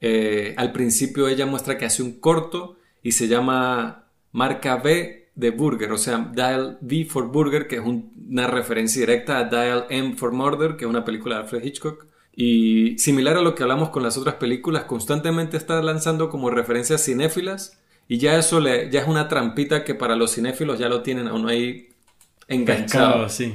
[0.00, 5.50] Eh, al principio ella muestra que hace un corto y se llama marca B de
[5.50, 10.16] Burger, o sea, Dial V for Burger, que es una referencia directa a Dial M
[10.16, 12.06] for Murder, que es una película de Alfred Hitchcock.
[12.38, 17.02] Y similar a lo que hablamos con las otras películas, constantemente está lanzando como referencias
[17.02, 17.80] cinéfilas.
[18.08, 21.28] Y ya eso le, ya es una trampita que para los cinéfilos ya lo tienen
[21.28, 21.88] aún ahí
[22.46, 23.28] enganchado.
[23.30, 23.54] sí.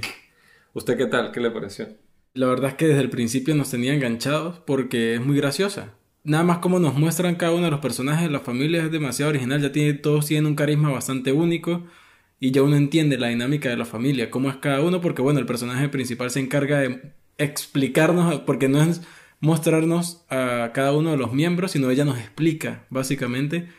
[0.74, 1.32] ¿Usted qué tal?
[1.32, 1.90] ¿Qué le pareció?
[2.34, 5.94] La verdad es que desde el principio nos tenía enganchados porque es muy graciosa.
[6.24, 9.30] Nada más como nos muestran cada uno de los personajes de la familia es demasiado
[9.30, 11.84] original, ya tiene, todos tienen un carisma bastante único
[12.40, 15.40] y ya uno entiende la dinámica de la familia, cómo es cada uno, porque bueno,
[15.40, 19.02] el personaje principal se encarga de explicarnos, porque no es
[19.40, 23.70] mostrarnos a cada uno de los miembros, sino ella nos explica básicamente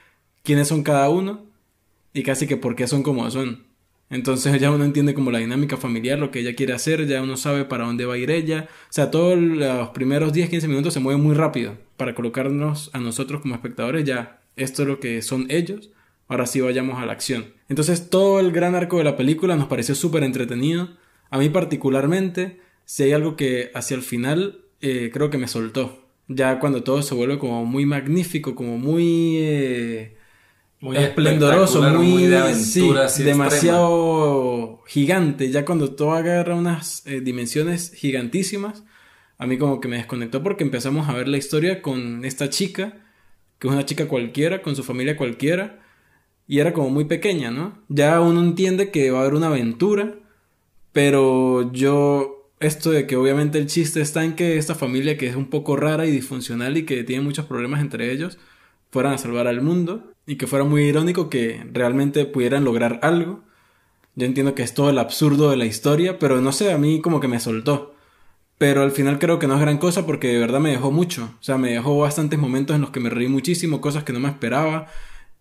[0.42, 1.46] quiénes son cada uno
[2.12, 3.64] y casi que por qué son como son.
[4.10, 7.38] Entonces ya uno entiende como la dinámica familiar, lo que ella quiere hacer, ya uno
[7.38, 8.68] sabe para dónde va a ir ella.
[8.68, 12.98] O sea, todos los primeros 10, 15 minutos se mueven muy rápido para colocarnos a
[12.98, 14.42] nosotros como espectadores ya.
[14.54, 15.92] Esto es lo que son ellos.
[16.28, 17.54] Ahora sí vayamos a la acción.
[17.70, 20.90] Entonces todo el gran arco de la película nos pareció súper entretenido.
[21.30, 22.60] A mí particularmente,
[22.92, 26.04] si hay algo que hacia el final eh, creo que me soltó.
[26.28, 29.38] Ya cuando todo se vuelve como muy magnífico, como muy...
[29.38, 30.16] Eh,
[30.78, 35.50] muy esplendoroso, muy, de aventura, demasiado gigante.
[35.50, 38.84] Ya cuando todo agarra unas eh, dimensiones gigantísimas,
[39.38, 43.06] a mí como que me desconectó porque empezamos a ver la historia con esta chica,
[43.58, 45.80] que es una chica cualquiera, con su familia cualquiera,
[46.46, 47.78] y era como muy pequeña, ¿no?
[47.88, 50.16] Ya uno entiende que va a haber una aventura,
[50.92, 55.36] pero yo, esto de que obviamente el chiste está en que esta familia que es
[55.36, 58.38] un poco rara y disfuncional y que tiene muchos problemas entre ellos,
[58.90, 63.42] fueran a salvar al mundo y que fuera muy irónico que realmente pudieran lograr algo.
[64.14, 67.00] Yo entiendo que es todo el absurdo de la historia, pero no sé, a mí
[67.00, 67.94] como que me soltó.
[68.58, 71.34] Pero al final creo que no es gran cosa porque de verdad me dejó mucho.
[71.40, 74.20] O sea, me dejó bastantes momentos en los que me reí muchísimo, cosas que no
[74.20, 74.86] me esperaba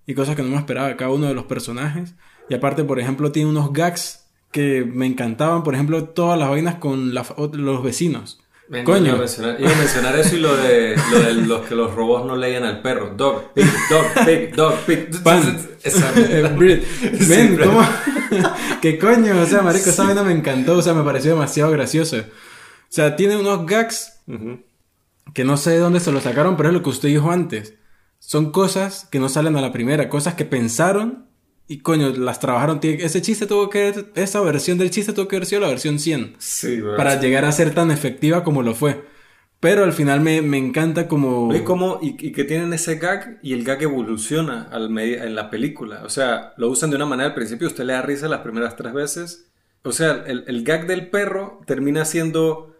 [0.07, 2.15] y cosas que no me esperaba cada uno de los personajes.
[2.49, 4.20] Y aparte, por ejemplo, tiene unos gags
[4.51, 5.63] que me encantaban.
[5.63, 8.39] Por ejemplo, todas las vainas con los vecinos.
[8.85, 9.07] Coño.
[9.07, 11.93] Iba a, mencionar, iba a, mencionar, eso y lo de, lo de los que los
[11.93, 13.13] robots no leían al perro.
[13.17, 15.23] Dog, pig, dog, pig, dog, pig.
[15.23, 15.59] Pan.
[16.57, 17.81] Ven, ¿cómo?
[18.81, 19.41] ¿Qué coño?
[19.41, 20.77] O sea, marico, esa vaina me encantó.
[20.77, 22.17] O sea, me pareció demasiado gracioso.
[22.17, 22.23] O
[22.87, 24.21] sea, tiene unos gags
[25.33, 27.73] que no sé de dónde se los sacaron, pero es lo que usted dijo antes.
[28.19, 31.25] Son cosas que no salen a la primera, cosas que pensaron
[31.71, 32.81] y coño, las trabajaron.
[32.83, 33.93] Ese chiste tuvo que.
[34.15, 36.35] Esa versión del chiste tuvo que haber sido la versión 100.
[36.37, 39.05] Sí, Para llegar a ser tan efectiva como lo fue.
[39.61, 41.55] Pero al final me, encanta como.
[41.55, 46.01] Y, como y, que tienen ese gag y el gag evoluciona al en la película.
[46.03, 48.75] O sea, lo usan de una manera al principio, usted le da risa las primeras
[48.75, 49.49] tres veces.
[49.83, 52.75] O sea, el, gag del perro termina siendo.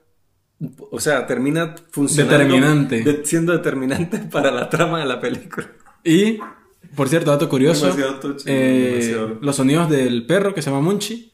[0.92, 2.38] O sea, termina funcionando.
[2.38, 3.22] Determinante.
[3.24, 5.72] siendo determinante para la trama de la película.
[6.04, 6.40] Y
[6.96, 7.90] por cierto, dato curioso.
[8.46, 11.32] Eh, los sonidos del perro que se llama Munchi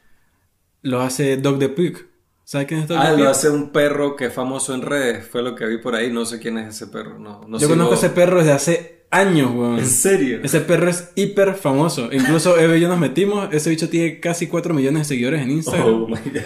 [0.81, 1.97] lo hace Dog the Pig.
[2.43, 5.27] ¿Sabes quién es Dog Ah, lo hace un perro que es famoso en redes.
[5.27, 6.11] Fue lo que vi por ahí.
[6.11, 7.19] No sé quién es ese perro.
[7.19, 9.79] No, Yo conozco ese perro desde hace años, weón.
[9.79, 10.39] ¿En serio?
[10.43, 12.09] Ese perro es hiper famoso.
[12.11, 13.49] Incluso Eve y yo nos metimos.
[13.51, 15.87] Ese bicho tiene casi 4 millones de seguidores en Instagram.
[15.87, 16.41] Oh my God.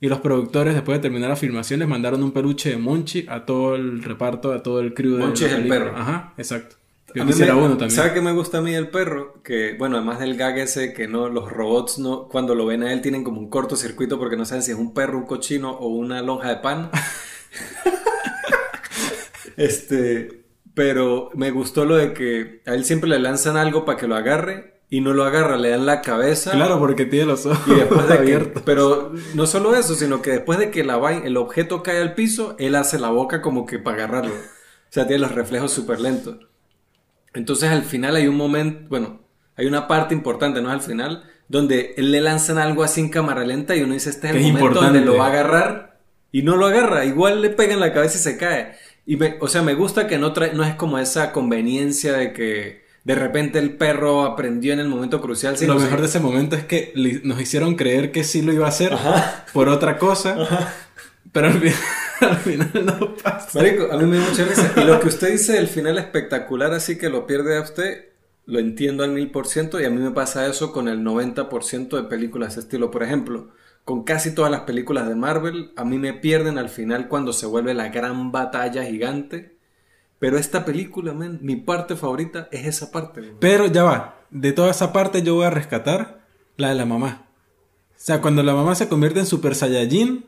[0.00, 3.46] Y los productores, después de terminar la filmación, les mandaron un peluche de Monchi a
[3.46, 5.96] todo el reparto, a todo el crew de Monchi es el perro.
[5.96, 6.76] Ajá, exacto.
[7.14, 7.90] Yo quisiera uno también.
[7.92, 9.40] ¿Sabe qué me gusta a mí el perro?
[9.44, 12.92] Que, bueno, además del gag ese, que no, los robots no, cuando lo ven a
[12.92, 15.88] él tienen como un cortocircuito porque no saben si es un perro, un cochino o
[15.88, 16.90] una lonja de pan.
[19.56, 24.08] este, pero me gustó lo de que a él siempre le lanzan algo para que
[24.08, 26.50] lo agarre y no lo agarra, le dan la cabeza.
[26.50, 28.62] Claro, porque tiene los ojos y después de abiertos.
[28.66, 32.56] pero no solo eso, sino que después de que la el objeto cae al piso,
[32.58, 34.34] él hace la boca como que para agarrarlo.
[34.34, 36.38] O sea, tiene los reflejos súper lentos.
[37.34, 39.20] Entonces al final hay un momento, bueno,
[39.56, 40.70] hay una parte importante, ¿no?
[40.70, 44.28] Al final, donde él le lanzan algo así en cámara lenta y uno dice, este
[44.28, 46.00] es el momento donde lo va a agarrar
[46.32, 48.74] y no lo agarra, igual le pega en la cabeza y se cae.
[49.06, 52.32] Y me, o sea, me gusta que no, trae, no es como esa conveniencia de
[52.32, 55.58] que de repente el perro aprendió en el momento crucial.
[55.58, 56.92] Sino lo mejor de ese momento es que
[57.22, 58.96] nos hicieron creer que sí lo iba a hacer
[59.52, 60.72] por otra cosa,
[61.32, 61.74] pero al final
[62.20, 63.58] al final no pasa.
[63.58, 64.72] Marico, a mí me da mucha risa.
[64.76, 68.06] Y lo que usted dice del final espectacular, así que lo pierde a usted,
[68.46, 69.80] lo entiendo al mil por ciento.
[69.80, 72.90] Y a mí me pasa eso con el 90% de películas de estilo.
[72.90, 73.50] Por ejemplo,
[73.84, 77.46] con casi todas las películas de Marvel, a mí me pierden al final cuando se
[77.46, 79.58] vuelve la gran batalla gigante.
[80.18, 83.34] Pero esta película, mi parte favorita es esa parte.
[83.40, 86.24] Pero ya va, de toda esa parte yo voy a rescatar
[86.56, 87.26] la de la mamá.
[87.90, 90.26] O sea, cuando la mamá se convierte en Super Saiyajin,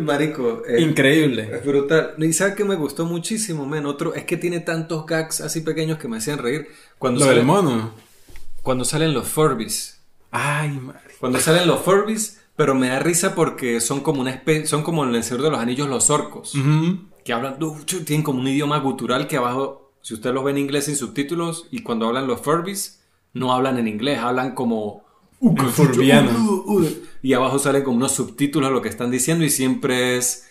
[0.00, 0.62] Marico.
[0.66, 1.50] Eh, Increíble.
[1.52, 2.14] Es brutal.
[2.18, 3.86] Y sabes que me gustó muchísimo, men.
[3.86, 6.68] Otro, es que tiene tantos gags así pequeños que me hacían reír.
[6.98, 7.92] Cuando Lo del mono.
[8.62, 10.00] Cuando salen los Furbies.
[10.30, 11.14] Ay, marico.
[11.20, 15.04] Cuando salen los Furbies, pero me da risa porque son como una especie, son como
[15.04, 16.54] en el Señor de los Anillos los orcos.
[17.24, 17.58] Que hablan,
[18.04, 21.68] tienen como un idioma gutural que abajo, si usted los ve en inglés sin subtítulos,
[21.70, 23.02] y cuando hablan los Furbies,
[23.32, 25.04] no hablan en inglés, hablan como
[27.22, 30.48] y abajo salen como unos subtítulos a lo que están diciendo y siempre es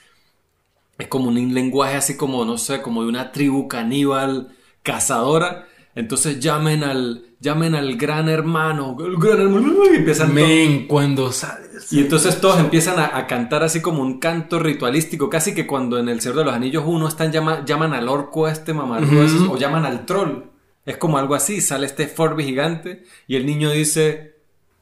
[0.97, 4.49] es como un lenguaje así como no sé como de una tribu caníbal
[4.83, 5.67] cazadora.
[5.93, 11.91] Entonces llamen al llamen al gran hermano el gran hermano y empiezan Men, cuando sales
[11.91, 16.07] y entonces todos empiezan a, cantar así como un canto ritualístico casi que cuando en
[16.07, 19.07] el Señor de los Anillos uno están llama, llaman al orco a este mamarro
[19.49, 20.43] o llaman al troll.
[20.85, 24.30] Es como algo así sale este Forby gigante y el niño dice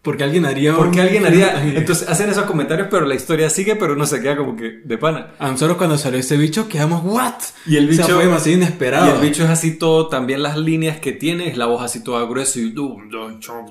[0.01, 1.61] Porque alguien haría Porque alguien haría.
[1.75, 4.97] Entonces hacen esos comentarios, pero la historia sigue, pero uno se queda como que de
[4.97, 5.31] pana.
[5.39, 7.33] A nosotros cuando salió ese bicho quedamos, ¿what?
[7.65, 9.07] Y el O sea, bicho- fue demasiado inesperado.
[9.07, 12.01] Y el bicho es así todo, también las líneas que tiene, es la voz así
[12.03, 12.73] toda gruesa y...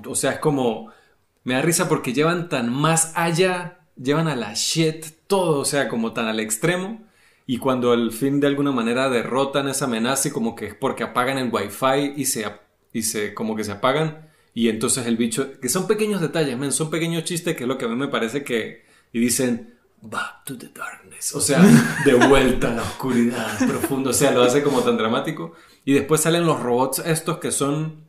[0.07, 0.93] O sea, es como...
[1.45, 5.89] Me da risa porque llevan tan más allá, llevan a la shit todo, o sea,
[5.89, 7.03] como tan al extremo.
[7.47, 11.05] Y cuando al fin de alguna manera derrotan esa amenaza y como que es porque
[11.05, 12.45] apagan el wifi y se,
[12.93, 14.28] y se como que se apagan.
[14.59, 17.79] Y entonces el bicho, que son pequeños detalles, men, son pequeños chistes que es lo
[17.79, 18.85] que a mí me parece que...
[19.13, 21.33] Y dicen, back to the darkness.
[21.37, 21.63] O sea,
[22.05, 24.11] de vuelta a la oscuridad profunda.
[24.11, 25.53] O sea, lo hace como tan dramático.
[25.85, 28.09] Y después salen los robots estos que son...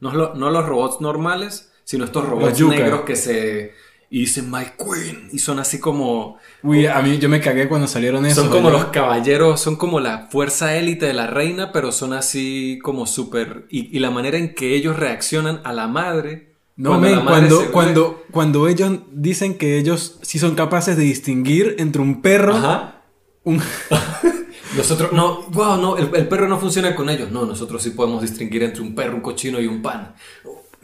[0.00, 3.72] No, no los robots normales, sino estos robots negros que se...
[4.10, 5.28] Y dicen, my queen.
[5.32, 6.38] Y son así como...
[6.62, 8.44] Uy, a mí yo me cagué cuando salieron esos.
[8.44, 8.82] Son como ¿verdad?
[8.84, 13.66] los caballeros, son como la fuerza élite de la reina, pero son así como súper...
[13.70, 16.54] Y, y la manera en que ellos reaccionan a la madre.
[16.76, 21.76] No, cuando madre cuando, cuando, cuando ellos dicen que ellos sí son capaces de distinguir
[21.78, 23.02] entre un perro, Ajá.
[23.44, 23.62] un...
[24.76, 27.30] Nosotros, no, wow, no, el, el perro no funciona con ellos.
[27.30, 30.14] No, nosotros sí podemos distinguir entre un perro, un cochino y un pan.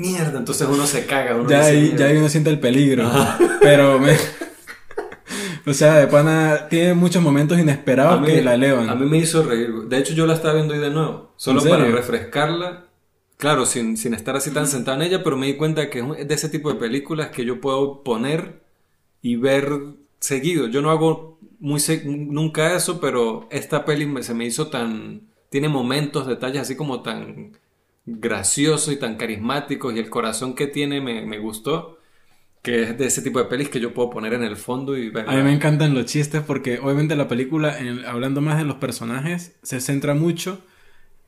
[0.00, 1.36] Mierda, entonces uno se caga.
[1.36, 3.10] Uno ya, ahí, ya ahí uno siente el peligro.
[3.60, 4.16] Pero, me...
[5.66, 8.88] o sea, de pana tiene muchos momentos inesperados mí- que la elevan.
[8.88, 9.70] A mí me hizo reír.
[9.88, 11.32] De hecho, yo la estaba viendo hoy de nuevo.
[11.36, 12.86] Solo para refrescarla.
[13.36, 16.28] Claro, sin, sin estar así tan sentado en ella, pero me di cuenta que es
[16.28, 18.62] de ese tipo de películas que yo puedo poner
[19.22, 19.70] y ver
[20.18, 20.66] seguido.
[20.68, 25.22] Yo no hago muy se- nunca eso, pero esta peli me- se me hizo tan...
[25.50, 27.52] Tiene momentos, detalles así como tan
[28.18, 31.98] graciosos y tan carismáticos y el corazón que tiene me, me gustó.
[32.62, 35.08] Que es de ese tipo de pelis que yo puedo poner en el fondo y
[35.08, 35.28] ver.
[35.30, 38.76] A mí me encantan los chistes porque obviamente la película, en- hablando más de los
[38.76, 40.60] personajes, se centra mucho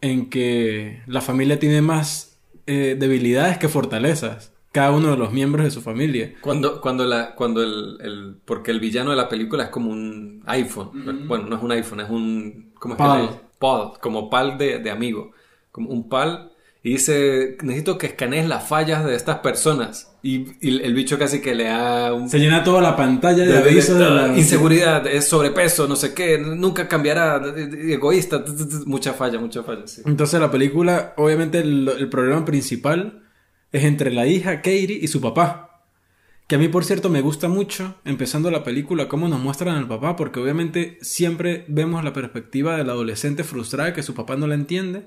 [0.02, 4.52] en que la familia tiene más eh, debilidades que fortalezas.
[4.72, 6.34] Cada uno de los miembros de su familia.
[6.42, 10.42] Cuando, cuando, la, cuando el, el- Porque el villano de la película es como un
[10.46, 11.26] iPhone.
[11.28, 12.72] Bueno, no es un iPhone, es un.
[12.78, 13.40] ¿Cómo es que Pal.
[13.58, 15.32] Pal, como pal de, de amigo.
[15.70, 16.51] Como un pal.
[16.84, 20.08] Y dice: Necesito que escanees las fallas de estas personas.
[20.24, 22.28] Y, y el bicho casi que le da un.
[22.28, 24.36] Se llena toda la pantalla de, de- de- avisos de la...
[24.36, 27.40] Inseguridad, es sobrepeso, no sé qué, nunca cambiará,
[27.88, 28.44] egoísta,
[28.86, 30.02] mucha falla, mucha falla, sí.
[30.04, 33.22] Entonces la película, obviamente el, el problema principal
[33.72, 35.68] es entre la hija Katie y su papá.
[36.48, 39.88] Que a mí, por cierto, me gusta mucho, empezando la película, cómo nos muestran al
[39.88, 44.54] papá, porque obviamente siempre vemos la perspectiva del adolescente frustrada que su papá no la
[44.54, 45.06] entiende,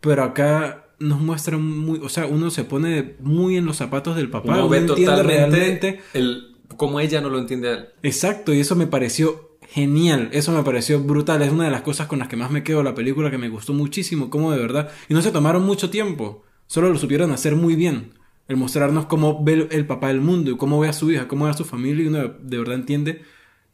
[0.00, 4.30] pero acá nos muestran muy, o sea, uno se pone muy en los zapatos del
[4.30, 7.88] papá, Uno uno ve entiende totalmente realmente el, cómo ella no lo entiende a él.
[8.02, 12.06] Exacto, y eso me pareció genial, eso me pareció brutal, es una de las cosas
[12.06, 14.90] con las que más me quedo la película, que me gustó muchísimo, como de verdad,
[15.08, 18.14] y no se tomaron mucho tiempo, solo lo supieron hacer muy bien,
[18.48, 21.44] el mostrarnos cómo ve el, papá del mundo y cómo ve a su hija, cómo
[21.44, 23.22] ve a su familia, y uno de verdad entiende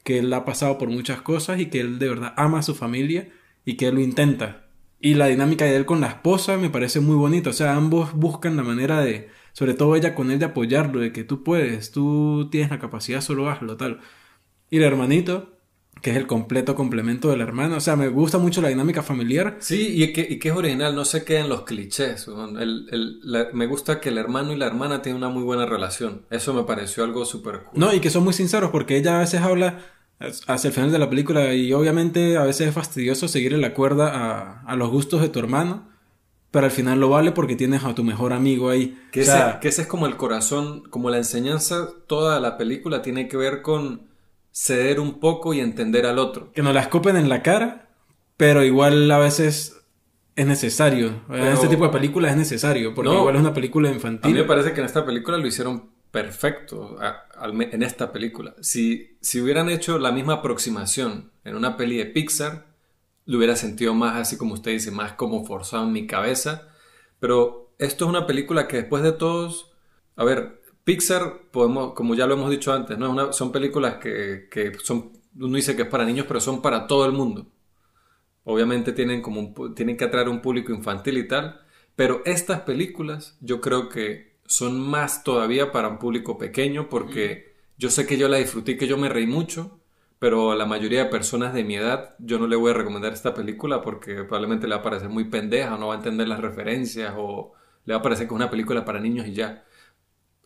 [0.03, 2.75] que él ha pasado por muchas cosas y que él de verdad ama a su
[2.75, 3.31] familia
[3.65, 4.64] y que él lo intenta.
[5.05, 8.15] Y la dinámica de él con la esposa me parece muy bonita, o sea, ambos
[8.15, 11.91] buscan la manera de, sobre todo ella con él, de apoyarlo, de que tú puedes,
[11.91, 14.01] tú tienes la capacidad, solo hazlo, tal.
[14.71, 15.59] Y el hermanito,
[16.01, 17.77] que es el completo complemento del hermano.
[17.77, 19.57] O sea, me gusta mucho la dinámica familiar.
[19.61, 22.27] Sí, y que, y que es original, no se queden los clichés.
[22.59, 25.67] El- el- la- me gusta que el hermano y la hermana tienen una muy buena
[25.67, 26.23] relación.
[26.31, 27.79] Eso me pareció algo súper cool.
[27.81, 29.81] No, y que son muy sinceros porque ella a veces habla
[30.47, 34.11] hacia el final de la película y obviamente a veces es fastidioso seguirle la cuerda
[34.15, 35.89] a, a los gustos de tu hermano,
[36.51, 38.97] pero al final lo vale porque tienes a tu mejor amigo ahí.
[39.13, 43.03] Que, O ese, que ese es como el corazón, como la enseñanza, toda la película
[43.03, 44.03] tiene que ver con
[44.53, 46.53] ceder un poco y entender al otro.
[46.53, 47.89] que nos la escupen en la cara,
[48.37, 49.81] pero igual a veces
[50.37, 51.09] es necesario.
[51.09, 53.19] En Pero- este tipo de películas es necesario, porque No.
[53.19, 54.35] igual es una película A mí infantil.
[54.35, 56.97] me parece que en esta película lo hicieron perfecto,
[57.43, 58.55] en esta película.
[58.61, 62.69] Si, si hubieran hecho la misma aproximación en una peli de Pixar,
[63.25, 66.69] lo hubiera sentido más así como usted dice, más como forzado en mi cabeza.
[67.19, 69.73] Pero esto es una película que después de todos,
[70.15, 73.33] a ver, Pixar, podemos, como ya lo hemos dicho antes, ¿no?
[73.33, 77.07] Son películas que, que son, uno dice que es para niños, pero son para todo
[77.07, 77.51] el mundo.
[78.45, 81.61] Obviamente tienen, como tienen que atraer un público infantil y tal,
[81.97, 87.91] pero estas películas yo creo que son más todavía para un público pequeño porque yo
[87.91, 89.81] sé que yo la disfruté, que yo me reí mucho,
[90.21, 93.13] pero a la mayoría de personas de mi edad yo no le voy a recomendar
[93.13, 96.39] esta película porque probablemente le va a parecer muy pendeja, no va a entender las
[96.39, 97.53] referencias o
[97.85, 99.65] le va a parecer que es una película para niños y ya.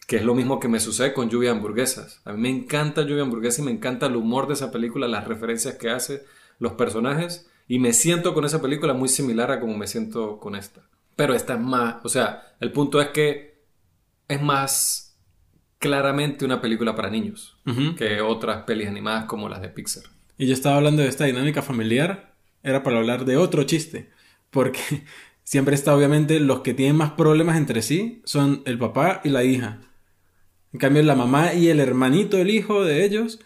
[0.07, 2.23] Que es lo mismo que me sucede con Lluvia de Hamburguesas.
[2.25, 5.07] A mí me encanta Lluvia de Hamburguesas y me encanta el humor de esa película,
[5.07, 6.25] las referencias que hace,
[6.59, 7.47] los personajes.
[7.67, 10.81] Y me siento con esa película muy similar a como me siento con esta.
[11.15, 13.48] Pero esta es más, o sea, el punto es que
[14.29, 15.17] es más
[15.79, 17.57] claramente una película para niños
[17.97, 20.05] que otras pelis animadas como las de Pixar.
[20.37, 24.11] Y yo estaba hablando de esta dinámica familiar, era para hablar de otro chiste,
[24.51, 24.81] porque
[25.45, 29.45] siempre está obviamente los que tienen más problemas entre sí son el papá y la
[29.45, 29.81] hija.
[30.73, 33.41] En cambio, la mamá y el hermanito, el hijo de ellos,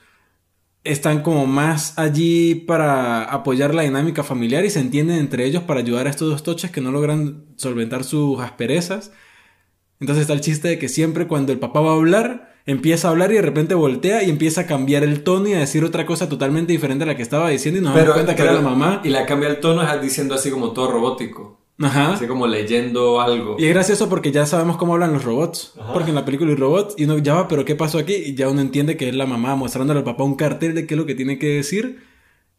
[0.85, 5.81] están como más allí para apoyar la dinámica familiar y se entienden entre ellos para
[5.81, 9.13] ayudar a estos dos toches que no logran solventar sus asperezas.
[10.03, 13.13] Entonces está el chiste de que siempre cuando el papá va a hablar, empieza a
[13.13, 16.07] hablar y de repente voltea y empieza a cambiar el tono y a decir otra
[16.07, 18.63] cosa totalmente diferente a la que estaba diciendo y nos damos cuenta que era la
[18.63, 19.01] mamá.
[19.05, 21.61] Y la cambia el tono diciendo así como todo robótico.
[21.79, 22.15] Ajá.
[22.15, 23.55] Así como leyendo algo.
[23.61, 25.75] Y es gracioso porque ya sabemos cómo hablan los robots.
[25.81, 25.93] Ajá.
[25.93, 28.15] Porque en la película hay robots y uno ya va, pero ¿qué pasó aquí?
[28.15, 30.95] Y ya uno entiende que es la mamá mostrándole al papá un cartel de qué
[30.95, 32.03] es lo que tiene que decir.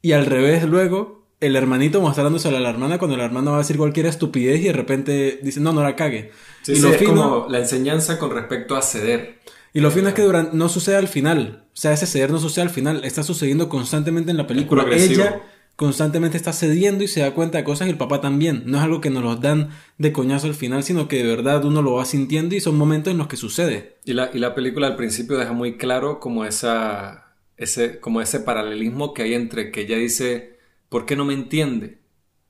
[0.02, 3.60] Y al revés, luego, el hermanito mostrándoselo a la hermana cuando la hermana va a
[3.60, 6.32] decir cualquier estupidez y de repente dice, no, no la cague.
[6.64, 9.40] Sí, y, sí, lo es fino, como la enseñanza con respecto a ceder.
[9.73, 11.65] y lo fino es que durante, no sucede al final.
[11.73, 13.03] O sea, ese ceder no sucede al final.
[13.03, 14.88] Está sucediendo constantemente en la película.
[14.91, 15.41] Ella
[15.76, 18.64] constantemente está cediendo y se da cuenta de cosas y el papá también.
[18.68, 21.65] No es algo que nos los dan de coñazo al final, sino que de verdad
[21.65, 23.98] uno lo va sintiendo y son momentos en los que sucede.
[24.06, 28.40] Y la, y la película al principio deja muy claro como esa ese, como ese
[28.41, 30.57] paralelismo que hay entre que ella dice,
[30.90, 31.99] ¿por qué no me entiende?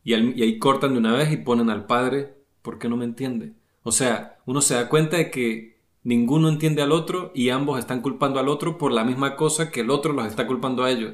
[0.03, 2.97] Y, al- y ahí cortan de una vez y ponen al padre, ¿por qué no
[2.97, 3.53] me entiende?
[3.83, 8.01] O sea, uno se da cuenta de que ninguno entiende al otro y ambos están
[8.01, 11.13] culpando al otro por la misma cosa que el otro los está culpando a ellos.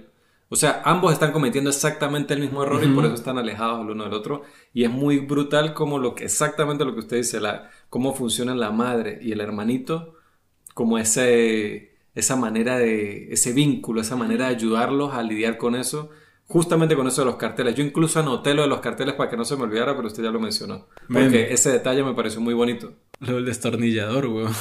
[0.51, 3.91] O sea, ambos están cometiendo exactamente el mismo error y por eso están alejados el
[3.91, 4.41] uno del otro.
[4.73, 8.59] Y es muy brutal como lo que, exactamente lo que usted dice, la, cómo funcionan
[8.59, 10.15] la madre y el hermanito,
[10.73, 16.09] como ese, esa manera de, ese vínculo, esa manera de ayudarlos a lidiar con eso,
[16.49, 17.75] justamente con eso de los carteles.
[17.75, 20.23] Yo incluso anoté lo de los carteles para que no se me olvidara, pero usted
[20.23, 20.87] ya lo mencionó.
[21.07, 22.91] Porque ese detalle me pareció muy bonito.
[23.19, 24.51] Lo del destornillador, weón.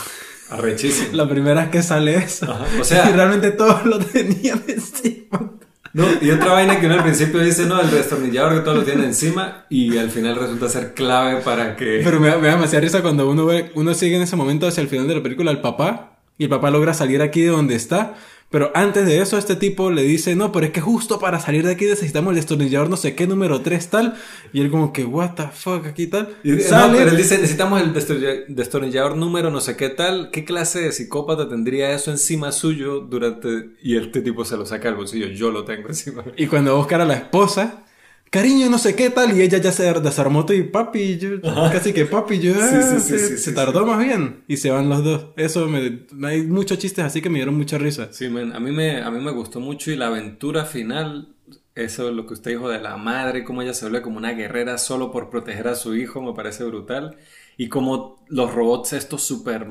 [0.51, 1.09] Arrechísimo.
[1.17, 2.51] La primera vez que sale eso.
[2.51, 5.53] Ajá, o sea- y realmente todos lo tenían encima.
[5.95, 8.85] No, y otra vaina que uno al principio dice, no, el destornillador que todos lo
[8.85, 12.03] tienen encima y al final resulta ser clave para que...
[12.05, 14.67] Pero me da, me da demasiada risa cuando uno ve, uno sigue en ese momento
[14.69, 17.49] hacia el final de la película al papá y el papá logra salir aquí de
[17.49, 18.15] donde está.
[18.51, 21.67] Pero antes de eso, este tipo le dice, no, pero es que justo para salir
[21.67, 24.15] de aquí necesitamos el destornillador no sé qué, número 3 tal.
[24.55, 26.35] Y él como que, what the fuck, aquí tal.
[26.43, 30.31] Y- no, Sale, pero él dice, necesitamos el destornilla- destornillador número no sé qué tal.
[30.31, 33.71] ¿Qué clase de psicópata tendría eso encima suyo durante...
[33.83, 35.27] Y este tipo se lo saca del bolsillo.
[35.29, 36.25] Yo lo tengo encima.
[36.39, 37.85] Y cuando va a buscar a la esposa,
[38.31, 41.93] cariño, no sé qué tal, y ella ya se desarmó todo y papi, yo, casi
[41.93, 44.45] que papi, yo, Sí, ah, sí, sí, se, se tardó más bien.
[44.49, 45.27] Y se van los dos.
[45.37, 48.09] Eso me, hay muchos chistes así que me dieron mucha risa.
[48.13, 51.35] Sí, man, a mí, me, a mí me gustó mucho y la aventura final,
[51.75, 54.79] eso lo que usted dijo de la madre, cómo ella se vuelve como una guerrera
[54.79, 57.17] solo por proteger a su hijo, me parece brutal.
[57.61, 59.67] Y como los robots estos súper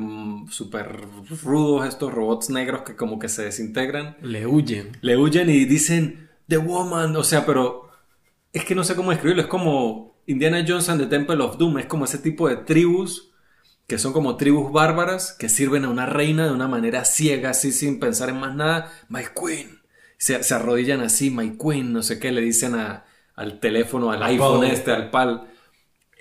[0.50, 1.00] súper
[1.44, 4.98] rudos, estos robots negros que como que se desintegran, Le huyen.
[5.02, 7.87] le huyen y dicen The Woman, o sea, pero
[8.58, 11.80] es que no sé cómo escribirlo, es como Indiana Jones and the Temple of Doom,
[11.80, 13.32] es como ese tipo de tribus
[13.88, 17.72] que son como tribus bárbaras que sirven a una reina de una manera ciega, así
[17.72, 19.80] sin pensar en más nada, My Queen.
[20.18, 23.06] Se, se arrodillan así, My Queen, no sé qué, le dicen a-
[23.36, 25.48] al teléfono, al iPhone este, al PAL.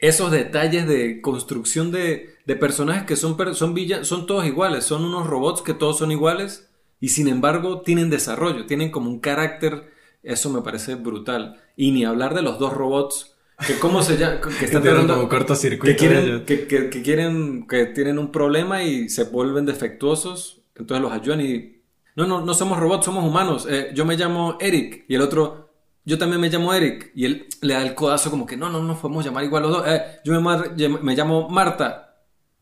[0.01, 5.27] Esos detalles de construcción de, de personajes que son, son, son todos iguales, son unos
[5.27, 6.69] robots que todos son iguales
[7.01, 9.91] y sin embargo tienen desarrollo, tienen como un carácter,
[10.27, 11.61] eso me parece brutal.
[11.77, 13.37] Y ni hablar de los dos robots,
[13.67, 17.67] que cómo se llama, que están tratando- como cortocircuito que quieren, que, que- que quieren,
[17.67, 21.81] que tienen un problema y se vuelven defectuosos, entonces los ayudan y
[22.17, 23.67] no, no, no somos robots, somos humanos.
[23.71, 25.71] Eh, yo me llamo Eric y el otro,
[26.05, 28.83] yo también me llamo Eric y él le da el codazo como que no, no,
[28.83, 29.85] no podemos llamar igual los dos.
[29.87, 32.17] Eh, yo me, me llamo Marta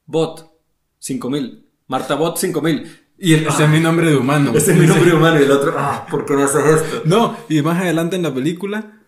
[0.06, 0.50] Bot
[0.98, 4.52] 5000, Marta Bot 5000 y el, Ese es mi nombre de humano.
[4.54, 7.02] ese es mi nombre humano y el otro, ah, ¿por qué no haces esto?
[7.04, 9.00] No, y más adelante en la película,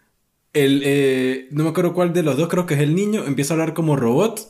[0.52, 3.52] el, eh, no me acuerdo cuál de los dos, creo que es el niño, empieza
[3.52, 4.40] a hablar como robot.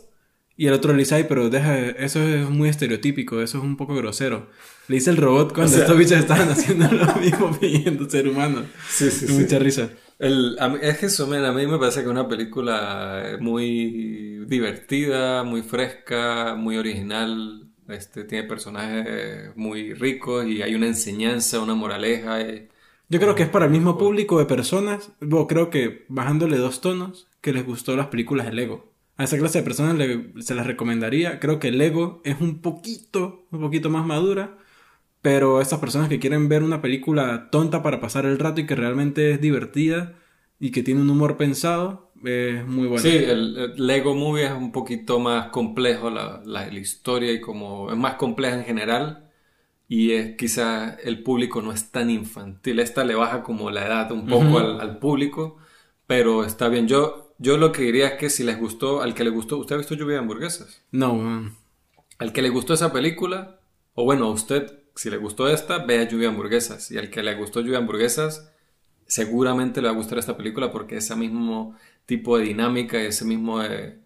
[0.58, 3.76] Y el otro le dice, ay, pero deja, eso es muy estereotípico, eso es un
[3.76, 4.48] poco grosero.
[4.88, 8.26] Le dice el robot cuando O sea- estos bichos estaban haciendo lo mismo pidiendo ser
[8.26, 8.62] humano.
[8.88, 9.90] Sí, sí, Y Mucha risa.
[10.18, 14.44] El, mí- es que eso, man, a mí me parece que es una película muy
[14.46, 17.65] divertida, muy fresca, muy original.
[17.88, 22.40] Este, tiene personajes muy ricos y hay una enseñanza, una moraleja.
[22.42, 22.68] y-
[23.08, 26.80] Yo creo que es para el mismo público de personas, bueno, creo que bajándole dos
[26.80, 28.92] tonos, que les gustó las películas de Lego.
[29.16, 31.38] A esa clase de personas le- se las recomendaría.
[31.40, 34.58] Creo que Lego es un poquito, un poquito más madura.
[35.22, 38.76] Pero estas personas que quieren ver una película tonta para pasar el rato y que
[38.76, 40.14] realmente es divertida
[40.60, 42.98] y que tiene un humor pensado, es muy bueno.
[43.02, 47.40] Sí, el, el Lego Movie es un poquito más complejo, la, la- la historia y
[47.40, 49.22] como es más compleja en general.
[49.88, 52.80] y es quizá el público no es tan infantil.
[52.80, 55.58] Esta le baja como la edad un poco al, al, público,
[56.06, 56.88] pero está bien.
[56.88, 59.76] Yo, yo lo que diría es que si les gustó, al que le gustó, ¿usted
[59.76, 60.82] ha visto Lluvia de Hamburguesas?
[60.92, 61.52] No.
[62.18, 63.60] Al que le gustó esa película,
[63.94, 66.90] o bueno, a usted, si le gustó esta, vea Lluvia de Hamburguesas.
[66.90, 68.50] Y al que le gustó Lluvia de Hamburguesas,
[69.06, 71.76] seguramente le va a gustar esta película porque ese mismo
[72.06, 73.98] tipo de dinámica, ese mismo de,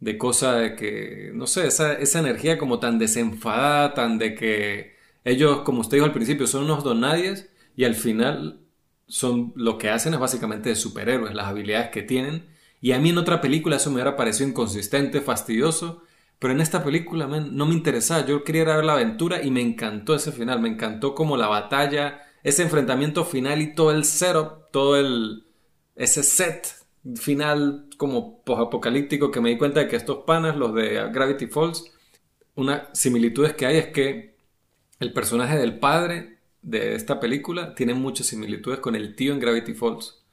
[0.00, 4.96] de cosa de que, no sé, esa, esa energía como tan desenfadada, tan de que
[5.24, 8.60] ellos, como usted dijo al principio, son unos donadies y al final
[9.08, 12.46] son lo que hacen es básicamente de superhéroes, las habilidades que tienen.
[12.80, 16.02] Y a mí en otra película eso me hubiera parecido inconsistente, fastidioso,
[16.38, 18.26] pero en esta película no me interesaba.
[18.26, 22.22] Yo quería ver la aventura y me encantó ese final, me encantó como la batalla,
[22.42, 25.46] ese enfrentamiento final y todo el setup, todo el
[25.96, 31.08] ese set final como apocalíptico que me di cuenta de que estos panas, los de
[31.12, 31.92] Gravity Falls,
[32.54, 34.36] una similitudes que hay es que
[34.98, 39.74] el personaje del padre de esta película tiene muchas similitudes con el tío en Gravity
[39.74, 40.24] Falls.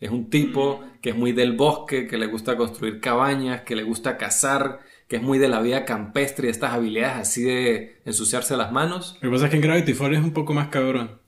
[0.00, 3.82] Es un tipo que es muy del bosque, que le gusta construir cabañas, que le
[3.82, 8.56] gusta cazar, que es muy de la vida campestre y estas habilidades así de ensuciarse
[8.56, 9.16] las manos.
[9.20, 11.18] Lo que pasa es que en Gravity Falls es un poco más cabrón.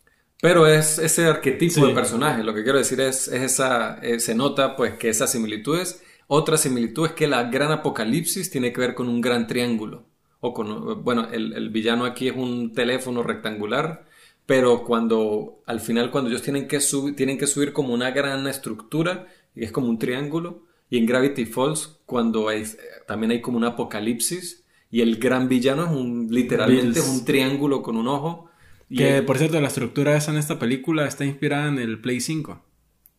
[0.40, 2.42] Pero es ese arquetipo de personaje.
[2.42, 6.02] Lo que quiero decir es, es esa, eh, se nota pues que esas similitudes.
[6.26, 10.06] Otra similitud es que la gran apocalipsis tiene que ver con un gran triángulo.
[10.40, 14.06] O con, bueno, el, el villano aquí es un teléfono rectangular,
[14.46, 18.46] pero cuando, al final, cuando ellos tienen que, subir, tienen que subir como una gran
[18.48, 22.64] estructura, y es como un triángulo, y en Gravity Falls, cuando hay,
[23.06, 27.96] también hay como un apocalipsis, y el gran villano es un, literalmente un triángulo con
[27.96, 28.49] un ojo,
[28.94, 32.64] que, por cierto, la estructura esa en esta película está inspirada en el Play 5.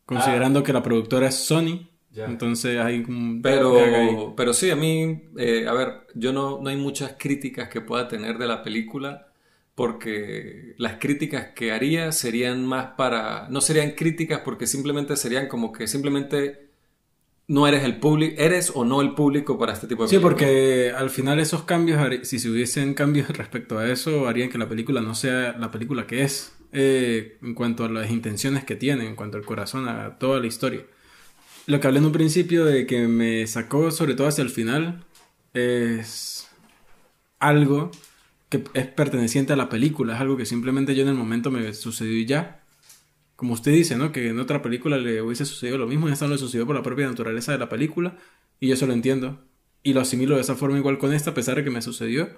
[0.04, 0.62] Considerando ah.
[0.62, 1.88] que la productora es Sony.
[2.14, 3.40] Entonces hay un...
[3.42, 7.80] Pero, pero sí, a mí, eh, a ver, yo no, no hay muchas críticas que
[7.80, 9.28] pueda tener de la película
[9.74, 13.48] porque las críticas que haría serían más para...
[13.48, 16.71] No serían críticas porque simplemente serían como que simplemente
[17.52, 20.90] no eres el público, eres o no el público para este tipo de Sí, porque
[20.96, 25.02] al final esos cambios, si se hubiesen cambios respecto a eso, harían que la película
[25.02, 29.16] no sea la película que es, eh, en cuanto a las intenciones que tiene, en
[29.16, 30.80] cuanto al corazón, a toda la historia.
[31.66, 35.04] Lo que hablé en un principio de que me sacó, sobre todo hacia el final,
[35.52, 36.48] es
[37.38, 37.90] algo
[38.48, 41.74] que es perteneciente a la película, es algo que simplemente yo en el momento me
[41.74, 42.61] sucedió y ya
[43.42, 44.12] como usted dice, ¿no?
[44.12, 46.76] Que en otra película le hubiese sucedido lo mismo, y esta no le sucedió por
[46.76, 48.16] la propia naturaleza de la película,
[48.60, 49.40] y yo eso lo entiendo.
[49.82, 52.30] Y lo asimilo de esa forma igual con esta, a pesar de que me sucedió,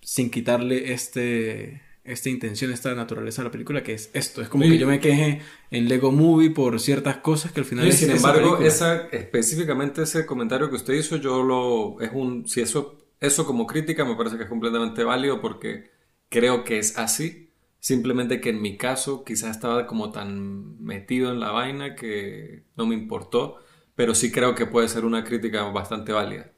[0.00, 4.42] sin quitarle este, esta intención, esta naturaleza de la película, que es esto.
[4.42, 7.86] Es como que yo me queje en Lego Movie por ciertas cosas que al final...
[7.86, 12.00] Y sin embargo, esa, específicamente ese comentario que usted hizo, yo lo...
[12.00, 15.92] Es un, si eso, eso como crítica me parece que es completamente válido porque
[16.28, 17.51] creo que es así
[17.82, 22.86] Simplemente que en mi caso quizás estaba como tan metido en la vaina que no
[22.86, 23.56] me importó,
[23.96, 26.52] pero sí creo que puede ser una crítica bastante válida.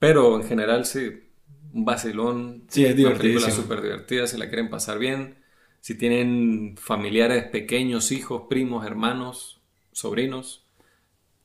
[0.00, 1.30] Pero en general sí,
[1.72, 5.36] un vacilón, sí, es una película súper divertida, si la quieren pasar bien,
[5.80, 10.66] si tienen familiares pequeños, hijos, primos, hermanos, sobrinos,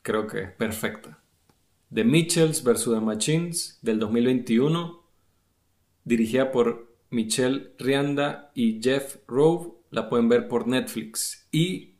[0.02, 1.22] creo que es perfecta.
[1.94, 2.86] The Mitchells vs.
[2.86, 5.04] The Machines del 2021,
[6.04, 11.48] dirigida por Michelle Rianda y Jeff Rove la pueden ver por Netflix.
[11.52, 11.96] Y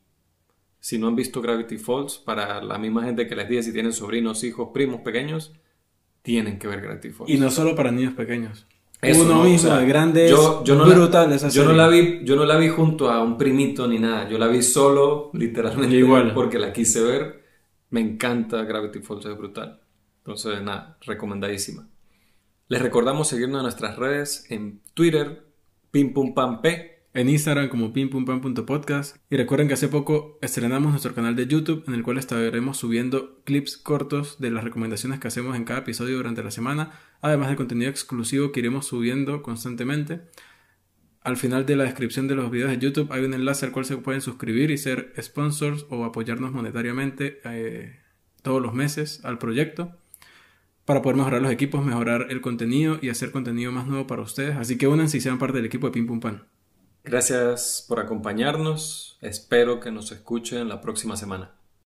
[0.80, 3.94] si no han visto Gravity Falls, para la misma gente que les dije, si tienen
[3.94, 5.54] sobrinos, hijos, primos pequeños,
[6.22, 7.30] tienen que ver Gravity Falls.
[7.30, 8.68] Y no solo para niños pequeños.
[9.02, 12.68] Uno mismo, grande, yo, no brutal la, yo no la vi Yo no la vi
[12.68, 14.28] junto a un primito ni nada.
[14.28, 16.34] Yo la vi solo, literalmente, Igual.
[16.34, 17.46] porque la quise ver.
[17.92, 19.80] Me encanta Gravity Falls, es brutal.
[20.18, 21.88] Entonces, nada, recomendadísima.
[22.70, 25.44] Les recordamos seguirnos en nuestras redes en Twitter,
[25.90, 26.64] pimpumpamp,
[27.16, 31.96] en Instagram como pimpumpam.podcast y recuerden que hace poco estrenamos nuestro canal de YouTube en
[31.96, 36.44] el cual estaremos subiendo clips cortos de las recomendaciones que hacemos en cada episodio durante
[36.44, 36.92] la semana,
[37.22, 40.22] además de contenido exclusivo que iremos subiendo constantemente.
[41.22, 43.86] Al final de la descripción de los videos de YouTube hay un enlace al cual
[43.86, 48.00] se pueden suscribir y ser sponsors o apoyarnos monetariamente eh,
[48.44, 49.98] todos los meses al proyecto
[50.90, 54.58] para poder mejorar los equipos, mejorar el contenido y hacer contenido más nuevo para ustedes.
[54.58, 56.48] Así que únanse y sean parte del equipo de Pim Pum Pan.
[57.04, 59.20] Gracias por acompañarnos.
[59.22, 61.59] Espero que nos escuchen la próxima semana.